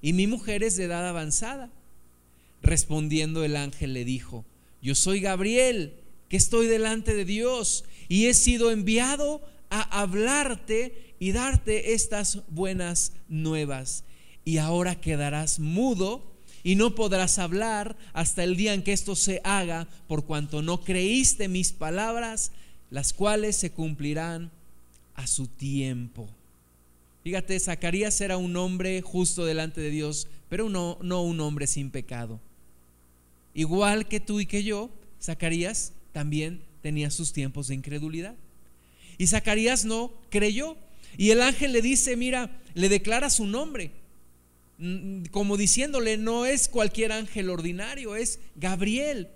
y 0.00 0.12
mi 0.12 0.26
mujer 0.26 0.62
es 0.62 0.76
de 0.76 0.84
edad 0.84 1.08
avanzada. 1.08 1.70
Respondiendo 2.62 3.42
el 3.42 3.56
ángel 3.56 3.94
le 3.94 4.04
dijo, 4.04 4.44
yo 4.82 4.94
soy 4.94 5.20
Gabriel, 5.20 5.94
que 6.28 6.36
estoy 6.36 6.66
delante 6.66 7.14
de 7.14 7.24
Dios 7.24 7.84
y 8.08 8.26
he 8.26 8.34
sido 8.34 8.70
enviado 8.70 9.42
a 9.70 10.00
hablarte 10.00 11.09
y 11.20 11.30
darte 11.30 11.92
estas 11.92 12.40
buenas 12.48 13.12
nuevas. 13.28 14.02
Y 14.44 14.56
ahora 14.56 15.00
quedarás 15.00 15.60
mudo 15.60 16.32
y 16.64 16.74
no 16.74 16.94
podrás 16.94 17.38
hablar 17.38 17.96
hasta 18.14 18.42
el 18.42 18.56
día 18.56 18.74
en 18.74 18.82
que 18.82 18.92
esto 18.92 19.14
se 19.14 19.40
haga, 19.44 19.86
por 20.08 20.24
cuanto 20.24 20.62
no 20.62 20.80
creíste 20.82 21.46
mis 21.46 21.72
palabras, 21.72 22.52
las 22.90 23.12
cuales 23.12 23.56
se 23.56 23.70
cumplirán 23.70 24.50
a 25.14 25.26
su 25.26 25.46
tiempo. 25.46 26.28
Fíjate, 27.22 27.60
Zacarías 27.60 28.18
era 28.22 28.38
un 28.38 28.56
hombre 28.56 29.02
justo 29.02 29.44
delante 29.44 29.82
de 29.82 29.90
Dios, 29.90 30.26
pero 30.48 30.70
no, 30.70 30.98
no 31.02 31.22
un 31.22 31.38
hombre 31.40 31.66
sin 31.66 31.90
pecado. 31.90 32.40
Igual 33.52 34.08
que 34.08 34.20
tú 34.20 34.40
y 34.40 34.46
que 34.46 34.64
yo, 34.64 34.88
Zacarías 35.22 35.92
también 36.12 36.62
tenía 36.80 37.10
sus 37.10 37.34
tiempos 37.34 37.68
de 37.68 37.74
incredulidad. 37.74 38.36
Y 39.18 39.26
Zacarías 39.26 39.84
no 39.84 40.12
creyó, 40.30 40.78
y 41.16 41.30
el 41.30 41.42
ángel 41.42 41.72
le 41.72 41.82
dice, 41.82 42.16
mira, 42.16 42.50
le 42.74 42.88
declara 42.88 43.30
su 43.30 43.46
nombre, 43.46 43.90
mm, 44.78 45.24
como 45.30 45.56
diciéndole, 45.56 46.16
no 46.16 46.46
es 46.46 46.68
cualquier 46.68 47.12
ángel 47.12 47.50
ordinario, 47.50 48.16
es 48.16 48.40
Gabriel. 48.56 49.28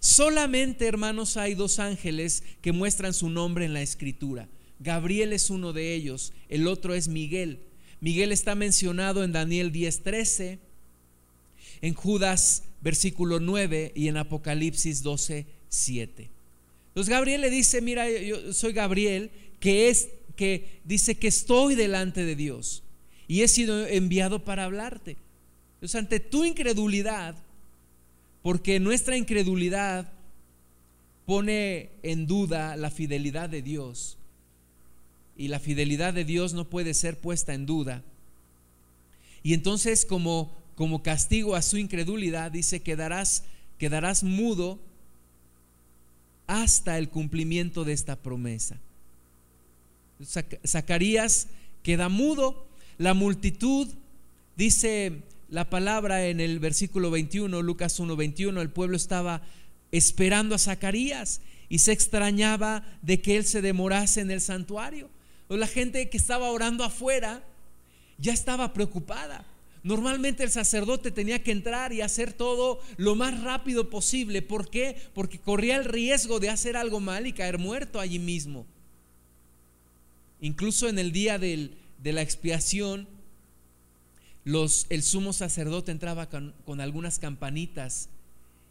Solamente, 0.00 0.86
hermanos, 0.86 1.36
hay 1.36 1.54
dos 1.54 1.78
ángeles 1.78 2.42
que 2.62 2.72
muestran 2.72 3.14
su 3.14 3.28
nombre 3.28 3.64
en 3.64 3.74
la 3.74 3.82
escritura. 3.82 4.48
Gabriel 4.78 5.32
es 5.32 5.50
uno 5.50 5.72
de 5.72 5.94
ellos, 5.94 6.32
el 6.48 6.66
otro 6.66 6.94
es 6.94 7.08
Miguel. 7.08 7.60
Miguel 8.00 8.32
está 8.32 8.54
mencionado 8.54 9.22
en 9.22 9.32
Daniel 9.32 9.72
10:13, 9.72 10.58
en 11.82 11.94
Judas 11.94 12.64
versículo 12.80 13.40
9 13.40 13.92
y 13.94 14.08
en 14.08 14.16
Apocalipsis 14.16 15.02
12:7. 15.02 16.30
Entonces 16.88 17.10
Gabriel 17.10 17.42
le 17.42 17.50
dice, 17.50 17.80
mira, 17.80 18.10
yo 18.10 18.52
soy 18.52 18.72
Gabriel, 18.72 19.30
que 19.60 19.90
es 19.90 20.08
dice 20.84 21.16
que 21.16 21.28
estoy 21.28 21.74
delante 21.74 22.24
de 22.24 22.36
Dios 22.36 22.82
y 23.28 23.42
he 23.42 23.48
sido 23.48 23.86
enviado 23.86 24.44
para 24.44 24.64
hablarte. 24.64 25.16
Entonces, 25.74 25.94
ante 25.94 26.20
tu 26.20 26.44
incredulidad, 26.44 27.36
porque 28.42 28.80
nuestra 28.80 29.16
incredulidad 29.16 30.12
pone 31.26 31.90
en 32.02 32.26
duda 32.26 32.76
la 32.76 32.90
fidelidad 32.90 33.48
de 33.48 33.62
Dios, 33.62 34.18
y 35.40 35.48
la 35.48 35.58
fidelidad 35.58 36.12
de 36.12 36.26
Dios 36.26 36.52
no 36.52 36.68
puede 36.68 36.92
ser 36.92 37.18
puesta 37.18 37.54
en 37.54 37.64
duda. 37.64 38.02
Y 39.42 39.54
entonces 39.54 40.04
como, 40.04 40.54
como 40.74 41.02
castigo 41.02 41.54
a 41.54 41.62
su 41.62 41.78
incredulidad, 41.78 42.50
dice, 42.50 42.80
quedarás, 42.80 43.44
quedarás 43.78 44.22
mudo 44.22 44.78
hasta 46.46 46.98
el 46.98 47.08
cumplimiento 47.08 47.84
de 47.84 47.94
esta 47.94 48.16
promesa. 48.16 48.78
Zacarías 50.24 51.48
queda 51.82 52.08
mudo, 52.08 52.66
la 52.98 53.14
multitud, 53.14 53.88
dice 54.56 55.22
la 55.48 55.70
palabra 55.70 56.26
en 56.26 56.40
el 56.40 56.58
versículo 56.58 57.10
21, 57.10 57.62
Lucas 57.62 57.98
1, 57.98 58.14
21, 58.16 58.60
el 58.60 58.70
pueblo 58.70 58.96
estaba 58.96 59.42
esperando 59.92 60.54
a 60.54 60.58
Zacarías 60.58 61.40
y 61.68 61.78
se 61.78 61.92
extrañaba 61.92 62.84
de 63.02 63.20
que 63.20 63.36
él 63.36 63.44
se 63.44 63.62
demorase 63.62 64.20
en 64.20 64.30
el 64.30 64.40
santuario. 64.40 65.08
La 65.48 65.66
gente 65.66 66.08
que 66.10 66.16
estaba 66.16 66.50
orando 66.50 66.84
afuera 66.84 67.42
ya 68.18 68.32
estaba 68.32 68.72
preocupada. 68.72 69.44
Normalmente 69.82 70.44
el 70.44 70.50
sacerdote 70.50 71.10
tenía 71.10 71.42
que 71.42 71.52
entrar 71.52 71.92
y 71.92 72.02
hacer 72.02 72.32
todo 72.32 72.80
lo 72.98 73.16
más 73.16 73.42
rápido 73.42 73.88
posible. 73.88 74.42
¿Por 74.42 74.68
qué? 74.68 74.96
Porque 75.14 75.38
corría 75.38 75.76
el 75.76 75.86
riesgo 75.86 76.38
de 76.38 76.50
hacer 76.50 76.76
algo 76.76 77.00
mal 77.00 77.26
y 77.26 77.32
caer 77.32 77.58
muerto 77.58 77.98
allí 77.98 78.18
mismo. 78.18 78.66
Incluso 80.40 80.88
en 80.88 80.98
el 80.98 81.12
día 81.12 81.38
de 81.38 81.70
la 82.02 82.22
expiación, 82.22 83.08
el 84.44 85.02
sumo 85.02 85.32
sacerdote 85.32 85.92
entraba 85.92 86.28
con, 86.28 86.54
con 86.64 86.80
algunas 86.80 87.18
campanitas 87.18 88.08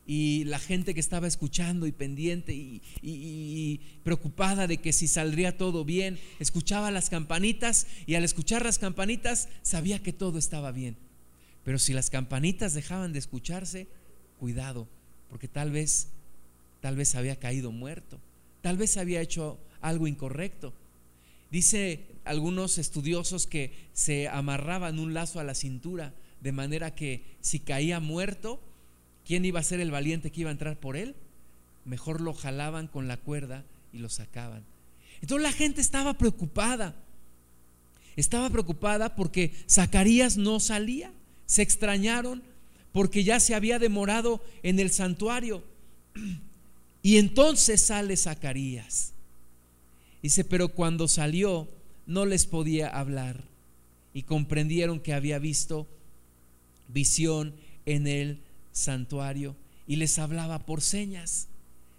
y 0.07 0.43
la 0.45 0.57
gente 0.57 0.95
que 0.95 0.99
estaba 0.99 1.27
escuchando 1.27 1.85
y 1.85 1.91
pendiente 1.91 2.51
y, 2.51 2.81
y, 3.03 3.79
preocupada 4.03 4.65
de 4.65 4.77
que 4.77 4.91
si 4.91 5.07
saldría 5.07 5.55
todo 5.55 5.85
bien, 5.85 6.17
escuchaba 6.39 6.89
las 6.89 7.11
campanitas 7.11 7.85
y 8.07 8.15
al 8.15 8.23
escuchar 8.23 8.65
las 8.65 8.79
campanitas 8.79 9.49
sabía 9.61 10.01
que 10.01 10.11
todo 10.11 10.39
estaba 10.39 10.71
bien. 10.71 10.97
Pero 11.63 11.77
si 11.77 11.93
las 11.93 12.09
campanitas 12.09 12.73
dejaban 12.73 13.13
de 13.13 13.19
escucharse, 13.19 13.87
cuidado, 14.39 14.87
porque 15.29 15.47
tal 15.47 15.69
vez, 15.69 16.07
tal 16.81 16.95
vez 16.95 17.13
había 17.13 17.35
caído 17.35 17.71
muerto, 17.71 18.19
tal 18.61 18.77
vez 18.77 18.97
había 18.97 19.21
hecho 19.21 19.59
algo 19.79 20.07
incorrecto. 20.07 20.73
Dice 21.51 22.05
algunos 22.25 22.77
estudiosos 22.77 23.47
que 23.47 23.73
se 23.93 24.27
amarraban 24.27 24.99
un 24.99 25.13
lazo 25.13 25.39
a 25.39 25.43
la 25.43 25.55
cintura, 25.55 26.13
de 26.41 26.51
manera 26.51 26.95
que 26.95 27.23
si 27.41 27.59
caía 27.59 27.99
muerto, 27.99 28.61
¿Quién 29.29 29.45
iba 29.45 29.59
a 29.59 29.63
ser 29.63 29.79
el 29.79 29.91
valiente 29.91 30.31
que 30.31 30.41
iba 30.41 30.49
a 30.49 30.53
entrar 30.53 30.79
por 30.79 30.97
él? 30.97 31.13
Mejor 31.85 32.19
lo 32.19 32.33
jalaban 32.33 32.87
con 32.87 33.07
la 33.07 33.17
cuerda 33.17 33.63
y 33.93 33.99
lo 33.99 34.09
sacaban. 34.09 34.65
Entonces 35.21 35.43
la 35.43 35.51
gente 35.51 35.81
estaba 35.81 36.15
preocupada. 36.15 36.95
Estaba 38.15 38.49
preocupada 38.49 39.15
porque 39.15 39.53
Zacarías 39.69 40.37
no 40.37 40.59
salía. 40.59 41.13
Se 41.45 41.61
extrañaron 41.61 42.41
porque 42.91 43.23
ya 43.23 43.39
se 43.39 43.53
había 43.53 43.77
demorado 43.77 44.43
en 44.63 44.79
el 44.79 44.89
santuario. 44.89 45.63
Y 47.03 47.17
entonces 47.17 47.81
sale 47.81 48.17
Zacarías. 48.17 49.13
Dice, 50.21 50.43
pero 50.43 50.69
cuando 50.69 51.07
salió 51.07 51.67
no 52.05 52.25
les 52.25 52.45
podía 52.45 52.89
hablar 52.89 53.43
y 54.13 54.23
comprendieron 54.23 54.99
que 54.99 55.13
había 55.13 55.39
visto 55.39 55.87
visión 56.87 57.53
en 57.85 58.07
el 58.07 58.41
santuario 58.71 59.55
y 59.87 59.95
les 59.95 60.19
hablaba 60.19 60.65
por 60.65 60.81
señas. 60.81 61.47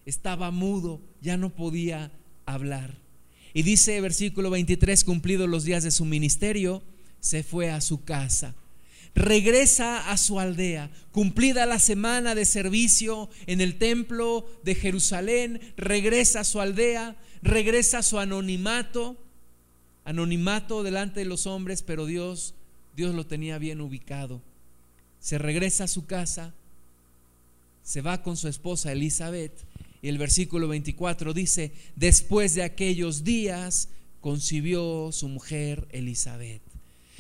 Estaba 0.07 0.51
mudo, 0.51 1.01
ya 1.21 1.37
no 1.37 1.51
podía 1.51 2.11
hablar. 2.47 2.95
Y 3.53 3.63
dice 3.63 4.01
versículo 4.01 4.51
23, 4.51 5.05
cumplidos 5.05 5.49
los 5.49 5.65
días 5.65 5.83
de 5.83 5.91
su 5.91 6.05
ministerio, 6.05 6.83
se 7.21 7.43
fue 7.43 7.71
a 7.71 7.81
su 7.81 8.05
casa. 8.05 8.55
Regresa 9.15 10.11
a 10.11 10.17
su 10.17 10.39
aldea, 10.39 10.91
cumplida 11.11 11.67
la 11.67 11.81
semana 11.81 12.35
de 12.35 12.45
servicio 12.45 13.29
en 13.47 13.61
el 13.61 13.77
templo 13.77 14.47
de 14.63 14.77
Jerusalén, 14.77 15.61
regresa 15.77 16.41
a 16.41 16.45
su 16.45 16.61
aldea, 16.61 17.17
regresa 17.43 17.99
a 17.99 18.03
su 18.03 18.19
anonimato, 18.19 19.17
anonimato 20.05 20.83
delante 20.83 21.21
de 21.21 21.27
los 21.27 21.47
hombres, 21.47 21.83
pero 21.83 22.07
Dios, 22.07 22.55
Dios 22.97 23.15
lo 23.15 23.27
tenía 23.27 23.59
bien 23.59 23.81
ubicado. 23.81 24.43
Se 25.21 25.39
regresa 25.39 25.85
a 25.85 25.89
su 25.89 26.07
casa, 26.07 26.55
se 27.83 28.01
va 28.01 28.23
con 28.23 28.37
su 28.37 28.49
esposa 28.49 28.93
Elizabeth 28.93 29.53
y 30.03 30.09
el 30.09 30.19
versículo 30.19 30.69
24 30.69 31.35
dice, 31.35 31.73
después 31.97 32.55
de 32.55 32.63
aquellos 32.63 33.25
días 33.25 33.89
concibió 34.21 35.11
su 35.13 35.29
mujer 35.29 35.89
Elizabeth. 35.91 36.63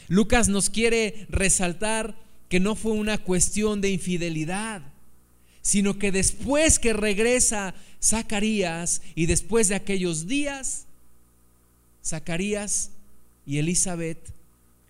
Lucas 0.08 0.48
nos 0.48 0.70
quiere 0.70 1.26
resaltar 1.28 2.16
que 2.48 2.60
no 2.60 2.74
fue 2.74 2.92
una 2.92 3.18
cuestión 3.18 3.80
de 3.80 3.90
infidelidad, 3.90 4.89
sino 5.62 5.98
que 5.98 6.12
después 6.12 6.78
que 6.78 6.92
regresa 6.92 7.74
Zacarías 8.02 9.02
y 9.14 9.26
después 9.26 9.68
de 9.68 9.74
aquellos 9.74 10.26
días, 10.26 10.86
Zacarías 12.04 12.90
y 13.46 13.58
Elizabeth 13.58 14.32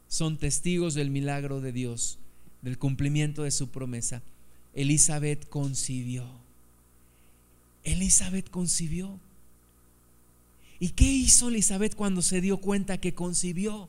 son 0.09 0.39
testigos 0.39 0.95
del 0.95 1.11
milagro 1.11 1.61
de 1.61 1.73
Dios, 1.73 2.18
del 2.62 2.79
cumplimiento 2.79 3.43
de 3.43 3.51
su 3.51 3.68
promesa. 3.68 4.23
Elizabeth 4.75 5.49
concibió. 5.49 6.27
Elizabeth 7.85 8.51
concibió. 8.51 9.18
¿Y 10.79 10.91
qué 10.91 11.05
hizo 11.05 11.49
Elizabeth 11.49 11.95
cuando 11.95 12.23
se 12.23 12.41
dio 12.41 12.59
cuenta 12.59 12.99
que 12.99 13.14
concibió? 13.14 13.89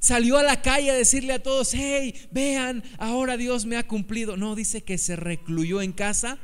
Salió 0.00 0.38
a 0.38 0.42
la 0.42 0.62
calle 0.62 0.90
a 0.90 0.94
decirle 0.94 1.32
a 1.32 1.42
todos, 1.42 1.74
hey, 1.74 2.14
vean, 2.30 2.84
ahora 2.98 3.36
Dios 3.36 3.66
me 3.66 3.76
ha 3.76 3.86
cumplido. 3.86 4.36
No, 4.36 4.54
dice 4.54 4.82
que 4.82 4.98
se 4.98 5.16
recluyó 5.16 5.82
en 5.82 5.92
casa 5.92 6.38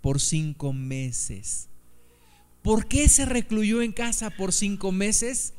por 0.00 0.20
cinco 0.20 0.72
meses. 0.72 1.68
¿Por 2.62 2.86
qué 2.86 3.08
se 3.08 3.24
recluyó 3.24 3.82
en 3.82 3.92
casa 3.92 4.30
por 4.30 4.52
cinco 4.52 4.92
meses? 4.92 5.54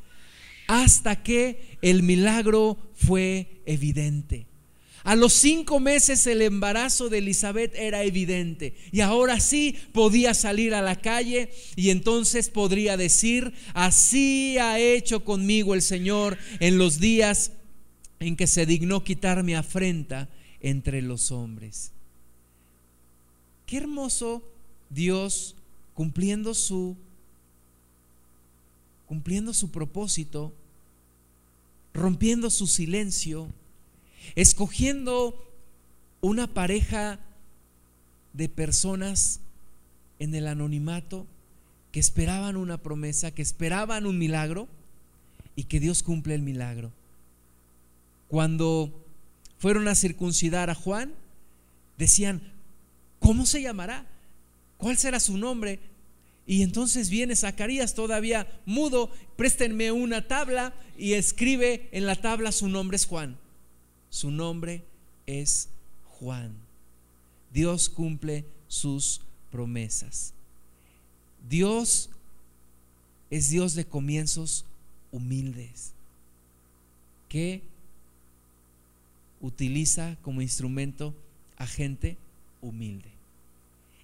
Hasta 0.68 1.22
que 1.22 1.78
el 1.82 2.02
milagro 2.02 2.78
fue 2.94 3.62
evidente. 3.66 4.49
A 5.02 5.16
los 5.16 5.32
cinco 5.32 5.80
meses 5.80 6.26
el 6.26 6.42
embarazo 6.42 7.08
de 7.08 7.18
Elizabeth 7.18 7.74
era 7.74 8.04
evidente 8.04 8.74
y 8.92 9.00
ahora 9.00 9.40
sí 9.40 9.76
podía 9.92 10.34
salir 10.34 10.74
a 10.74 10.82
la 10.82 10.96
calle 10.96 11.50
y 11.74 11.90
entonces 11.90 12.50
podría 12.50 12.96
decir, 12.96 13.54
así 13.72 14.58
ha 14.58 14.78
hecho 14.78 15.24
conmigo 15.24 15.74
el 15.74 15.80
Señor 15.80 16.36
en 16.60 16.76
los 16.76 17.00
días 17.00 17.52
en 18.18 18.36
que 18.36 18.46
se 18.46 18.66
dignó 18.66 19.02
quitar 19.02 19.42
mi 19.42 19.54
afrenta 19.54 20.28
entre 20.60 21.00
los 21.00 21.30
hombres. 21.30 21.92
Qué 23.64 23.78
hermoso 23.78 24.42
Dios 24.90 25.56
cumpliendo 25.94 26.54
su 26.54 26.96
cumpliendo 29.06 29.52
su 29.54 29.70
propósito, 29.70 30.52
rompiendo 31.92 32.48
su 32.48 32.68
silencio 32.68 33.48
escogiendo 34.34 35.46
una 36.20 36.46
pareja 36.46 37.18
de 38.32 38.48
personas 38.48 39.40
en 40.18 40.34
el 40.34 40.46
anonimato 40.46 41.26
que 41.92 42.00
esperaban 42.00 42.56
una 42.56 42.78
promesa, 42.78 43.32
que 43.32 43.42
esperaban 43.42 44.06
un 44.06 44.18
milagro 44.18 44.68
y 45.56 45.64
que 45.64 45.80
Dios 45.80 46.02
cumple 46.02 46.34
el 46.34 46.42
milagro. 46.42 46.92
Cuando 48.28 49.04
fueron 49.58 49.88
a 49.88 49.94
circuncidar 49.94 50.70
a 50.70 50.74
Juan, 50.74 51.12
decían, 51.98 52.40
¿cómo 53.18 53.44
se 53.44 53.62
llamará? 53.62 54.06
¿Cuál 54.76 54.96
será 54.96 55.18
su 55.20 55.36
nombre? 55.36 55.80
Y 56.46 56.62
entonces 56.62 57.10
viene 57.10 57.36
Zacarías 57.36 57.94
todavía 57.94 58.46
mudo, 58.66 59.10
préstenme 59.36 59.92
una 59.92 60.26
tabla 60.26 60.72
y 60.96 61.12
escribe 61.14 61.88
en 61.92 62.06
la 62.06 62.16
tabla 62.16 62.52
su 62.52 62.68
nombre 62.68 62.96
es 62.96 63.06
Juan. 63.06 63.36
Su 64.10 64.30
nombre 64.30 64.84
es 65.26 65.68
Juan. 66.18 66.52
Dios 67.52 67.88
cumple 67.88 68.44
sus 68.68 69.22
promesas. 69.50 70.34
Dios 71.48 72.10
es 73.30 73.48
Dios 73.48 73.74
de 73.74 73.86
comienzos 73.86 74.64
humildes, 75.12 75.92
que 77.28 77.62
utiliza 79.40 80.16
como 80.22 80.42
instrumento 80.42 81.14
a 81.56 81.66
gente 81.66 82.18
humilde. 82.60 83.10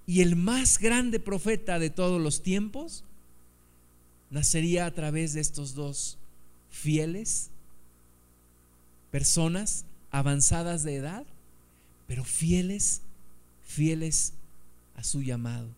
Y 0.06 0.20
el 0.22 0.36
más 0.36 0.78
grande 0.78 1.18
profeta 1.18 1.78
de 1.78 1.90
todos 1.90 2.20
los 2.20 2.42
tiempos 2.42 3.02
nacería 4.30 4.86
a 4.86 4.90
través 4.92 5.34
de 5.34 5.40
estos 5.40 5.74
dos 5.74 6.16
fieles 6.70 7.50
personas 9.10 9.84
avanzadas 10.18 10.82
de 10.82 10.96
edad, 10.96 11.26
pero 12.06 12.24
fieles, 12.24 13.02
fieles 13.62 14.32
a 14.94 15.04
su 15.04 15.22
llamado, 15.22 15.68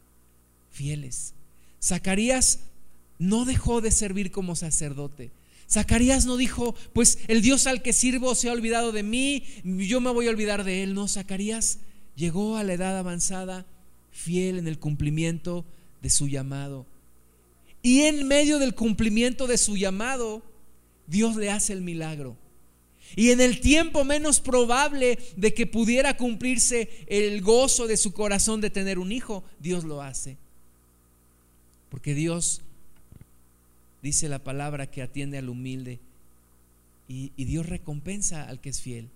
fieles. 0.71 1.35
Zacarías 1.83 2.61
no 3.19 3.45
dejó 3.45 3.81
de 3.81 3.91
servir 3.91 4.31
como 4.31 4.55
sacerdote. 4.55 5.33
Zacarías 5.69 6.25
no 6.25 6.37
dijo, 6.37 6.77
pues 6.93 7.19
el 7.27 7.43
Dios 7.43 7.67
al 7.67 7.83
que 7.83 7.93
sirvo 7.93 8.37
se 8.37 8.49
ha 8.49 8.53
olvidado 8.53 8.93
de 8.93 9.03
mí, 9.03 9.43
yo 9.65 10.01
me 10.01 10.13
voy 10.13 10.29
a 10.29 10.31
olvidar 10.31 10.63
de 10.63 10.85
él. 10.85 10.95
No, 10.95 11.09
Zacarías 11.09 11.79
llegó 12.15 12.57
a 12.57 12.63
la 12.63 12.75
edad 12.75 12.97
avanzada, 12.97 13.67
fiel 14.13 14.59
en 14.59 14.69
el 14.69 14.79
cumplimiento 14.79 15.65
de 16.01 16.11
su 16.11 16.29
llamado. 16.29 16.87
Y 17.83 18.03
en 18.03 18.29
medio 18.29 18.61
del 18.61 18.77
cumplimiento 18.77 19.49
de 19.49 19.59
su 19.59 19.77
llamado, 19.77 20.43
Dios 21.09 21.35
le 21.35 21.51
hace 21.51 21.73
el 21.73 21.83
milagro. 21.83 22.37
Y 23.17 23.31
en 23.31 23.41
el 23.41 23.61
tiempo 23.61 24.05
menos 24.05 24.41
probable 24.41 25.19
de 25.37 25.55
que 25.55 25.67
pudiera 25.67 26.17
cumplirse 26.17 26.89
el 27.07 27.41
gozo 27.43 27.87
de 27.87 27.97
su 27.97 28.13
corazón 28.13 28.61
de 28.61 28.71
tener 28.71 28.99
un 28.99 29.13
hijo, 29.13 29.45
Dios 29.59 29.85
lo 29.85 30.03
hace. 30.03 30.37
Porque 31.91 32.15
Dios 32.15 32.61
dice 34.03 34.29
la 34.29 34.39
palabra 34.39 34.91
que 34.91 35.03
atiende 35.03 35.39
al 35.39 35.49
humilde 35.49 35.99
y, 37.09 37.31
Dios 37.37 37.67
recompensa 37.67 38.45
al 38.49 38.61
que 38.61 38.69
es 38.69 38.81
fiel. 38.81 39.09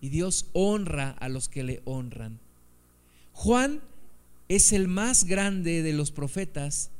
Y 0.00 0.08
Dios 0.08 0.46
honra 0.52 1.10
a 1.10 1.28
los 1.28 1.48
que 1.48 1.62
le 1.62 1.82
honran. 1.84 2.38
Juan 3.32 3.80
es 4.48 4.72
el 4.72 4.88
más 4.88 5.24
grande 5.24 5.82
de 5.82 5.92
los 5.92 6.10
profetas, 6.10 6.90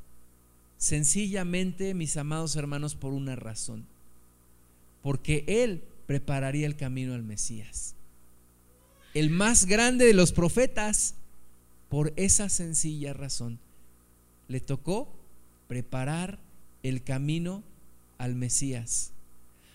sencillamente, 0.77 1.95
mis 1.95 2.17
amados 2.17 2.57
hermanos, 2.57 2.95
por 2.95 3.13
una 3.13 3.37
razón 3.37 3.87
porque 5.07 5.45
él 5.47 5.85
prepararía 6.09 6.67
el 6.67 6.75
camino 6.75 7.15
al 7.15 7.23
Mesías. 7.23 7.95
El 9.15 9.31
más 9.31 9.67
grande 9.67 10.05
de 10.05 10.15
los 10.15 10.33
profetas, 10.33 11.15
por 11.89 12.13
esa 12.17 12.49
sencilla 12.49 13.13
razón, 13.13 13.61
le 14.49 14.59
tocó 14.59 15.09
preparar 15.69 16.41
el 16.83 17.05
camino 17.05 17.63
al 18.19 18.35
Mesías, 18.35 19.13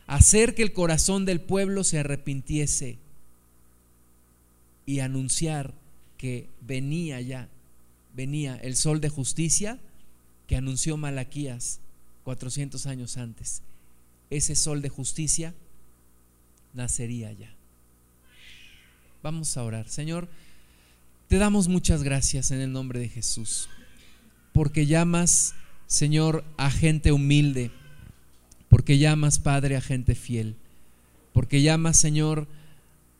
hacer 0.05 0.53
que 0.53 0.63
el 0.63 0.73
corazón 0.73 1.23
del 1.23 1.39
pueblo 1.39 1.85
se 1.85 1.99
arrepintiese 1.99 2.97
y 4.85 4.99
anunciar 4.99 5.73
que 6.17 6.49
venía 6.59 7.21
ya, 7.21 7.47
venía 8.13 8.57
el 8.57 8.75
sol 8.75 8.99
de 8.99 9.07
justicia 9.07 9.79
que 10.45 10.57
anunció 10.57 10.97
Malaquías 10.97 11.79
400 12.25 12.85
años 12.85 13.15
antes. 13.15 13.61
Ese 14.31 14.55
sol 14.55 14.81
de 14.81 14.89
justicia 14.89 15.53
nacería 16.73 17.31
ya. 17.33 17.53
Vamos 19.21 19.55
a 19.57 19.63
orar. 19.63 19.87
Señor, 19.87 20.27
te 21.27 21.37
damos 21.37 21.67
muchas 21.67 22.01
gracias 22.01 22.51
en 22.51 22.59
el 22.59 22.71
nombre 22.71 22.99
de 22.99 23.09
Jesús, 23.09 23.69
porque 24.53 24.85
llamas, 24.85 25.53
Señor, 25.85 26.43
a 26.57 26.71
gente 26.71 27.11
humilde, 27.11 27.71
porque 28.69 28.97
llamas, 28.97 29.39
Padre, 29.39 29.75
a 29.75 29.81
gente 29.81 30.15
fiel, 30.15 30.55
porque 31.33 31.61
llamas, 31.61 31.97
Señor, 31.97 32.47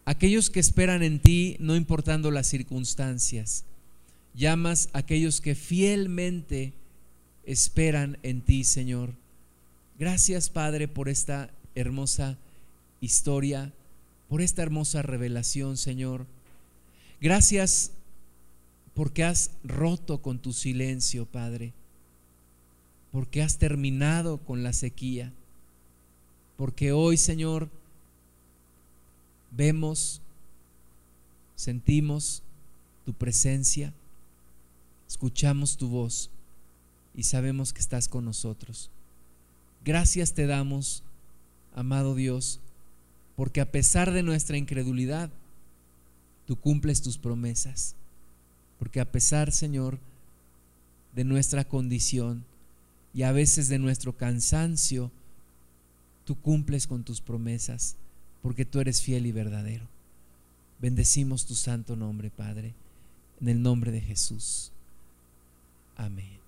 aquellos 0.05 0.49
que 0.49 0.59
esperan 0.59 1.03
en 1.03 1.19
ti, 1.19 1.55
no 1.59 1.75
importando 1.75 2.31
las 2.31 2.47
circunstancias. 2.47 3.65
Llamas 4.33 4.89
a 4.93 4.99
aquellos 4.99 5.41
que 5.41 5.55
fielmente 5.55 6.73
esperan 7.45 8.17
en 8.23 8.41
ti, 8.41 8.63
Señor. 8.63 9.20
Gracias, 10.01 10.49
Padre, 10.49 10.87
por 10.87 11.09
esta 11.09 11.51
hermosa 11.75 12.35
historia, 13.01 13.71
por 14.29 14.41
esta 14.41 14.63
hermosa 14.63 15.03
revelación, 15.03 15.77
Señor. 15.77 16.25
Gracias 17.21 17.91
porque 18.95 19.23
has 19.23 19.51
roto 19.63 20.19
con 20.23 20.39
tu 20.39 20.53
silencio, 20.53 21.27
Padre, 21.27 21.71
porque 23.11 23.43
has 23.43 23.59
terminado 23.59 24.39
con 24.39 24.63
la 24.63 24.73
sequía, 24.73 25.31
porque 26.57 26.93
hoy, 26.93 27.15
Señor, 27.15 27.69
vemos, 29.51 30.19
sentimos 31.55 32.41
tu 33.05 33.13
presencia, 33.13 33.93
escuchamos 35.07 35.77
tu 35.77 35.89
voz 35.89 36.31
y 37.13 37.21
sabemos 37.21 37.71
que 37.71 37.81
estás 37.81 38.07
con 38.07 38.25
nosotros. 38.25 38.89
Gracias 39.83 40.33
te 40.33 40.45
damos, 40.45 41.03
amado 41.73 42.15
Dios, 42.15 42.59
porque 43.35 43.61
a 43.61 43.71
pesar 43.71 44.11
de 44.11 44.23
nuestra 44.23 44.57
incredulidad, 44.57 45.31
tú 46.45 46.55
cumples 46.55 47.01
tus 47.01 47.17
promesas. 47.17 47.95
Porque 48.77 48.99
a 48.99 49.11
pesar, 49.11 49.51
Señor, 49.51 49.99
de 51.15 51.23
nuestra 51.23 51.63
condición 51.63 52.43
y 53.13 53.23
a 53.23 53.31
veces 53.31 53.69
de 53.69 53.79
nuestro 53.79 54.15
cansancio, 54.17 55.11
tú 56.25 56.35
cumples 56.35 56.87
con 56.87 57.03
tus 57.03 57.21
promesas 57.21 57.95
porque 58.41 58.65
tú 58.65 58.79
eres 58.79 59.01
fiel 59.01 59.25
y 59.25 59.31
verdadero. 59.31 59.87
Bendecimos 60.79 61.45
tu 61.45 61.55
santo 61.55 61.95
nombre, 61.95 62.29
Padre, 62.31 62.73
en 63.39 63.49
el 63.49 63.61
nombre 63.61 63.91
de 63.91 64.01
Jesús. 64.01 64.71
Amén. 65.95 66.40